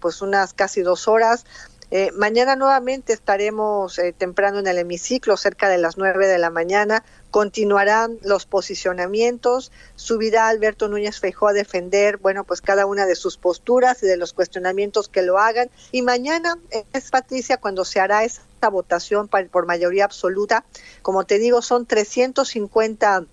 pues 0.00 0.20
unas 0.20 0.52
casi 0.52 0.82
dos 0.82 1.06
horas. 1.06 1.44
Eh, 1.92 2.12
mañana 2.12 2.54
nuevamente 2.54 3.12
estaremos 3.12 3.98
eh, 3.98 4.14
temprano 4.16 4.60
en 4.60 4.68
el 4.68 4.78
hemiciclo, 4.78 5.36
cerca 5.36 5.68
de 5.68 5.78
las 5.78 5.98
9 5.98 6.28
de 6.28 6.38
la 6.38 6.50
mañana. 6.50 7.04
Continuarán 7.32 8.18
los 8.22 8.46
posicionamientos. 8.46 9.72
Subirá 9.96 10.48
Alberto 10.48 10.86
Núñez 10.88 11.18
Feijó 11.18 11.48
a 11.48 11.52
defender, 11.52 12.18
bueno, 12.18 12.44
pues 12.44 12.60
cada 12.60 12.86
una 12.86 13.06
de 13.06 13.16
sus 13.16 13.36
posturas 13.36 14.02
y 14.02 14.06
de 14.06 14.16
los 14.16 14.32
cuestionamientos 14.32 15.08
que 15.08 15.22
lo 15.22 15.38
hagan. 15.38 15.68
Y 15.90 16.02
mañana 16.02 16.58
es 16.92 17.10
Patricia 17.10 17.56
cuando 17.56 17.84
se 17.84 17.98
hará 17.98 18.24
esta 18.24 18.68
votación 18.68 19.28
por 19.28 19.66
mayoría 19.66 20.04
absoluta. 20.04 20.64
Como 21.02 21.24
te 21.24 21.38
digo, 21.38 21.60
son 21.60 21.86
350 21.86 23.24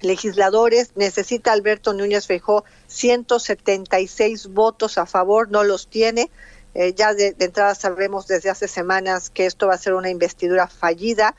legisladores, 0.00 0.90
necesita 0.96 1.52
Alberto 1.52 1.94
Núñez 1.94 2.26
Feijó 2.26 2.64
176 2.88 4.48
votos 4.48 4.98
a 4.98 5.06
favor, 5.06 5.50
no 5.50 5.64
los 5.64 5.88
tiene 5.88 6.30
Eh, 6.74 6.94
ya 6.94 7.14
de, 7.14 7.34
entrada 7.38 7.74
sabemos 7.74 8.26
desde 8.26 8.50
hace 8.50 8.68
semanas 8.68 9.30
que 9.30 9.46
esto 9.46 9.68
va 9.68 9.74
a 9.74 9.78
ser 9.78 9.94
una 9.94 10.10
investidura 10.10 10.66
fallida. 10.66 11.34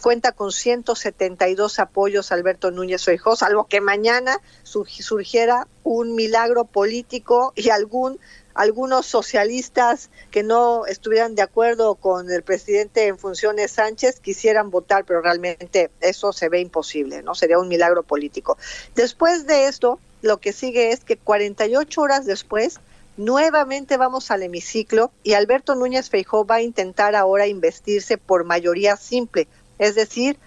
Cuenta 0.00 0.32
con 0.32 0.50
172 0.50 1.78
apoyos 1.78 2.32
Alberto 2.32 2.70
Núñez 2.70 3.06
Oijó, 3.08 3.36
salvo 3.36 3.66
que 3.66 3.82
mañana 3.82 4.38
surgiera 4.62 5.66
un 5.82 6.14
milagro 6.14 6.64
político 6.64 7.52
y 7.54 7.68
algún 7.68 8.18
algunos 8.54 9.06
socialistas 9.06 10.10
que 10.30 10.42
no 10.42 10.84
estuvieran 10.86 11.34
de 11.34 11.42
acuerdo 11.42 11.94
con 11.94 12.30
el 12.30 12.42
presidente 12.42 13.06
en 13.06 13.18
funciones 13.18 13.72
Sánchez 13.72 14.20
quisieran 14.20 14.70
votar, 14.70 15.04
pero 15.04 15.22
realmente 15.22 15.90
eso 16.00 16.32
se 16.32 16.48
ve 16.48 16.60
imposible, 16.60 17.22
¿no? 17.22 17.34
Sería 17.34 17.58
un 17.58 17.68
milagro 17.68 18.02
político. 18.02 18.58
Después 18.94 19.46
de 19.46 19.66
esto, 19.66 19.98
lo 20.22 20.40
que 20.40 20.52
sigue 20.52 20.92
es 20.92 21.04
que 21.04 21.16
48 21.16 22.00
horas 22.00 22.26
después, 22.26 22.80
nuevamente 23.16 23.96
vamos 23.96 24.30
al 24.30 24.42
hemiciclo 24.42 25.10
y 25.22 25.34
Alberto 25.34 25.74
Núñez 25.74 26.10
Feijó 26.10 26.44
va 26.44 26.56
a 26.56 26.62
intentar 26.62 27.14
ahora 27.14 27.46
investirse 27.46 28.18
por 28.18 28.44
mayoría 28.44 28.96
simple, 28.96 29.48
es 29.78 29.94
decir, 29.94 30.38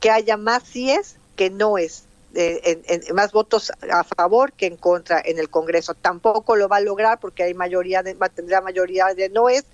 que 0.00 0.10
haya 0.10 0.36
más 0.36 0.62
síes 0.64 1.16
que 1.36 1.50
no 1.50 1.78
es 1.78 2.04
en, 2.34 3.14
más 3.14 3.32
votos 3.32 3.72
a 3.90 4.04
favor 4.04 4.52
que 4.52 4.66
en 4.66 4.76
contra 4.76 5.20
en 5.24 5.38
el 5.38 5.50
Congreso. 5.50 5.94
Tampoco 5.94 6.56
lo 6.56 6.68
va 6.68 6.76
a 6.76 6.80
lograr 6.80 7.20
porque 7.20 7.42
hay 7.42 7.54
mayoría 7.54 8.02
de, 8.02 8.16
tendrá 8.34 8.60
mayoría 8.60 9.06
de 9.14 9.28
noes. 9.28 9.64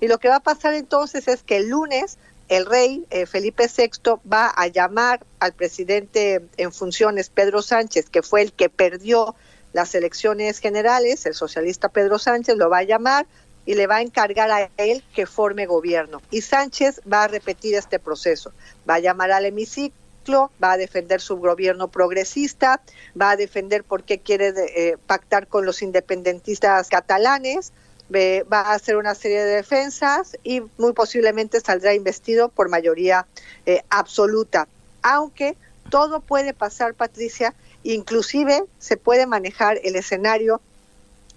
Y 0.00 0.08
lo 0.08 0.18
que 0.18 0.28
va 0.28 0.36
a 0.36 0.40
pasar 0.40 0.74
entonces 0.74 1.28
es 1.28 1.42
que 1.42 1.58
el 1.58 1.68
lunes 1.68 2.18
el 2.48 2.66
rey 2.66 3.04
eh, 3.10 3.26
Felipe 3.26 3.66
VI 3.66 4.20
va 4.32 4.46
a 4.46 4.68
llamar 4.68 5.24
al 5.40 5.52
presidente 5.52 6.42
en 6.56 6.72
funciones 6.72 7.28
Pedro 7.28 7.60
Sánchez, 7.60 8.08
que 8.08 8.22
fue 8.22 8.42
el 8.42 8.52
que 8.52 8.68
perdió 8.68 9.34
las 9.76 9.94
elecciones 9.94 10.58
generales, 10.58 11.26
el 11.26 11.34
socialista 11.34 11.90
Pedro 11.90 12.18
Sánchez 12.18 12.56
lo 12.56 12.70
va 12.70 12.78
a 12.78 12.82
llamar 12.82 13.26
y 13.66 13.74
le 13.74 13.86
va 13.86 13.96
a 13.96 14.00
encargar 14.00 14.50
a 14.50 14.70
él 14.78 15.04
que 15.14 15.26
forme 15.26 15.66
gobierno. 15.66 16.22
Y 16.30 16.40
Sánchez 16.40 17.02
va 17.12 17.24
a 17.24 17.28
repetir 17.28 17.74
este 17.74 17.98
proceso, 17.98 18.52
va 18.88 18.94
a 18.94 19.00
llamar 19.00 19.32
al 19.32 19.44
hemiciclo 19.44 20.50
va 20.62 20.72
a 20.72 20.76
defender 20.76 21.20
su 21.20 21.36
gobierno 21.36 21.88
progresista, 21.88 22.80
va 23.20 23.30
a 23.30 23.36
defender 23.36 23.84
por 23.84 24.02
qué 24.02 24.18
quiere 24.18 24.54
eh, 24.56 24.96
pactar 25.06 25.46
con 25.46 25.66
los 25.66 25.82
independentistas 25.82 26.88
catalanes, 26.88 27.72
va 28.10 28.60
a 28.60 28.72
hacer 28.72 28.96
una 28.96 29.14
serie 29.14 29.44
de 29.44 29.56
defensas 29.56 30.36
y 30.42 30.62
muy 30.78 30.94
posiblemente 30.94 31.60
saldrá 31.60 31.94
investido 31.94 32.48
por 32.48 32.68
mayoría 32.70 33.26
eh, 33.66 33.82
absoluta. 33.90 34.66
Aunque 35.02 35.54
todo 35.90 36.20
puede 36.20 36.54
pasar, 36.54 36.94
Patricia, 36.94 37.54
inclusive 37.94 38.64
se 38.78 38.96
puede 38.96 39.26
manejar 39.26 39.80
el 39.84 39.96
escenario 39.96 40.60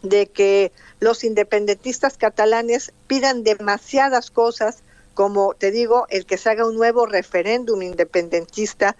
de 0.01 0.27
que 0.27 0.71
los 0.99 1.23
independentistas 1.23 2.17
catalanes 2.17 2.93
pidan 3.07 3.43
demasiadas 3.43 4.31
cosas 4.31 4.83
como 5.19 5.53
te 5.53 5.71
digo, 5.71 6.05
el 6.09 6.25
que 6.25 6.37
se 6.37 6.49
haga 6.49 6.65
un 6.65 6.75
nuevo 6.75 7.05
referéndum 7.05 7.81
independentista, 7.81 8.95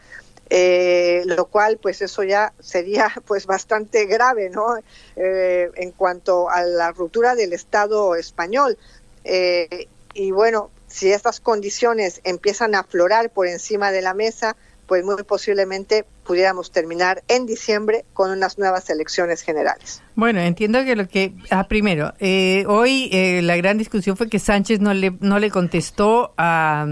eh, 0.49 1.23
lo 1.25 1.45
cual 1.45 1.77
pues 1.77 2.01
eso 2.01 2.23
ya 2.23 2.51
sería 2.59 3.09
pues 3.25 3.45
bastante 3.45 4.05
grave, 4.05 4.49
¿no? 4.49 4.75
Eh, 5.15 5.71
en 5.75 5.91
cuanto 5.91 6.49
a 6.49 6.63
la 6.63 6.91
ruptura 6.91 7.35
del 7.35 7.53
Estado 7.53 8.15
español. 8.15 8.77
Eh, 9.23 9.87
y 10.13 10.31
bueno, 10.31 10.71
si 10.89 11.09
estas 11.09 11.39
condiciones 11.39 12.19
empiezan 12.25 12.75
a 12.75 12.79
aflorar 12.79 13.29
por 13.29 13.47
encima 13.47 13.93
de 13.93 14.01
la 14.01 14.13
mesa, 14.13 14.57
pues 14.89 15.05
muy 15.05 15.21
posiblemente 15.21 16.03
pudiéramos 16.25 16.71
terminar 16.71 17.21
en 17.27 17.45
diciembre 17.45 18.05
con 18.13 18.31
unas 18.31 18.57
nuevas 18.57 18.89
elecciones 18.89 19.43
generales. 19.43 20.01
Bueno, 20.15 20.39
entiendo 20.39 20.83
que 20.83 20.95
lo 20.95 21.07
que... 21.07 21.35
Ah, 21.51 21.67
primero, 21.67 22.15
eh, 22.19 22.65
hoy 22.67 23.07
eh, 23.11 23.41
la 23.43 23.55
gran 23.55 23.77
discusión 23.77 24.17
fue 24.17 24.29
que 24.29 24.39
Sánchez 24.39 24.79
no 24.79 24.95
le, 24.95 25.15
no 25.19 25.37
le 25.37 25.51
contestó 25.51 26.33
a, 26.39 26.87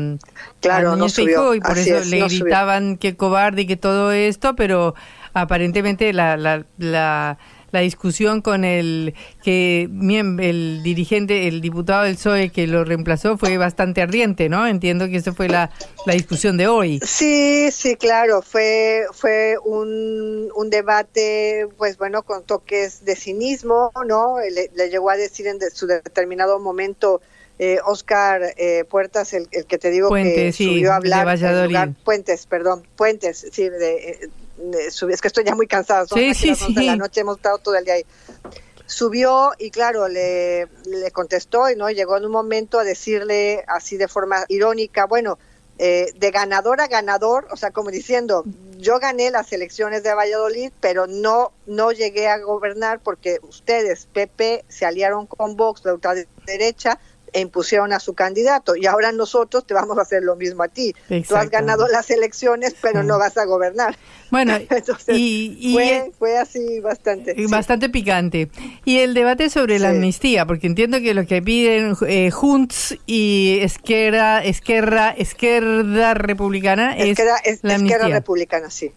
claro, 0.61 0.95
no 0.95 1.09
subió. 1.09 1.55
y 1.55 1.59
por 1.59 1.75
eso 1.75 2.07
le 2.07 2.27
gritaban 2.27 2.97
que 2.97 3.17
cobarde 3.17 3.63
y 3.63 3.67
que 3.67 3.77
todo 3.77 4.11
esto, 4.11 4.55
pero 4.55 4.93
aparentemente 5.33 6.13
la, 6.13 6.37
la, 6.37 6.63
la 6.77 7.39
la 7.71 7.81
discusión 7.81 8.41
con 8.41 8.63
el 8.63 9.13
que 9.43 9.89
el 9.91 10.83
dirigente, 10.83 11.47
el 11.47 11.61
diputado 11.61 12.03
del 12.03 12.15
PSOE 12.15 12.49
que 12.49 12.67
lo 12.67 12.83
reemplazó 12.83 13.37
fue 13.37 13.57
bastante 13.57 14.01
ardiente, 14.01 14.49
¿no? 14.49 14.67
Entiendo 14.67 15.07
que 15.07 15.17
esa 15.17 15.33
fue 15.33 15.49
la, 15.49 15.71
la 16.05 16.13
discusión 16.13 16.57
de 16.57 16.67
hoy. 16.67 16.99
Sí, 17.03 17.69
sí, 17.71 17.95
claro, 17.95 18.41
fue 18.41 19.05
fue 19.11 19.57
un, 19.63 20.49
un 20.55 20.69
debate, 20.69 21.67
pues 21.77 21.97
bueno, 21.97 22.23
con 22.23 22.43
toques 22.43 23.03
de 23.03 23.15
cinismo, 23.15 23.91
¿no? 24.05 24.37
Le, 24.39 24.89
llegó 24.89 25.09
a 25.09 25.17
decir 25.17 25.47
en 25.47 25.59
su 25.73 25.87
determinado 25.87 26.59
momento 26.59 27.21
eh, 27.59 27.79
Oscar 27.85 28.53
eh, 28.57 28.85
Puertas, 28.89 29.33
el, 29.33 29.47
que 29.49 29.77
te 29.77 29.89
digo 29.89 30.09
que 30.13 30.51
subió 30.51 30.93
a 30.93 30.97
hablar, 30.97 31.37
de 31.37 31.93
Puentes, 32.03 32.45
perdón, 32.45 32.83
Puentes, 32.95 33.47
sí, 33.51 33.69
de, 33.69 34.29
es 34.57 35.21
que 35.21 35.27
estoy 35.27 35.43
ya 35.43 35.55
muy 35.55 35.67
cansada, 35.67 36.05
son 36.07 36.17
sí, 36.17 36.33
sí, 36.33 36.73
de 36.73 36.83
la 36.83 36.95
noche, 36.95 37.21
hemos 37.21 37.37
estado 37.37 37.57
todo 37.59 37.75
el 37.75 37.85
día 37.85 37.95
ahí. 37.95 38.05
Subió 38.85 39.51
y 39.57 39.69
claro, 39.69 40.07
le, 40.07 40.67
le 40.85 41.11
contestó 41.11 41.69
y 41.69 41.75
no 41.75 41.89
llegó 41.89 42.17
en 42.17 42.25
un 42.25 42.31
momento 42.31 42.79
a 42.79 42.83
decirle 42.83 43.63
así 43.67 43.97
de 43.97 44.07
forma 44.07 44.45
irónica, 44.47 45.05
bueno, 45.05 45.37
eh, 45.79 46.11
de 46.15 46.31
ganador 46.31 46.81
a 46.81 46.87
ganador, 46.87 47.47
o 47.51 47.55
sea, 47.55 47.69
como 47.69 47.91
diciendo, 47.91 48.43
yo 48.79 48.97
gané 48.97 49.29
las 49.29 49.53
elecciones 49.53 50.01
de 50.01 50.11
Valladolid, 50.11 50.71
pero 50.79 51.05
no, 51.05 51.51
no 51.67 51.91
llegué 51.91 52.27
a 52.27 52.39
gobernar 52.39 52.99
porque 52.99 53.37
ustedes, 53.43 54.07
PP, 54.11 54.65
se 54.67 54.85
aliaron 54.87 55.27
con 55.27 55.55
Vox, 55.55 55.85
la 55.85 55.93
ultraderecha, 55.93 56.99
e 57.33 57.41
impusieron 57.41 57.93
a 57.93 57.99
su 57.99 58.13
candidato 58.13 58.75
y 58.75 58.85
ahora 58.85 59.11
nosotros 59.11 59.65
te 59.65 59.73
vamos 59.73 59.97
a 59.97 60.01
hacer 60.01 60.23
lo 60.23 60.35
mismo 60.35 60.63
a 60.63 60.67
ti. 60.67 60.95
Tú 61.27 61.35
has 61.35 61.49
ganado 61.49 61.87
las 61.87 62.09
elecciones, 62.09 62.75
pero 62.81 63.03
no 63.03 63.17
vas 63.17 63.37
a 63.37 63.45
gobernar. 63.45 63.97
Bueno, 64.29 64.57
y, 65.07 65.73
fue, 65.73 66.11
fue, 66.17 66.37
así 66.37 66.79
bastante. 66.79 67.35
Bastante 67.47 67.89
picante. 67.89 68.49
Y 68.83 68.99
el 68.99 69.13
debate 69.13 69.49
sobre 69.49 69.79
la 69.79 69.89
amnistía, 69.89 70.45
porque 70.45 70.67
entiendo 70.67 70.99
que 70.99 71.13
lo 71.13 71.25
que 71.25 71.41
piden 71.41 71.95
eh, 72.07 72.31
Junts 72.31 72.97
y 73.05 73.59
Esquerra, 73.61 74.43
Esquerra, 74.43 75.11
Esquerra 75.11 76.13
Republicana 76.13 76.97
es, 76.97 77.17
la 77.61 77.75
amnistía. 77.75 77.97
Esquerra 77.97 78.07
Republicana, 78.09 78.69
sí. 78.69 78.91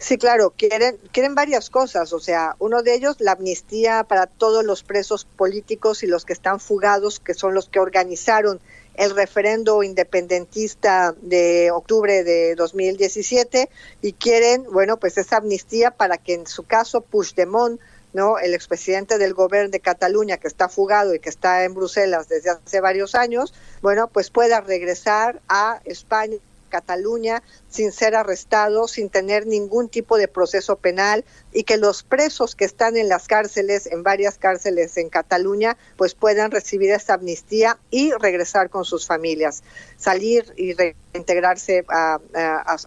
Sí, 0.00 0.16
claro, 0.16 0.54
quieren, 0.56 0.96
quieren 1.10 1.34
varias 1.34 1.70
cosas, 1.70 2.12
o 2.12 2.20
sea, 2.20 2.54
uno 2.60 2.82
de 2.82 2.94
ellos 2.94 3.16
la 3.18 3.32
amnistía 3.32 4.04
para 4.04 4.26
todos 4.26 4.64
los 4.64 4.84
presos 4.84 5.24
políticos 5.24 6.04
y 6.04 6.06
los 6.06 6.24
que 6.24 6.32
están 6.32 6.60
fugados, 6.60 7.18
que 7.18 7.34
son 7.34 7.52
los 7.52 7.68
que 7.68 7.80
organizaron 7.80 8.60
el 8.94 9.10
referendo 9.10 9.82
independentista 9.82 11.16
de 11.20 11.72
octubre 11.72 12.22
de 12.22 12.54
2017 12.54 13.68
y 14.00 14.12
quieren, 14.12 14.64
bueno, 14.72 14.98
pues 14.98 15.18
esa 15.18 15.38
amnistía 15.38 15.90
para 15.90 16.16
que 16.16 16.34
en 16.34 16.46
su 16.46 16.62
caso 16.62 17.00
Puigdemont, 17.00 17.80
¿no? 18.12 18.38
el 18.38 18.54
expresidente 18.54 19.18
del 19.18 19.34
gobierno 19.34 19.70
de 19.70 19.80
Cataluña 19.80 20.38
que 20.38 20.46
está 20.46 20.68
fugado 20.68 21.12
y 21.12 21.18
que 21.18 21.28
está 21.28 21.64
en 21.64 21.74
Bruselas 21.74 22.28
desde 22.28 22.50
hace 22.50 22.80
varios 22.80 23.16
años, 23.16 23.52
bueno, 23.82 24.06
pues 24.08 24.30
pueda 24.30 24.60
regresar 24.60 25.40
a 25.48 25.80
España 25.84 26.36
Cataluña 26.68 27.42
sin 27.68 27.92
ser 27.92 28.14
arrestado, 28.14 28.88
sin 28.88 29.10
tener 29.10 29.46
ningún 29.46 29.88
tipo 29.88 30.16
de 30.16 30.28
proceso 30.28 30.76
penal 30.76 31.24
y 31.52 31.64
que 31.64 31.76
los 31.76 32.02
presos 32.02 32.54
que 32.54 32.64
están 32.64 32.96
en 32.96 33.08
las 33.08 33.26
cárceles, 33.26 33.86
en 33.86 34.02
varias 34.02 34.38
cárceles 34.38 34.96
en 34.96 35.08
Cataluña, 35.08 35.76
pues 35.96 36.14
puedan 36.14 36.50
recibir 36.50 36.90
esta 36.90 37.14
amnistía 37.14 37.78
y 37.90 38.12
regresar 38.12 38.70
con 38.70 38.84
sus 38.84 39.06
familias, 39.06 39.62
salir 39.96 40.52
y 40.56 40.74
reintegrarse 40.74 41.84
a, 41.88 42.18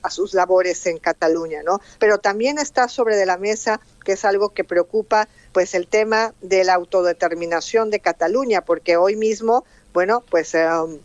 sus 0.10 0.34
labores 0.34 0.86
en 0.86 0.98
Cataluña, 0.98 1.64
¿no? 1.64 1.80
Pero 2.00 2.20
también 2.20 2.60
está 2.60 2.88
sobre 2.88 3.16
de 3.16 3.26
la 3.26 3.38
mesa 3.38 3.80
que 4.04 4.14
es 4.14 4.26
algo 4.26 4.50
que 4.50 4.64
preocupa, 4.64 5.28
pues 5.54 5.76
el 5.76 5.88
tema 5.88 6.34
de 6.42 6.64
la 6.64 6.74
autodeterminación 6.74 7.90
de 7.90 8.00
Cataluña, 8.00 8.62
porque 8.62 8.98
hoy 8.98 9.16
mismo, 9.16 9.64
bueno, 9.94 10.24
pues 10.30 10.54
um, 10.54 11.00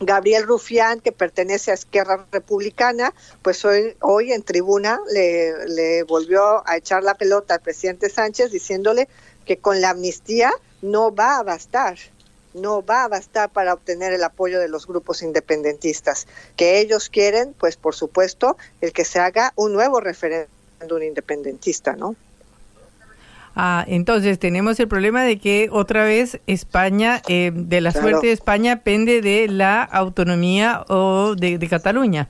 Gabriel 0.00 0.44
Rufián, 0.44 1.00
que 1.00 1.12
pertenece 1.12 1.70
a 1.70 1.74
Esquerra 1.74 2.26
Republicana, 2.30 3.14
pues 3.42 3.64
hoy, 3.64 3.96
hoy 4.00 4.32
en 4.32 4.42
tribuna 4.42 5.00
le, 5.12 5.68
le, 5.68 6.02
volvió 6.02 6.68
a 6.68 6.76
echar 6.76 7.02
la 7.02 7.14
pelota 7.14 7.54
al 7.54 7.60
presidente 7.60 8.10
Sánchez 8.10 8.50
diciéndole 8.50 9.08
que 9.46 9.56
con 9.56 9.80
la 9.80 9.90
amnistía 9.90 10.52
no 10.82 11.14
va 11.14 11.38
a 11.38 11.42
bastar, 11.42 11.96
no 12.52 12.84
va 12.84 13.04
a 13.04 13.08
bastar 13.08 13.50
para 13.50 13.72
obtener 13.72 14.12
el 14.12 14.24
apoyo 14.24 14.60
de 14.60 14.68
los 14.68 14.86
grupos 14.86 15.22
independentistas, 15.22 16.26
que 16.56 16.78
ellos 16.78 17.08
quieren, 17.08 17.54
pues 17.58 17.76
por 17.76 17.94
supuesto, 17.94 18.56
el 18.82 18.92
que 18.92 19.04
se 19.04 19.18
haga 19.18 19.52
un 19.56 19.72
nuevo 19.72 20.00
referéndum 20.00 21.02
independentista, 21.02 21.94
¿no? 21.94 22.16
Ah, 23.58 23.86
entonces 23.88 24.38
tenemos 24.38 24.78
el 24.80 24.86
problema 24.86 25.24
de 25.24 25.38
que 25.38 25.70
otra 25.72 26.04
vez 26.04 26.38
España, 26.46 27.22
eh, 27.26 27.50
de 27.54 27.80
la 27.80 27.90
suerte 27.90 28.26
de 28.26 28.32
España, 28.34 28.82
pende 28.82 29.22
de 29.22 29.48
la 29.48 29.82
autonomía 29.82 30.84
o 30.88 31.34
de, 31.34 31.66
Cataluña. 31.66 32.28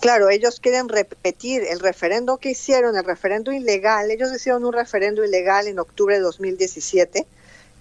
Claro, 0.00 0.30
ellos 0.30 0.58
quieren 0.58 0.88
repetir 0.88 1.64
el 1.68 1.80
referendo 1.80 2.38
que 2.38 2.52
hicieron, 2.52 2.96
el 2.96 3.04
referendo 3.04 3.52
ilegal. 3.52 4.10
Ellos 4.10 4.34
hicieron 4.34 4.64
un 4.64 4.72
referendo 4.72 5.22
ilegal 5.22 5.66
en 5.68 5.78
octubre 5.78 6.14
de 6.14 6.22
2017 6.22 7.26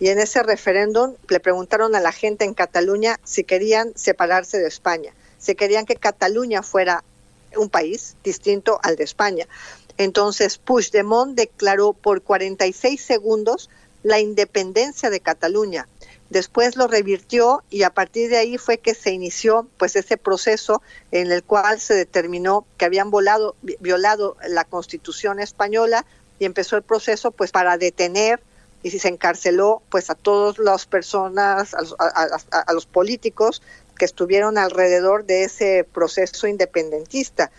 y 0.01 0.09
en 0.09 0.19
ese 0.19 0.43
referéndum 0.43 1.15
le 1.29 1.39
preguntaron 1.39 1.95
a 1.95 2.01
la 2.01 2.11
gente 2.11 2.43
en 2.43 2.53
Cataluña 2.53 3.17
si 3.23 3.45
querían 3.45 3.93
separarse 3.95 4.57
de 4.57 4.67
España, 4.67 5.13
si 5.37 5.55
querían 5.55 5.85
que 5.85 5.95
Cataluña 5.95 6.63
fuera 6.63 7.01
un 7.55 7.69
país 7.69 8.17
distinto 8.25 8.79
al 8.83 8.97
de 8.97 9.05
España. 9.05 9.47
Entonces 9.97 10.57
Puigdemont 10.57 11.35
declaró 11.35 11.93
por 11.93 12.21
46 12.21 13.01
segundos 13.01 13.69
la 14.01 14.19
independencia 14.19 15.09
de 15.09 15.19
Cataluña. 15.19 15.87
Después 16.29 16.75
lo 16.75 16.87
revirtió 16.87 17.63
y 17.69 17.83
a 17.83 17.91
partir 17.91 18.29
de 18.29 18.37
ahí 18.37 18.57
fue 18.57 18.79
que 18.79 18.95
se 18.95 19.11
inició 19.11 19.67
pues 19.77 19.95
ese 19.95 20.17
proceso 20.17 20.81
en 21.11 21.31
el 21.31 21.43
cual 21.43 21.79
se 21.79 21.93
determinó 21.93 22.65
que 22.77 22.85
habían 22.85 23.11
violado 23.79 24.35
la 24.47 24.63
Constitución 24.63 25.39
española 25.39 26.05
y 26.39 26.45
empezó 26.45 26.75
el 26.75 26.81
proceso 26.81 27.31
pues 27.31 27.51
para 27.51 27.77
detener 27.77 28.41
y 28.81 28.89
se 28.91 29.07
encarceló 29.07 29.83
pues 29.89 30.09
a 30.09 30.15
todas 30.15 30.57
las 30.57 30.85
personas, 30.85 31.75
a 31.75 32.73
los 32.73 32.85
políticos 32.85 33.61
que 33.97 34.05
estuvieron 34.05 34.57
alrededor 34.57 35.25
de 35.25 35.43
ese 35.43 35.87
proceso 35.93 36.47
independentista. 36.47 37.51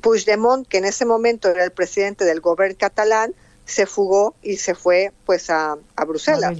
Puigdemont, 0.00 0.66
que 0.66 0.78
en 0.78 0.84
ese 0.84 1.04
momento 1.04 1.48
era 1.48 1.64
el 1.64 1.70
presidente 1.70 2.24
del 2.24 2.40
gobierno 2.40 2.76
catalán, 2.78 3.34
se 3.64 3.86
fugó 3.86 4.34
y 4.42 4.56
se 4.56 4.74
fue 4.74 5.12
pues 5.26 5.50
a, 5.50 5.76
Bruselas. 6.06 6.58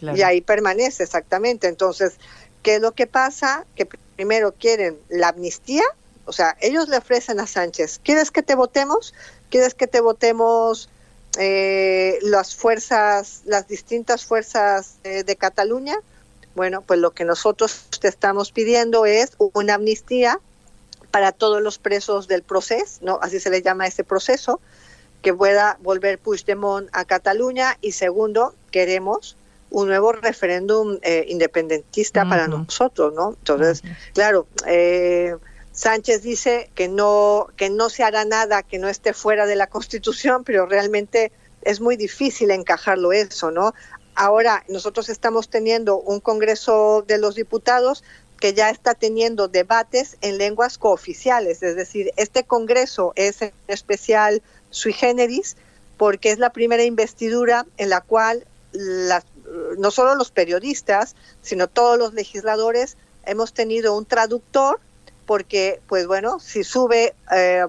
Y 0.00 0.22
ahí 0.22 0.40
permanece 0.40 1.02
exactamente. 1.02 1.68
Entonces, 1.68 2.14
¿qué 2.62 2.76
es 2.76 2.80
lo 2.80 2.92
que 2.92 3.06
pasa? 3.06 3.66
Que 3.76 3.86
primero 3.86 4.52
quieren 4.52 4.96
la 5.08 5.28
amnistía, 5.28 5.82
o 6.24 6.32
sea, 6.32 6.56
ellos 6.60 6.88
le 6.88 6.96
ofrecen 6.96 7.40
a 7.40 7.46
Sánchez, 7.46 8.00
¿quieres 8.02 8.30
que 8.30 8.42
te 8.42 8.54
votemos? 8.54 9.14
¿Quieres 9.50 9.74
que 9.74 9.86
te 9.86 10.00
votemos 10.00 10.88
eh, 11.38 12.18
las 12.22 12.54
fuerzas, 12.54 13.42
las 13.44 13.66
distintas 13.66 14.24
fuerzas 14.24 14.94
de 15.02 15.36
Cataluña? 15.36 15.96
Bueno, 16.54 16.82
pues 16.82 17.00
lo 17.00 17.12
que 17.12 17.24
nosotros 17.24 17.86
te 18.00 18.08
estamos 18.08 18.52
pidiendo 18.52 19.06
es 19.06 19.32
una 19.38 19.74
amnistía 19.74 20.40
para 21.10 21.32
todos 21.32 21.60
los 21.62 21.78
presos 21.78 22.28
del 22.28 22.42
proceso, 22.42 23.00
¿no? 23.02 23.18
así 23.22 23.40
se 23.40 23.50
le 23.50 23.62
llama 23.62 23.86
ese 23.86 24.04
proceso, 24.04 24.60
que 25.22 25.34
pueda 25.34 25.76
volver 25.80 26.18
Puigdemont 26.18 26.88
a 26.92 27.04
Cataluña 27.04 27.76
y 27.80 27.92
segundo, 27.92 28.54
queremos 28.70 29.36
un 29.70 29.88
nuevo 29.88 30.12
referéndum 30.12 30.98
eh, 31.02 31.26
independentista 31.28 32.28
para 32.28 32.48
nosotros, 32.48 33.14
¿no? 33.14 33.30
Entonces, 33.38 33.82
claro, 34.14 34.46
eh, 34.66 35.36
Sánchez 35.72 36.22
dice 36.22 36.70
que 36.74 36.88
no 36.88 37.46
que 37.56 37.70
no 37.70 37.88
se 37.88 38.02
hará 38.02 38.24
nada 38.24 38.64
que 38.64 38.78
no 38.78 38.88
esté 38.88 39.12
fuera 39.12 39.46
de 39.46 39.54
la 39.54 39.68
Constitución, 39.68 40.42
pero 40.42 40.66
realmente 40.66 41.30
es 41.62 41.80
muy 41.80 41.96
difícil 41.96 42.50
encajarlo 42.50 43.12
eso, 43.12 43.50
¿no? 43.50 43.72
Ahora 44.16 44.64
nosotros 44.68 45.08
estamos 45.08 45.48
teniendo 45.48 45.96
un 45.98 46.18
Congreso 46.18 47.04
de 47.06 47.18
los 47.18 47.36
Diputados 47.36 48.02
que 48.40 48.54
ya 48.54 48.70
está 48.70 48.94
teniendo 48.94 49.48
debates 49.48 50.16
en 50.22 50.38
lenguas 50.38 50.78
cooficiales, 50.78 51.62
es 51.62 51.76
decir, 51.76 52.10
este 52.16 52.44
Congreso 52.44 53.12
es 53.14 53.42
en 53.42 53.52
especial 53.68 54.42
sui 54.70 54.92
generis 54.92 55.56
porque 55.96 56.30
es 56.30 56.38
la 56.38 56.50
primera 56.50 56.82
investidura 56.82 57.66
en 57.76 57.90
la 57.90 58.00
cual 58.00 58.46
no 59.78 59.90
solo 59.90 60.14
los 60.14 60.30
periodistas, 60.30 61.14
sino 61.42 61.68
todos 61.68 61.98
los 61.98 62.14
legisladores 62.14 62.96
hemos 63.26 63.52
tenido 63.52 63.96
un 63.96 64.06
traductor 64.06 64.80
porque, 65.26 65.80
pues 65.86 66.06
bueno, 66.06 66.40
si 66.40 66.64
sube 66.64 67.14
eh, 67.30 67.66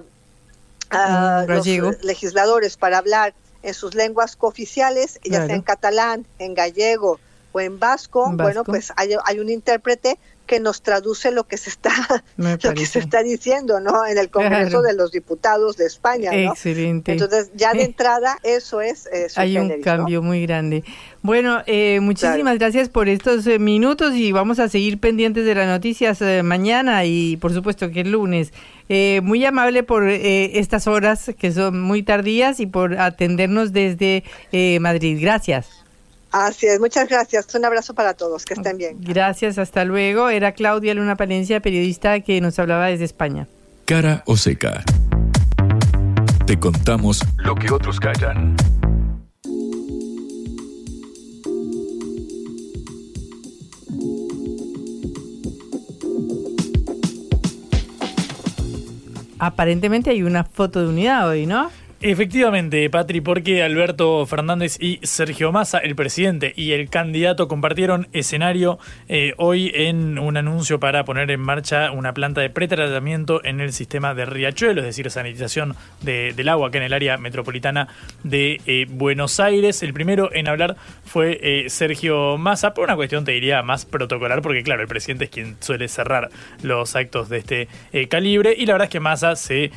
a 0.90 1.44
los 1.46 2.02
legisladores 2.02 2.76
para 2.76 2.98
hablar 2.98 3.34
en 3.62 3.74
sus 3.74 3.94
lenguas 3.94 4.36
cooficiales, 4.36 5.20
ya 5.22 5.46
sea 5.46 5.54
en 5.54 5.62
catalán, 5.62 6.26
en 6.38 6.54
gallego 6.54 7.20
o 7.52 7.60
en 7.60 7.78
vasco, 7.78 8.32
bueno, 8.32 8.64
pues 8.64 8.92
hay, 8.96 9.14
hay 9.24 9.38
un 9.38 9.50
intérprete 9.50 10.18
que 10.46 10.60
nos 10.60 10.82
traduce 10.82 11.30
lo 11.30 11.44
que 11.44 11.56
se 11.56 11.70
está 11.70 11.90
lo 12.36 12.74
que 12.74 12.86
se 12.86 12.98
está 12.98 13.22
diciendo 13.22 13.80
no 13.80 14.06
en 14.06 14.18
el 14.18 14.30
Congreso 14.30 14.82
de 14.82 14.94
los 14.94 15.12
Diputados 15.12 15.76
de 15.76 15.86
España 15.86 16.30
¿no? 16.32 16.50
excelente. 16.52 17.12
Entonces 17.12 17.50
ya 17.54 17.72
de 17.72 17.84
entrada 17.84 18.38
eso 18.42 18.80
es 18.80 19.06
eh, 19.12 19.28
hay 19.36 19.58
un 19.58 19.80
cambio 19.82 20.22
muy 20.22 20.42
grande. 20.46 20.84
Bueno 21.22 21.62
eh, 21.66 22.00
muchísimas 22.00 22.58
gracias 22.58 22.88
por 22.88 23.08
estos 23.08 23.46
eh, 23.46 23.58
minutos 23.58 24.14
y 24.14 24.32
vamos 24.32 24.58
a 24.58 24.68
seguir 24.68 24.98
pendientes 24.98 25.44
de 25.44 25.54
las 25.54 25.66
noticias 25.66 26.20
mañana 26.42 27.04
y 27.04 27.36
por 27.36 27.52
supuesto 27.52 27.90
que 27.90 28.00
el 28.00 28.12
lunes. 28.12 28.52
Muy 29.22 29.42
amable 29.46 29.84
por 29.84 30.06
estas 30.06 30.86
horas 30.86 31.30
que 31.38 31.50
son 31.50 31.80
muy 31.80 32.02
tardías 32.02 32.60
y 32.60 32.66
por 32.66 33.00
atendernos 33.00 33.72
desde 33.72 34.22
Madrid. 34.80 35.16
Gracias 35.18 35.81
Así 36.32 36.66
es, 36.66 36.80
muchas 36.80 37.08
gracias. 37.08 37.54
Un 37.54 37.64
abrazo 37.66 37.94
para 37.94 38.14
todos, 38.14 38.46
que 38.46 38.54
estén 38.54 38.78
bien. 38.78 38.96
Gracias, 39.00 39.58
hasta 39.58 39.84
luego. 39.84 40.30
Era 40.30 40.52
Claudia 40.52 40.94
Luna 40.94 41.16
Palencia, 41.16 41.60
periodista 41.60 42.20
que 42.20 42.40
nos 42.40 42.58
hablaba 42.58 42.86
desde 42.86 43.04
España. 43.04 43.46
Cara 43.84 44.22
o 44.26 44.36
seca. 44.38 44.82
Te 46.46 46.58
contamos 46.58 47.22
lo 47.36 47.54
que 47.54 47.70
otros 47.70 48.00
callan. 48.00 48.56
Aparentemente 59.38 60.10
hay 60.10 60.22
una 60.22 60.44
foto 60.44 60.80
de 60.80 60.88
unidad 60.88 61.28
hoy, 61.28 61.46
¿no? 61.46 61.70
Efectivamente, 62.04 62.90
Patri, 62.90 63.20
porque 63.20 63.62
Alberto 63.62 64.26
Fernández 64.26 64.76
y 64.80 64.98
Sergio 65.04 65.52
Massa, 65.52 65.78
el 65.78 65.94
presidente 65.94 66.52
y 66.56 66.72
el 66.72 66.90
candidato, 66.90 67.46
compartieron 67.46 68.08
escenario 68.12 68.80
eh, 69.08 69.34
hoy 69.36 69.70
en 69.72 70.18
un 70.18 70.36
anuncio 70.36 70.80
para 70.80 71.04
poner 71.04 71.30
en 71.30 71.38
marcha 71.38 71.92
una 71.92 72.12
planta 72.12 72.40
de 72.40 72.50
pretratamiento 72.50 73.44
en 73.44 73.60
el 73.60 73.72
sistema 73.72 74.14
de 74.14 74.24
Riachuelo, 74.24 74.80
es 74.80 74.86
decir, 74.88 75.08
sanitización 75.12 75.76
del 76.00 76.48
agua 76.48 76.72
que 76.72 76.78
en 76.78 76.82
el 76.82 76.92
área 76.92 77.18
metropolitana 77.18 77.86
de 78.24 78.60
eh, 78.66 78.86
Buenos 78.90 79.38
Aires. 79.38 79.84
El 79.84 79.94
primero 79.94 80.34
en 80.34 80.48
hablar 80.48 80.74
fue 81.04 81.38
eh, 81.40 81.70
Sergio 81.70 82.36
Massa, 82.36 82.74
por 82.74 82.82
una 82.82 82.96
cuestión, 82.96 83.24
te 83.24 83.30
diría, 83.30 83.62
más 83.62 83.84
protocolar, 83.84 84.42
porque 84.42 84.64
claro, 84.64 84.82
el 84.82 84.88
presidente 84.88 85.26
es 85.26 85.30
quien 85.30 85.56
suele 85.60 85.86
cerrar 85.86 86.30
los 86.64 86.96
actos 86.96 87.28
de 87.28 87.38
este 87.38 87.68
calibre, 88.08 88.56
y 88.58 88.66
la 88.66 88.72
verdad 88.72 88.86
es 88.86 88.90
que 88.90 88.98
Massa 88.98 89.36
se 89.36 89.70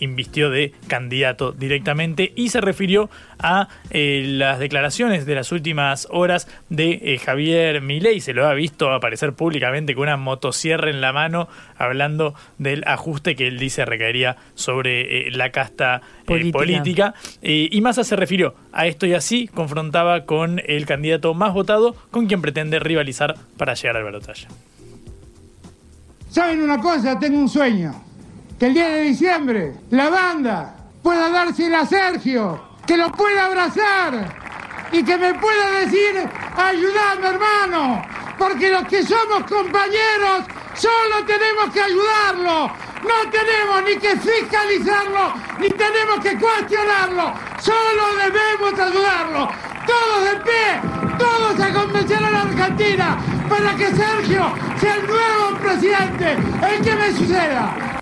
invistió 0.00 0.50
de 0.50 0.72
candidato 0.88 1.54
directamente 1.60 2.32
y 2.34 2.48
se 2.48 2.60
refirió 2.60 3.08
a 3.38 3.68
eh, 3.90 4.24
las 4.26 4.58
declaraciones 4.58 5.26
de 5.26 5.36
las 5.36 5.52
últimas 5.52 6.08
horas 6.10 6.48
de 6.68 7.00
eh, 7.02 7.18
Javier 7.18 7.80
Milei. 7.80 8.20
Se 8.20 8.34
lo 8.34 8.48
ha 8.48 8.54
visto 8.54 8.92
aparecer 8.92 9.34
públicamente 9.34 9.94
con 9.94 10.04
una 10.04 10.16
motosierra 10.16 10.90
en 10.90 11.00
la 11.00 11.12
mano 11.12 11.48
hablando 11.78 12.34
del 12.58 12.82
ajuste 12.86 13.36
que 13.36 13.46
él 13.46 13.58
dice 13.58 13.84
recaería 13.84 14.36
sobre 14.54 15.28
eh, 15.28 15.30
la 15.30 15.50
casta 15.50 16.02
política. 16.26 17.14
y 17.42 17.80
Massa 17.80 18.04
se 18.04 18.16
refirió 18.16 18.54
a 18.72 18.86
esto 18.86 19.06
y 19.06 19.14
así 19.14 19.48
confrontaba 19.48 20.24
con 20.24 20.60
el 20.66 20.86
candidato 20.86 21.34
más 21.34 21.52
votado 21.52 21.94
con 22.10 22.26
quien 22.26 22.40
pretende 22.40 22.78
rivalizar 22.78 23.36
para 23.56 23.74
llegar 23.74 23.96
al 23.96 24.04
balotaje. 24.04 24.46
¿Saben 26.30 26.62
una 26.62 26.78
cosa? 26.78 27.18
Tengo 27.18 27.38
un 27.38 27.48
sueño. 27.48 28.04
Que 28.58 28.66
el 28.66 28.74
día 28.74 28.88
de 28.88 29.02
diciembre 29.02 29.72
la 29.90 30.10
banda 30.10 30.79
pueda 31.02 31.30
dársela 31.30 31.80
a 31.80 31.86
Sergio, 31.86 32.60
que 32.86 32.96
lo 32.96 33.10
pueda 33.12 33.46
abrazar 33.46 34.36
y 34.92 35.02
que 35.02 35.16
me 35.16 35.34
pueda 35.34 35.70
decir, 35.80 36.28
ayúdame 36.56 37.28
hermano, 37.28 38.02
porque 38.38 38.70
los 38.70 38.84
que 38.84 39.02
somos 39.02 39.44
compañeros 39.44 40.44
solo 40.74 41.24
tenemos 41.26 41.72
que 41.72 41.82
ayudarlo, 41.82 42.66
no 43.02 43.30
tenemos 43.30 43.82
ni 43.84 43.96
que 43.96 44.16
fiscalizarlo, 44.16 45.34
ni 45.58 45.70
tenemos 45.70 46.20
que 46.22 46.38
cuestionarlo, 46.38 47.34
solo 47.60 48.02
debemos 48.16 48.78
ayudarlo. 48.78 49.48
Todos 49.86 50.24
de 50.24 50.40
pie, 50.40 51.18
todos 51.18 51.60
a 51.60 51.72
convencer 51.72 52.22
a 52.22 52.30
la 52.30 52.42
Argentina 52.42 53.18
para 53.48 53.74
que 53.74 53.86
Sergio 53.86 54.52
sea 54.78 54.94
el 54.96 55.06
nuevo 55.06 55.58
presidente, 55.60 56.36
el 56.70 56.84
que 56.84 56.94
me 56.94 57.12
suceda. 57.12 57.99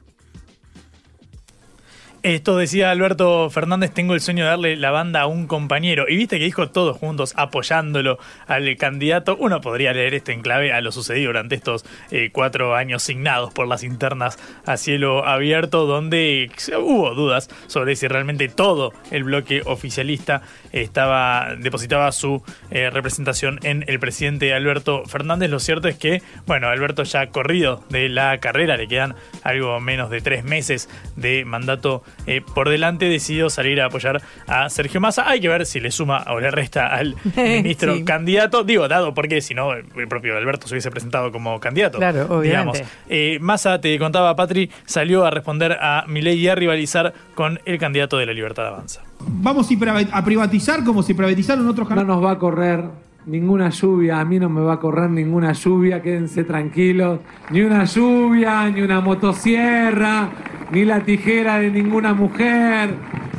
Esto 2.24 2.56
decía 2.56 2.90
Alberto 2.90 3.48
Fernández, 3.48 3.92
tengo 3.94 4.12
el 4.12 4.20
sueño 4.20 4.42
de 4.42 4.50
darle 4.50 4.76
la 4.76 4.90
banda 4.90 5.20
a 5.20 5.26
un 5.26 5.46
compañero. 5.46 6.06
Y 6.08 6.16
viste 6.16 6.40
que 6.40 6.46
dijo 6.46 6.68
todos 6.68 6.96
juntos 6.96 7.32
apoyándolo 7.36 8.18
al 8.48 8.76
candidato. 8.76 9.36
Uno 9.38 9.60
podría 9.60 9.92
leer 9.92 10.14
esto 10.14 10.32
en 10.32 10.42
clave 10.42 10.72
a 10.72 10.80
lo 10.80 10.90
sucedido 10.90 11.28
durante 11.28 11.54
estos 11.54 11.84
eh, 12.10 12.30
cuatro 12.32 12.74
años 12.74 13.04
signados 13.04 13.52
por 13.52 13.68
las 13.68 13.84
internas 13.84 14.36
a 14.66 14.76
cielo 14.76 15.28
abierto, 15.28 15.86
donde 15.86 16.50
hubo 16.76 17.14
dudas 17.14 17.50
sobre 17.68 17.94
si 17.94 18.08
realmente 18.08 18.48
todo 18.48 18.92
el 19.12 19.22
bloque 19.22 19.62
oficialista 19.64 20.42
estaba 20.72 21.54
depositaba 21.56 22.10
su 22.10 22.42
eh, 22.72 22.90
representación 22.90 23.60
en 23.62 23.84
el 23.86 24.00
presidente 24.00 24.52
Alberto 24.54 25.04
Fernández. 25.06 25.50
Lo 25.50 25.60
cierto 25.60 25.86
es 25.86 25.96
que, 25.96 26.20
bueno, 26.46 26.66
Alberto 26.66 27.04
ya 27.04 27.20
ha 27.20 27.26
corrido 27.28 27.84
de 27.90 28.08
la 28.08 28.38
carrera, 28.38 28.76
le 28.76 28.88
quedan 28.88 29.14
algo 29.44 29.78
menos 29.78 30.10
de 30.10 30.20
tres 30.20 30.42
meses 30.42 30.88
de 31.14 31.44
mandato 31.44 32.02
eh, 32.26 32.42
por 32.54 32.68
delante, 32.68 33.06
decidió 33.06 33.50
salir 33.50 33.80
a 33.80 33.86
apoyar 33.86 34.20
a 34.46 34.68
Sergio 34.70 35.00
Massa. 35.00 35.28
Hay 35.28 35.40
que 35.40 35.48
ver 35.48 35.66
si 35.66 35.80
le 35.80 35.90
suma 35.90 36.24
o 36.28 36.40
le 36.40 36.50
resta 36.50 36.86
al 36.88 37.16
ministro 37.36 37.96
Sí. 37.96 38.04
candidato. 38.04 38.64
Digo, 38.64 38.88
dado 38.88 39.14
porque 39.14 39.40
si 39.40 39.54
no, 39.54 39.72
el 39.72 40.08
propio 40.08 40.36
Alberto 40.36 40.66
se 40.68 40.74
hubiese 40.74 40.90
presentado 40.90 41.30
como 41.32 41.58
candidato. 41.60 41.98
Claro, 41.98 42.22
obviamente. 42.24 42.48
digamos. 42.48 42.78
Eh, 43.08 43.38
Massa, 43.40 43.80
te 43.80 43.98
contaba 43.98 44.34
Patri, 44.36 44.70
salió 44.86 45.24
a 45.24 45.30
responder 45.30 45.72
a 45.80 46.04
Milei 46.06 46.36
y 46.38 46.48
a 46.48 46.54
rivalizar 46.54 47.12
con 47.34 47.60
el 47.64 47.78
candidato 47.78 48.18
de 48.18 48.26
la 48.26 48.32
Libertad 48.32 48.66
Avanza. 48.66 49.02
Vamos 49.20 49.68
a 50.12 50.24
privatizar 50.24 50.84
como 50.84 51.02
se 51.02 51.14
privatizaron 51.14 51.66
otros 51.68 51.86
No 51.86 51.88
canales. 51.88 52.08
nos 52.08 52.24
va 52.24 52.32
a 52.32 52.38
correr 52.38 52.84
ninguna 53.28 53.68
lluvia, 53.68 54.20
a 54.20 54.24
mí 54.24 54.38
no 54.38 54.48
me 54.48 54.62
va 54.62 54.74
a 54.74 54.80
correr 54.80 55.10
ninguna 55.10 55.52
lluvia, 55.52 56.02
quédense 56.02 56.44
tranquilos. 56.44 57.20
Ni 57.50 57.60
una 57.60 57.84
lluvia, 57.84 58.68
ni 58.70 58.82
una 58.82 59.00
motosierra, 59.00 60.30
ni 60.72 60.84
la 60.84 61.00
tijera 61.00 61.58
de 61.58 61.70
ninguna 61.70 62.14
mujer. 62.14 62.94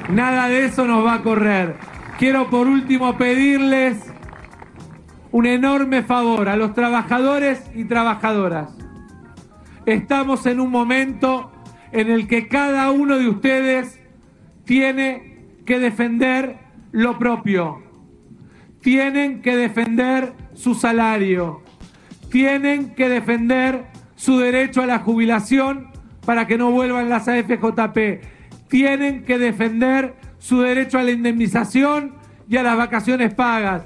Nada 0.10 0.48
de 0.48 0.66
eso 0.66 0.86
nos 0.86 1.06
va 1.06 1.16
a 1.16 1.22
correr. 1.22 1.76
Quiero 2.18 2.50
por 2.50 2.68
último 2.68 3.18
pedirles 3.18 4.14
un 5.32 5.46
enorme 5.46 6.04
favor 6.04 6.50
a 6.50 6.56
los 6.56 6.74
trabajadores 6.74 7.70
y 7.76 7.86
trabajadoras. 7.86 8.76
Estamos 9.86 10.46
en 10.46 10.60
un 10.60 10.70
momento 10.70 11.52
en 11.92 12.12
el 12.12 12.28
que 12.28 12.48
cada 12.48 12.92
uno 12.92 13.18
de 13.18 13.28
ustedes 13.28 14.00
tiene 14.66 15.48
que 15.66 15.80
defender 15.80 16.58
lo 16.92 17.18
propio. 17.18 17.89
Tienen 18.82 19.42
que 19.42 19.56
defender 19.56 20.34
su 20.54 20.76
salario. 20.76 21.64
Tienen 22.30 22.96
que 22.96 23.10
defender 23.10 23.86
su 24.16 24.40
derecho 24.40 24.82
a 24.82 24.86
la 24.86 25.00
jubilación 25.00 25.90
para 26.26 26.48
que 26.48 26.58
no 26.58 26.72
vuelvan 26.72 27.10
las 27.10 27.28
AFJP. 27.28 28.22
Tienen 28.68 29.24
que 29.24 29.38
defender 29.38 30.16
su 30.38 30.62
derecho 30.62 31.00
a 31.00 31.04
la 31.04 31.12
indemnización 31.12 32.16
y 32.50 32.58
a 32.58 32.64
las 32.64 32.78
vacaciones 32.78 33.34
pagas. 33.34 33.84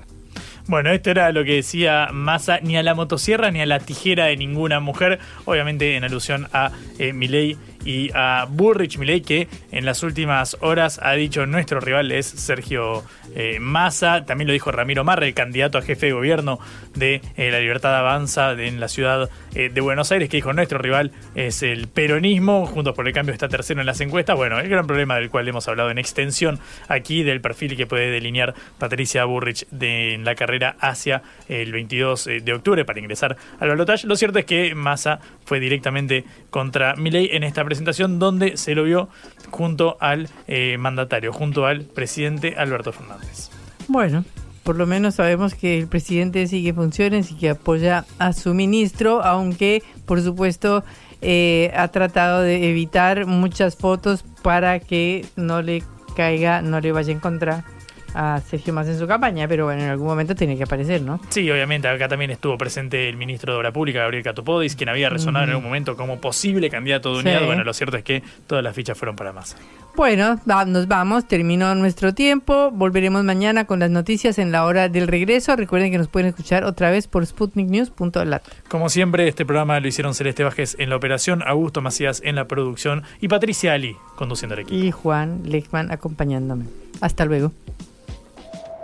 Bueno, 0.68 0.92
esto 0.92 1.12
era 1.12 1.32
lo 1.34 1.44
que 1.44 1.56
decía 1.56 2.08
Massa, 2.14 2.60
ni 2.62 2.78
a 2.78 2.84
la 2.84 2.96
motosierra 2.96 3.52
ni 3.52 3.60
a 3.60 3.66
la 3.66 3.80
tijera 3.80 4.26
de 4.26 4.38
ninguna 4.38 4.80
mujer, 4.80 5.20
obviamente 5.44 5.98
en 5.98 6.06
alusión 6.06 6.48
a 6.54 6.72
eh, 7.00 7.12
Milei 7.12 7.58
y 7.86 8.12
a 8.14 8.48
Bullrich 8.50 8.98
Milei, 8.98 9.22
que 9.22 9.48
en 9.72 9.86
las 9.86 10.04
últimas 10.04 10.58
horas 10.62 11.00
ha 11.02 11.14
dicho 11.14 11.46
nuestro 11.46 11.80
rival 11.80 12.12
es 12.12 12.26
Sergio 12.26 13.04
eh, 13.36 13.60
Massa, 13.60 14.26
también 14.26 14.48
lo 14.48 14.54
dijo 14.54 14.72
Ramiro 14.72 15.04
Marra, 15.04 15.26
el 15.26 15.34
candidato 15.34 15.78
a 15.78 15.82
jefe 15.82 16.08
de 16.08 16.12
gobierno 16.14 16.60
de 16.96 17.22
eh, 17.38 17.52
la 17.52 17.60
Libertad 17.60 17.96
Avanza 17.96 18.52
en 18.52 18.80
la 18.80 18.88
ciudad 18.88 19.30
eh, 19.56 19.70
de 19.74 19.82
Buenos 19.82 20.12
Aires, 20.12 20.30
que 20.30 20.38
dijo 20.38 20.54
nuestro 20.54 20.78
rival 20.78 21.12
es 21.36 21.64
el 21.64 21.88
peronismo, 21.88 22.66
Juntos 22.66 22.96
por 22.96 23.08
el 23.08 23.14
Cambio 23.14 23.34
está 23.34 23.48
tercero 23.50 23.80
en 23.80 23.86
las 23.86 24.02
encuestas, 24.02 24.36
bueno, 24.36 24.60
el 24.60 24.70
gran 24.70 24.88
problema 24.88 25.16
del 25.16 25.30
cual 25.30 25.48
hemos 25.48 25.68
hablado 25.68 25.90
en 25.92 25.98
extensión 25.98 26.60
aquí, 26.88 27.24
del 27.24 27.42
perfil 27.42 27.76
que 27.76 27.86
puede 27.86 28.12
delinear 28.12 28.54
Patricia 28.78 29.26
Burrich 29.26 29.68
de, 29.72 30.14
en 30.14 30.26
la 30.26 30.36
carrera 30.36 30.76
hacia 30.80 31.24
el 31.50 31.72
22 31.72 32.30
de 32.44 32.54
octubre 32.54 32.86
para 32.86 33.00
ingresar 33.00 33.38
al 33.60 33.70
balotaje. 33.70 34.08
Lo 34.08 34.16
cierto 34.16 34.40
es 34.40 34.46
que 34.46 34.76
Massa 34.76 35.20
fue 35.46 35.60
directamente 35.60 36.24
contra 36.50 36.96
Milei 36.96 37.30
en 37.34 37.44
esta 37.44 37.64
presentación 37.74 38.20
donde 38.20 38.56
se 38.58 38.76
lo 38.76 38.84
vio 38.84 39.10
junto 39.50 39.98
al 40.00 40.30
eh, 40.48 40.78
mandatario, 40.78 41.34
junto 41.34 41.66
al 41.66 41.82
presidente 41.82 42.56
Alberto 42.58 42.92
Fernández. 42.92 43.50
Bueno, 43.88 44.24
por 44.64 44.78
lo 44.78 44.86
menos 44.86 45.16
sabemos 45.16 45.56
que 45.56 45.80
el 45.80 45.88
presidente 45.88 46.48
sigue 46.48 46.74
funciones 46.74 47.32
y 47.32 47.36
que 47.36 47.50
apoya 47.50 48.06
a 48.20 48.32
su 48.34 48.54
ministro, 48.54 49.24
aunque 49.24 49.82
por 50.06 50.22
supuesto 50.22 50.84
eh, 51.22 51.72
ha 51.76 51.88
tratado 51.88 52.42
de 52.42 52.70
evitar 52.70 53.26
muchas 53.26 53.76
fotos 53.76 54.24
para 54.44 54.80
que 54.80 55.26
no 55.36 55.62
le 55.62 55.84
caiga, 56.16 56.62
no 56.62 56.80
le 56.80 56.92
vaya 56.92 57.12
en 57.12 57.20
contra 57.20 57.66
a 58.14 58.42
Sergio 58.48 58.74
Más 58.74 58.88
en 58.88 58.98
su 59.00 59.08
campaña, 59.08 59.48
pero 59.48 59.66
bueno, 59.66 59.82
en 59.84 59.90
algún 59.90 60.08
momento 60.08 60.36
tiene 60.36 60.56
que 60.58 60.64
aparecer, 60.64 61.02
¿no? 61.02 61.20
Sí, 61.30 61.50
obviamente, 61.50 61.88
acá 61.88 62.08
también 62.08 62.32
estuvo 62.32 62.58
presente 62.58 63.10
el 63.10 63.18
ministro 63.18 63.54
de 63.54 63.60
Obra 63.60 63.72
Pública, 63.72 64.00
Gabriel 64.00 64.24
Catopodis, 64.24 64.76
quien 64.76 64.90
había 64.90 65.10
resonado 65.10 65.46
en 65.46 65.52
algún 65.52 65.66
momento 65.66 65.96
como 65.96 66.20
posible 66.20 66.70
candidato 66.70 67.16
de 67.18 67.22
Sí. 67.24 67.28
unidad. 67.28 67.46
Bueno, 67.46 67.64
lo 67.64 67.74
cierto 67.74 67.98
es 67.98 68.04
que 68.04 68.24
todas 68.48 68.64
las 68.64 68.76
fichas 68.76 68.98
fueron 68.98 69.16
para 69.16 69.34
Massa. 69.34 69.58
Bueno, 69.96 70.40
nos 70.68 70.88
vamos, 70.88 71.28
terminó 71.28 71.76
nuestro 71.76 72.14
tiempo, 72.16 72.72
volveremos 72.72 73.24
mañana 73.24 73.66
con 73.66 73.80
las 73.80 73.92
noticias 73.92 74.40
en 74.40 74.52
la 74.52 74.66
hora 74.66 74.90
del 74.90 75.08
regreso. 75.08 75.56
Recuerden 75.56 75.92
que 75.92 75.98
nos 76.00 76.08
pueden 76.08 76.30
escuchar 76.30 76.64
otra 76.64 76.90
vez 76.90 77.08
por 77.08 77.24
sputniknews.lat. 77.26 78.42
Como 78.70 78.90
siempre, 78.90 79.28
este 79.28 79.46
programa 79.46 79.80
lo 79.80 79.88
hicieron 79.88 80.16
Celeste 80.16 80.44
Vázquez 80.44 80.76
en 80.80 80.90
la 80.90 80.96
operación, 80.96 81.44
Augusto 81.46 81.82
Macías 81.82 82.22
en 82.26 82.36
la 82.36 82.48
producción 82.48 83.04
y 83.22 83.28
Patricia 83.28 83.74
Ali 83.74 83.96
conduciendo 84.16 84.56
el 84.56 84.62
equipo. 84.62 84.76
Y 84.84 84.92
Juan 84.92 85.42
Lechman 85.46 85.92
acompañándome. 85.92 86.66
Hasta 87.02 87.26
luego. 87.26 87.52